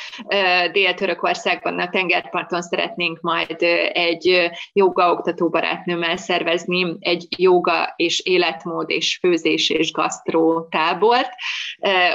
Dél-Törökországban 0.73 1.79
a 1.79 1.89
tengerparton 1.89 2.63
szeretnénk 2.63 3.21
majd 3.21 3.57
egy 3.93 4.51
joga 4.73 5.13
oktató 5.13 5.49
barátnőmmel 5.49 6.17
szervezni 6.17 6.97
egy 7.01 7.27
joga 7.37 7.93
és 7.97 8.21
életmód 8.21 8.91
és 8.91 9.19
főzés 9.21 9.71
és 9.71 9.93
gasztró 9.93 10.69
tábort, 10.71 11.31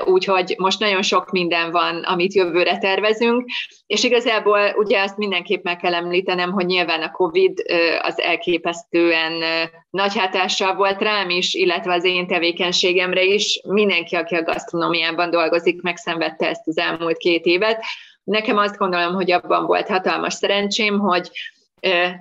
úgyhogy 0.06 0.56
most 0.58 0.80
nagyon 0.80 1.02
sok 1.02 1.32
minden 1.32 1.72
van, 1.72 2.04
amit 2.04 2.34
jövőre 2.34 2.78
tervezünk, 2.78 3.50
és 3.88 4.04
igazából 4.04 4.74
ugye 4.76 5.02
azt 5.02 5.18
mindenképp 5.18 5.64
meg 5.64 5.78
kell 5.78 5.94
említenem, 5.94 6.52
hogy 6.52 6.66
nyilván 6.66 7.02
a 7.02 7.12
COVID 7.12 7.62
az 8.02 8.22
elképesztően 8.22 9.34
nagy 9.90 10.18
hatással 10.18 10.76
volt 10.76 11.02
rám 11.02 11.30
is, 11.30 11.54
illetve 11.54 11.94
az 11.94 12.04
én 12.04 12.28
tevékenységemre 12.28 13.24
is. 13.24 13.62
Mindenki, 13.68 14.16
aki 14.16 14.36
a 14.36 14.44
gasztronómiában 14.44 15.30
dolgozik, 15.30 15.82
megszenvedte 15.82 16.48
ezt 16.48 16.68
az 16.68 16.78
elmúlt 16.78 16.97
két 17.18 17.46
évet. 17.46 17.84
Nekem 18.24 18.58
azt 18.58 18.78
gondolom, 18.78 19.14
hogy 19.14 19.32
abban 19.32 19.66
volt 19.66 19.88
hatalmas 19.88 20.34
szerencsém, 20.34 21.00
hogy 21.00 21.30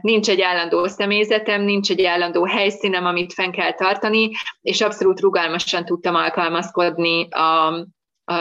nincs 0.00 0.28
egy 0.28 0.40
állandó 0.40 0.86
személyzetem, 0.86 1.62
nincs 1.62 1.90
egy 1.90 2.04
állandó 2.04 2.44
helyszínem, 2.44 3.06
amit 3.06 3.32
fenn 3.32 3.50
kell 3.50 3.72
tartani, 3.72 4.30
és 4.62 4.80
abszolút 4.80 5.20
rugalmasan 5.20 5.84
tudtam 5.84 6.14
alkalmazkodni 6.14 7.28
a, 7.30 7.66
a 8.24 8.34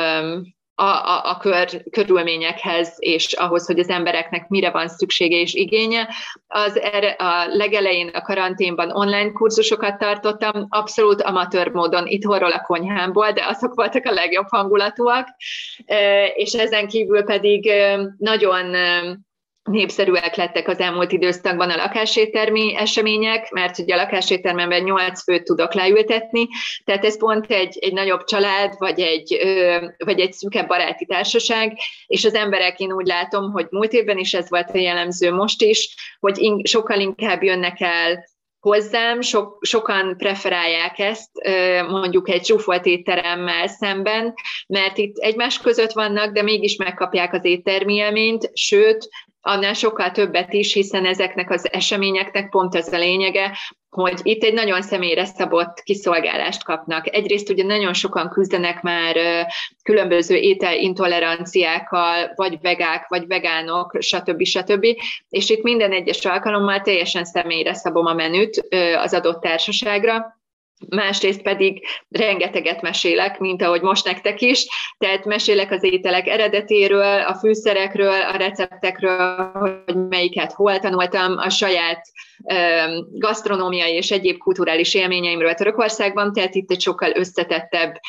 a, 0.76 0.84
a, 0.84 1.30
a 1.30 1.38
kör, 1.38 1.84
körülményekhez, 1.92 2.96
és 2.98 3.34
ahhoz, 3.34 3.66
hogy 3.66 3.80
az 3.80 3.90
embereknek 3.90 4.48
mire 4.48 4.72
van 4.72 4.88
szüksége 4.88 5.38
és 5.38 5.54
igénye. 5.54 6.10
Az 6.48 6.80
erre, 6.80 7.10
a 7.10 7.48
legelején 7.48 8.08
a 8.08 8.22
karanténban 8.22 8.92
online 8.92 9.32
kurzusokat 9.32 9.98
tartottam, 9.98 10.66
abszolút 10.70 11.22
amatőr 11.22 11.72
módon 11.72 12.08
itthonról 12.08 12.52
a 12.52 12.62
konyhámból, 12.62 13.32
de 13.32 13.46
azok 13.46 13.74
voltak 13.74 14.06
a 14.06 14.14
legjobb 14.14 14.48
hangulatúak, 14.50 15.28
és 16.36 16.54
ezen 16.54 16.88
kívül 16.88 17.24
pedig 17.24 17.72
nagyon 18.18 18.76
népszerűek 19.72 20.36
lettek 20.36 20.68
az 20.68 20.80
elmúlt 20.80 21.12
időszakban 21.12 21.70
a 21.70 21.76
lakáséttermi 21.76 22.76
események, 22.76 23.52
mert 23.52 23.80
ugye 23.80 23.94
a 23.94 23.98
lakáséttermemben 23.98 24.84
8 24.84 25.24
főt 25.24 25.44
tudok 25.44 25.74
leültetni, 25.74 26.48
tehát 26.84 27.06
ez 27.06 27.18
pont 27.18 27.52
egy, 27.52 27.78
egy 27.80 27.94
nagyobb 27.94 28.24
család, 28.24 28.74
vagy 28.78 29.00
egy, 29.00 29.38
vagy 29.98 30.20
egy 30.20 30.34
szűkebb 30.34 30.68
baráti 30.68 31.06
társaság, 31.06 31.78
és 32.08 32.26
az 32.26 32.34
emberek 32.34 32.80
én 32.80 32.94
úgy 32.94 33.08
látom, 33.08 33.52
hogy 33.52 33.68
múlt 33.70 33.94
évben 33.94 34.18
is 34.18 34.34
ez 34.34 34.50
volt 34.50 34.70
a 34.74 34.78
jellemző 34.78 35.32
most 35.32 35.62
is, 35.62 35.96
hogy 36.20 36.38
in, 36.38 36.64
sokkal 36.64 37.00
inkább 37.00 37.44
jönnek 37.44 37.82
el 37.82 38.24
hozzám, 38.66 39.22
sok, 39.22 39.58
sokan 39.62 40.18
preferálják 40.18 41.00
ezt 41.00 41.30
mondjuk 41.88 42.30
egy 42.30 42.46
zsúfolt 42.46 42.86
étteremmel 42.86 43.68
szemben, 43.68 44.34
mert 44.68 44.98
itt 44.98 45.18
egymás 45.18 45.60
között 45.60 45.92
vannak, 45.92 46.34
de 46.34 46.42
mégis 46.42 46.76
megkapják 46.76 47.34
az 47.34 47.46
éttermi 47.46 47.94
élményt, 47.94 48.50
sőt, 48.54 49.10
annál 49.48 49.74
sokkal 49.74 50.12
többet 50.12 50.54
is, 50.54 50.74
hiszen 50.74 51.06
ezeknek 51.06 51.50
az 51.50 51.72
eseményeknek 51.72 52.50
pont 52.50 52.76
ez 52.76 52.94
a 52.94 52.98
lényege, 52.98 53.58
hogy 53.90 54.20
itt 54.24 54.44
egy 54.44 54.54
nagyon 54.54 54.82
személyre 54.82 55.26
szabott 55.26 55.82
kiszolgálást 55.84 56.64
kapnak. 56.64 57.16
Egyrészt 57.16 57.50
ugye 57.50 57.64
nagyon 57.64 57.94
sokan 57.94 58.30
küzdenek 58.30 58.82
már 58.82 59.16
különböző 59.84 60.36
ételintoleranciákkal, 60.36 62.32
vagy 62.36 62.58
vegák, 62.62 63.08
vagy 63.08 63.28
vegánok, 63.28 63.98
stb. 64.00 64.44
stb. 64.44 64.86
És 65.30 65.50
itt 65.50 65.64
minden 65.64 65.92
egyes 65.92 66.26
alkalommal 66.26 66.82
teljesen 66.82 67.26
személyre 67.26 67.74
szabom 67.74 68.06
a 68.06 68.14
menüt 68.14 68.68
az 68.98 69.14
adott 69.14 69.42
társaságra, 69.42 70.36
másrészt 70.90 71.42
pedig 71.42 71.86
rengeteget 72.10 72.82
mesélek, 72.82 73.40
mint 73.40 73.62
ahogy 73.62 73.82
most 73.82 74.06
nektek 74.06 74.42
is, 74.42 74.66
tehát 74.98 75.26
mesélek 75.26 75.72
az 75.72 75.84
ételek 75.84 76.28
eredetéről, 76.28 77.22
a 77.22 77.36
fűszerekről, 77.36 78.22
a 78.22 78.36
receptekről, 78.36 79.52
hogy 79.54 80.08
melyiket 80.10 80.52
hol 80.52 80.80
tanultam, 80.80 81.38
a 81.38 81.50
saját 81.50 82.02
gasztronómiai 83.12 83.94
és 83.94 84.12
egyéb 84.12 84.38
kulturális 84.38 84.94
élményeimről 84.94 85.54
Törökországban, 85.54 86.34
tehát 86.34 86.56
itt 86.56 86.72
egy 86.72 86.82
sokkal 86.82 87.12
összetettebb 87.16 88.00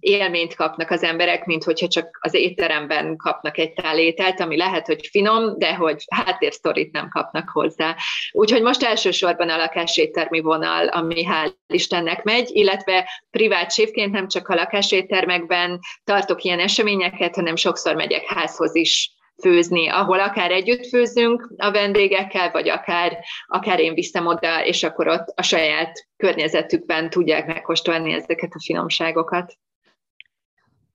élményt 0.00 0.54
kapnak 0.54 0.90
az 0.90 1.02
emberek, 1.02 1.44
mint 1.44 1.64
hogyha 1.64 1.88
csak 1.88 2.18
az 2.20 2.34
étteremben 2.34 3.16
kapnak 3.16 3.58
egy 3.58 3.72
tál 3.72 3.98
ételt, 3.98 4.40
ami 4.40 4.56
lehet, 4.56 4.86
hogy 4.86 5.06
finom, 5.10 5.58
de 5.58 5.74
hogy 5.74 6.04
háttérsztorit 6.08 6.92
nem 6.92 7.08
kapnak 7.08 7.48
hozzá. 7.48 7.96
Úgyhogy 8.32 8.62
most 8.62 8.82
elsősorban 8.82 9.48
a 9.48 9.56
lakáséttermi 9.56 10.40
vonal, 10.40 10.86
ami 10.86 11.26
hál' 11.28 11.52
Istennek 11.66 12.22
megy, 12.22 12.50
illetve 12.52 13.08
privát 13.30 13.72
sévként 13.72 14.12
nem 14.12 14.28
csak 14.28 14.48
a 14.48 14.54
lakáséttermekben 14.54 15.80
tartok 16.04 16.42
ilyen 16.42 16.60
eseményeket, 16.60 17.34
hanem 17.34 17.56
sokszor 17.56 17.94
megyek 17.94 18.24
házhoz 18.26 18.74
is 18.74 19.13
főzni, 19.42 19.88
ahol 19.88 20.20
akár 20.20 20.50
együtt 20.50 20.86
főzünk 20.86 21.52
a 21.56 21.70
vendégekkel, 21.70 22.50
vagy 22.50 22.68
akár, 22.68 23.18
akár 23.46 23.80
én 23.80 23.94
viszem 23.94 24.26
oda, 24.26 24.64
és 24.64 24.82
akkor 24.82 25.08
ott 25.08 25.32
a 25.34 25.42
saját 25.42 26.08
környezetükben 26.16 27.10
tudják 27.10 27.46
megkóstolni 27.46 28.12
ezeket 28.12 28.52
a 28.52 28.62
finomságokat. 28.64 29.54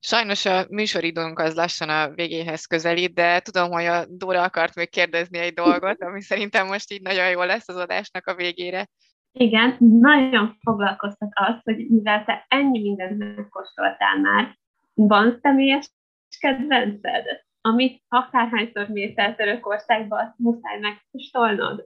Sajnos 0.02 0.46
a 0.46 0.66
műsoridőnk 0.70 1.40
az 1.40 1.56
lassan 1.56 1.90
a 1.90 2.10
végéhez 2.10 2.66
közelít, 2.66 3.14
de 3.14 3.40
tudom, 3.40 3.72
hogy 3.72 3.86
a 3.86 4.06
Dóra 4.10 4.44
akart 4.44 4.76
még 4.76 4.90
kérdezni 4.90 5.38
egy 5.38 5.54
dolgot, 5.54 6.02
ami 6.02 6.22
szerintem 6.22 6.68
most 6.68 6.92
így 6.92 7.02
nagyon 7.02 7.30
jó 7.30 7.44
lesz 7.44 7.68
az 7.68 7.76
adásnak 7.76 8.28
a 8.28 8.36
végére. 8.36 8.90
Igen, 9.32 9.76
nagyon 9.80 10.58
foglalkoztat 10.64 11.30
az, 11.34 11.56
hogy 11.64 11.88
mivel 11.90 12.24
te 12.26 12.46
ennyi 12.48 12.82
mindent 12.82 13.18
megkóstoltál 13.18 14.20
már, 14.20 14.58
van 14.94 15.40
személyes 15.42 15.92
kedvenced? 16.40 17.26
Amit 17.70 18.04
akárhányszor 18.08 18.88
mész 18.88 19.18
el 19.18 19.36
Törökországba, 19.36 20.20
azt 20.20 20.38
muszáj 20.38 20.80
megkóstolnod. 20.80 21.84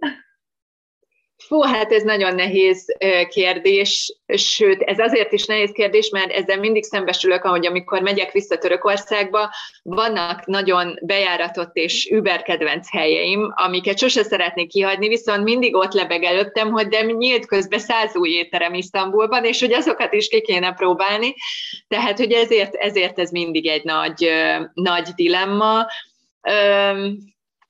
Fú, 1.47 1.61
hát 1.61 1.91
ez 1.91 2.03
nagyon 2.03 2.35
nehéz 2.35 2.97
kérdés, 3.27 4.15
sőt, 4.27 4.81
ez 4.81 4.99
azért 4.99 5.31
is 5.31 5.45
nehéz 5.45 5.71
kérdés, 5.71 6.09
mert 6.09 6.31
ezzel 6.31 6.59
mindig 6.59 6.83
szembesülök, 6.83 7.43
ahogy 7.43 7.65
amikor 7.65 8.01
megyek 8.01 8.31
vissza 8.31 8.57
Törökországba, 8.57 9.49
vannak 9.81 10.45
nagyon 10.45 10.99
bejáratott 11.01 11.75
és 11.75 12.09
überkedvenc 12.11 12.91
helyeim, 12.91 13.53
amiket 13.55 13.97
sose 13.97 14.23
szeretnék 14.23 14.67
kihagyni, 14.67 15.07
viszont 15.07 15.43
mindig 15.43 15.75
ott 15.75 15.93
lebeg 15.93 16.23
előttem, 16.23 16.71
hogy 16.71 16.87
de 16.87 17.01
nyílt 17.01 17.45
közben 17.45 17.79
száz 17.79 18.15
új 18.15 18.29
étterem 18.29 18.73
Isztambulban, 18.73 19.45
és 19.45 19.59
hogy 19.59 19.73
azokat 19.73 20.13
is 20.13 20.27
ki 20.27 20.41
kéne 20.41 20.73
próbálni. 20.73 21.35
Tehát, 21.87 22.17
hogy 22.17 22.31
ezért, 22.31 22.75
ezért 22.75 23.19
ez 23.19 23.31
mindig 23.31 23.67
egy 23.67 23.83
nagy, 23.83 24.29
nagy 24.73 25.07
dilemma 25.15 25.85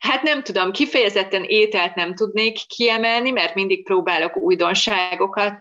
Hát 0.03 0.21
nem 0.21 0.43
tudom, 0.43 0.71
kifejezetten 0.71 1.43
ételt 1.43 1.95
nem 1.95 2.15
tudnék 2.15 2.57
kiemelni, 2.67 3.31
mert 3.31 3.55
mindig 3.55 3.83
próbálok 3.83 4.37
újdonságokat 4.37 5.59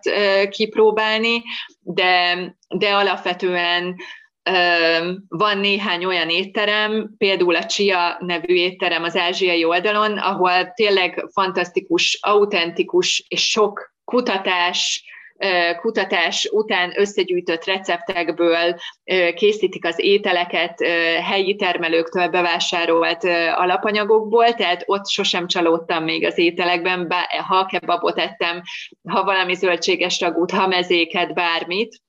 kipróbálni, 0.50 1.42
de, 1.80 2.34
de 2.68 2.94
alapvetően 2.94 3.96
van 5.28 5.58
néhány 5.58 6.04
olyan 6.04 6.28
étterem, 6.28 7.14
például 7.18 7.56
a 7.56 7.66
Csia 7.66 8.16
nevű 8.20 8.54
étterem 8.54 9.02
az 9.02 9.16
ázsiai 9.16 9.64
oldalon, 9.64 10.18
ahol 10.18 10.72
tényleg 10.72 11.26
fantasztikus, 11.32 12.18
autentikus 12.20 13.24
és 13.28 13.50
sok 13.50 13.94
kutatás, 14.04 15.04
kutatás 15.80 16.48
után 16.52 16.92
összegyűjtött 16.96 17.64
receptekből 17.64 18.80
készítik 19.34 19.84
az 19.84 19.94
ételeket 19.96 20.82
helyi 21.22 21.56
termelőktől 21.56 22.28
bevásárolt 22.28 23.24
alapanyagokból, 23.54 24.54
tehát 24.54 24.82
ott 24.86 25.08
sosem 25.08 25.46
csalódtam 25.46 26.04
még 26.04 26.24
az 26.24 26.38
ételekben, 26.38 27.08
ha 27.48 27.66
kebabot 27.66 28.18
ettem, 28.18 28.62
ha 29.08 29.24
valami 29.24 29.54
zöldséges 29.54 30.20
ragút, 30.20 30.50
ha 30.50 30.66
mezéket, 30.66 31.34
bármit, 31.34 32.00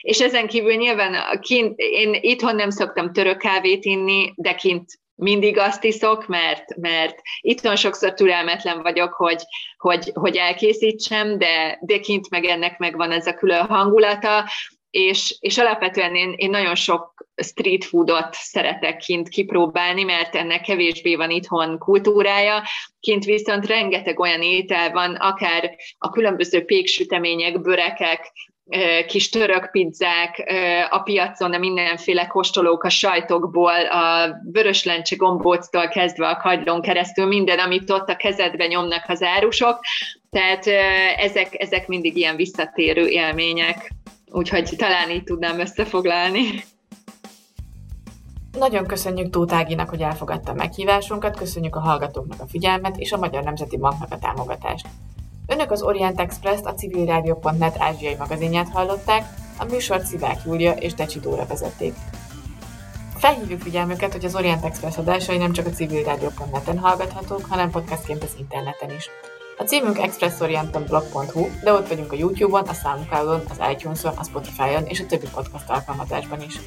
és 0.00 0.20
ezen 0.20 0.46
kívül 0.46 0.74
nyilván 0.74 1.40
kint, 1.40 1.78
én 1.78 2.14
itthon 2.20 2.54
nem 2.54 2.70
szoktam 2.70 3.12
török 3.12 3.38
kávét 3.38 3.84
inni, 3.84 4.32
de 4.36 4.54
kint 4.54 4.99
mindig 5.20 5.58
azt 5.58 5.84
iszok, 5.84 6.26
mert, 6.26 6.76
mert 6.76 7.20
itthon 7.40 7.76
sokszor 7.76 8.14
türelmetlen 8.14 8.82
vagyok, 8.82 9.12
hogy, 9.12 9.42
hogy, 9.76 10.10
hogy 10.14 10.36
elkészítsem, 10.36 11.38
de, 11.38 11.78
de 11.80 11.98
kint 11.98 12.30
meg 12.30 12.44
ennek 12.44 12.78
megvan 12.78 13.10
ez 13.10 13.26
a 13.26 13.34
külön 13.34 13.66
hangulata, 13.66 14.44
és, 14.90 15.36
és 15.40 15.58
alapvetően 15.58 16.14
én, 16.14 16.32
én 16.36 16.50
nagyon 16.50 16.74
sok 16.74 17.26
street 17.42 17.84
foodot 17.84 18.28
szeretek 18.32 18.96
kint 18.96 19.28
kipróbálni, 19.28 20.02
mert 20.02 20.34
ennek 20.34 20.62
kevésbé 20.62 21.14
van 21.14 21.30
itthon 21.30 21.78
kultúrája. 21.78 22.62
Kint 23.00 23.24
viszont 23.24 23.66
rengeteg 23.66 24.18
olyan 24.18 24.42
étel 24.42 24.90
van, 24.90 25.14
akár 25.14 25.76
a 25.98 26.10
különböző 26.10 26.64
péksütemények, 26.64 27.60
börekek, 27.60 28.32
kis 29.06 29.28
török 29.28 29.70
pizzák 29.70 30.52
a 30.90 30.98
piacon, 30.98 31.52
a 31.52 31.58
mindenféle 31.58 32.26
kóstolók 32.26 32.84
a 32.84 32.88
sajtokból, 32.88 33.86
a 33.86 34.36
vörös 34.52 34.84
lencse 34.84 35.16
gombóctól 35.16 35.88
kezdve 35.88 36.28
a 36.28 36.36
kagylón 36.36 36.80
keresztül, 36.80 37.26
minden, 37.26 37.58
amit 37.58 37.90
ott 37.90 38.08
a 38.08 38.16
kezedbe 38.16 38.66
nyomnak 38.66 39.04
az 39.08 39.22
árusok. 39.22 39.80
Tehát 40.30 40.66
ezek, 41.16 41.62
ezek 41.62 41.88
mindig 41.88 42.16
ilyen 42.16 42.36
visszatérő 42.36 43.06
élmények. 43.06 43.92
Úgyhogy 44.32 44.70
talán 44.76 45.10
így 45.10 45.24
tudnám 45.24 45.60
összefoglalni. 45.60 46.64
Nagyon 48.58 48.86
köszönjük 48.86 49.30
Tóth 49.30 49.54
Áginak, 49.54 49.88
hogy 49.88 50.00
elfogadta 50.00 50.54
meghívásunkat, 50.54 51.36
köszönjük 51.36 51.76
a 51.76 51.80
hallgatóknak 51.80 52.40
a 52.40 52.46
figyelmet 52.46 52.96
és 52.96 53.12
a 53.12 53.18
Magyar 53.18 53.42
Nemzeti 53.42 53.76
Banknak 53.76 54.12
a 54.12 54.18
támogatást. 54.18 54.86
Önök 55.50 55.70
az 55.70 55.82
Orient 55.82 56.20
Express-t, 56.20 56.66
a 56.66 56.74
civilrádió.net 56.74 57.76
ázsiai 57.78 58.14
magazinját 58.18 58.68
hallották, 58.68 59.28
a 59.58 59.64
műsort 59.64 60.04
Szivák 60.04 60.40
Júlia 60.46 60.72
és 60.72 60.94
Decsi 60.94 61.20
Dóra 61.20 61.46
vezették. 61.46 61.94
Felhívjuk 63.16 63.60
figyelmüket, 63.60 64.12
hogy 64.12 64.24
az 64.24 64.34
Orient 64.34 64.64
Express 64.64 64.96
adásai 64.96 65.36
nem 65.36 65.52
csak 65.52 65.66
a 65.66 65.70
civilrádió.net-en 65.70 66.78
hallgathatók, 66.78 67.44
hanem 67.48 67.70
podcastként 67.70 68.22
az 68.22 68.34
interneten 68.38 68.90
is. 68.90 69.10
A 69.58 69.62
címünk 69.62 69.98
expressorientenblog.hu, 69.98 71.48
de 71.62 71.72
ott 71.72 71.88
vagyunk 71.88 72.12
a 72.12 72.16
YouTube-on, 72.16 72.68
a 72.68 72.72
Soundcloud-on, 72.72 73.42
az 73.48 73.60
iTunes-on, 73.72 74.16
a 74.16 74.24
Spotify-on 74.24 74.86
és 74.86 75.00
a 75.00 75.06
többi 75.06 75.26
podcast 75.34 75.70
alkalmazásban 75.70 76.42
is. 76.42 76.60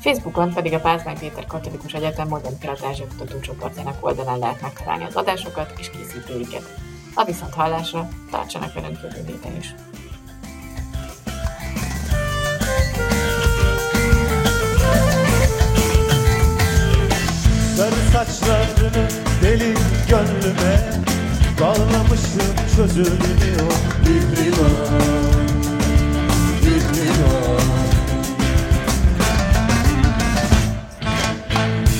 Facebookon 0.00 0.52
pedig 0.52 0.72
a 0.72 0.80
Pázmány 0.80 1.18
Péter 1.18 1.46
Katolikus 1.46 1.92
Egyetem 1.92 2.28
Modern 2.28 2.58
Kelet-Ázsia 2.58 3.06
Kutatócsoportjának 3.06 4.04
oldalán 4.04 4.38
lehet 4.38 4.60
megtalálni 4.60 5.04
az 5.04 5.16
adásokat 5.16 5.72
és 5.78 5.90
készítőiket. 5.90 6.91
A 7.14 7.24
viszont 7.24 7.54
hallásra 7.54 8.08
tartsanak 8.30 8.74
velünk 8.74 8.98
jövő 9.02 9.24
héten 9.26 9.56
is. 9.56 9.74
Sarı 17.76 17.94
saçlarını 18.12 19.08
deli 19.42 19.74
gönlüme 20.08 21.02
Bağlamışım 21.60 22.54
çözülmüyor 22.76 23.72
Bir 24.04 24.36
liman 24.36 25.32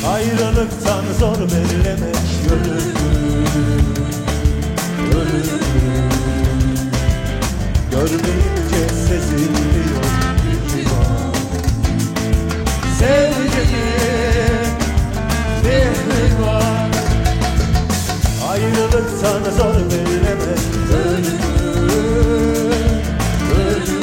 Ayrılıktan 0.06 1.04
zor 1.18 1.38
bellemek 1.38 2.16
gönlümü 2.48 3.11
ölümü 5.14 6.08
Görmeyince 7.90 8.88
sezilmiyor 9.08 10.04
itibar 10.52 11.32
Sevdiğim 12.98 13.52
bir 15.64 16.46
var. 16.46 16.90
Ayrılık 18.50 19.10
sana 19.20 19.50
zor 19.56 19.74
verilemez 19.74 20.62
Ölümü, 20.92 21.52
ölümü 23.54 24.02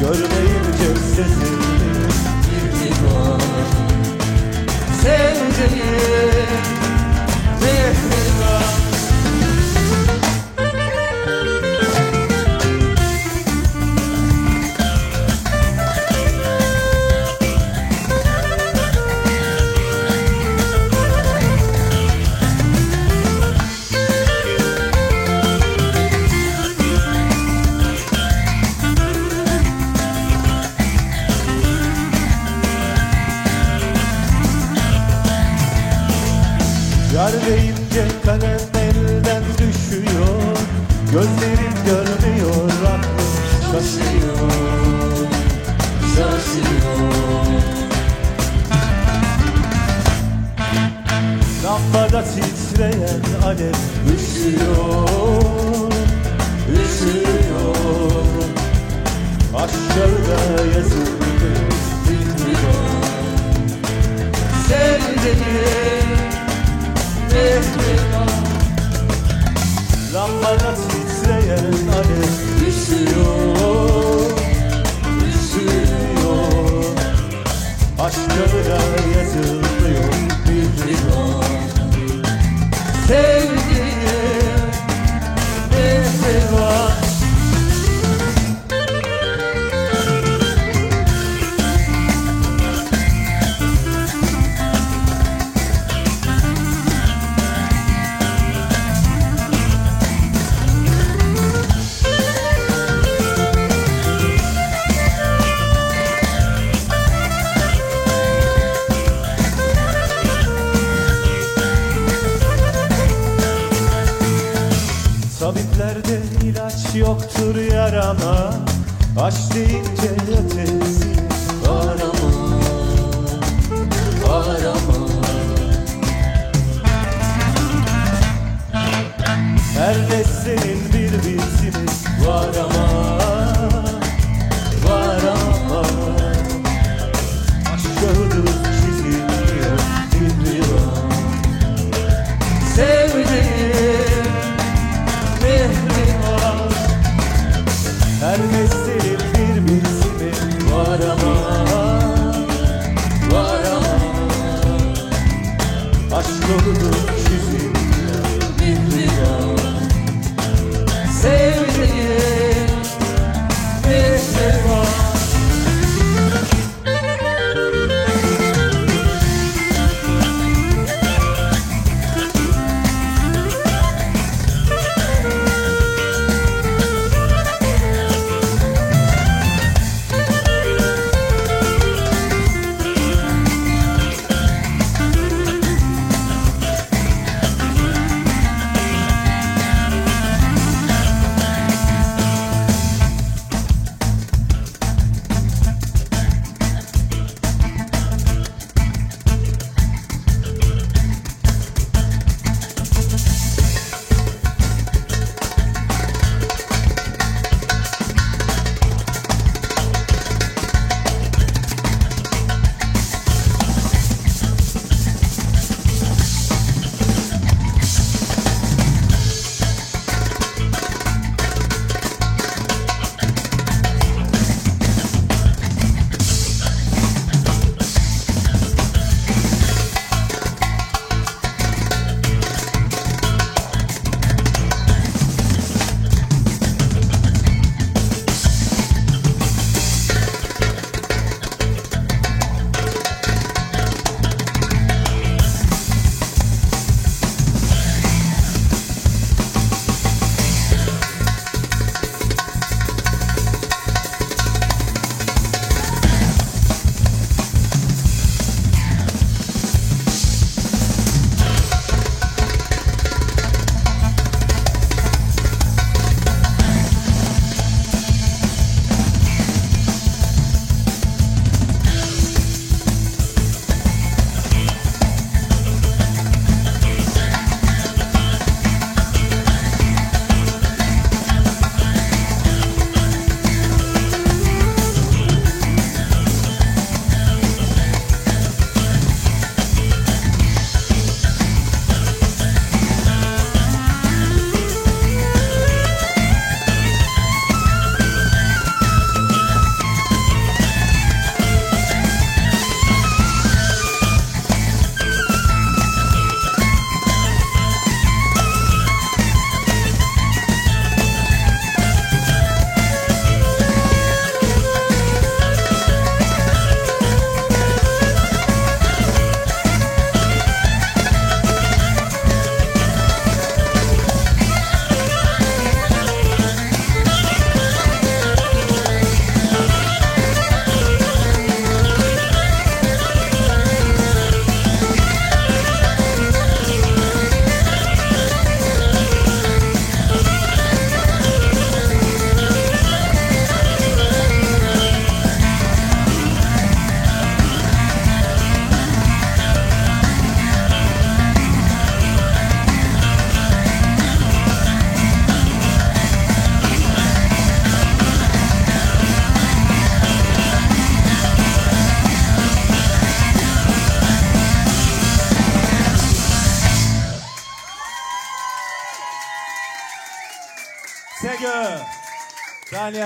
Görmeyince 0.00 1.00
sezilmiyor 1.16 2.10
itibar 2.56 3.40
Sevdiğim 5.02 6.29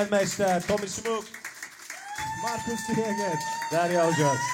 gelmekte. 0.04 0.62
Tommy 0.66 0.88
Smuk, 0.88 1.24
Markus 2.42 2.86
Dieger, 2.86 3.38
Derya 3.70 4.04
Hoca. 4.04 4.53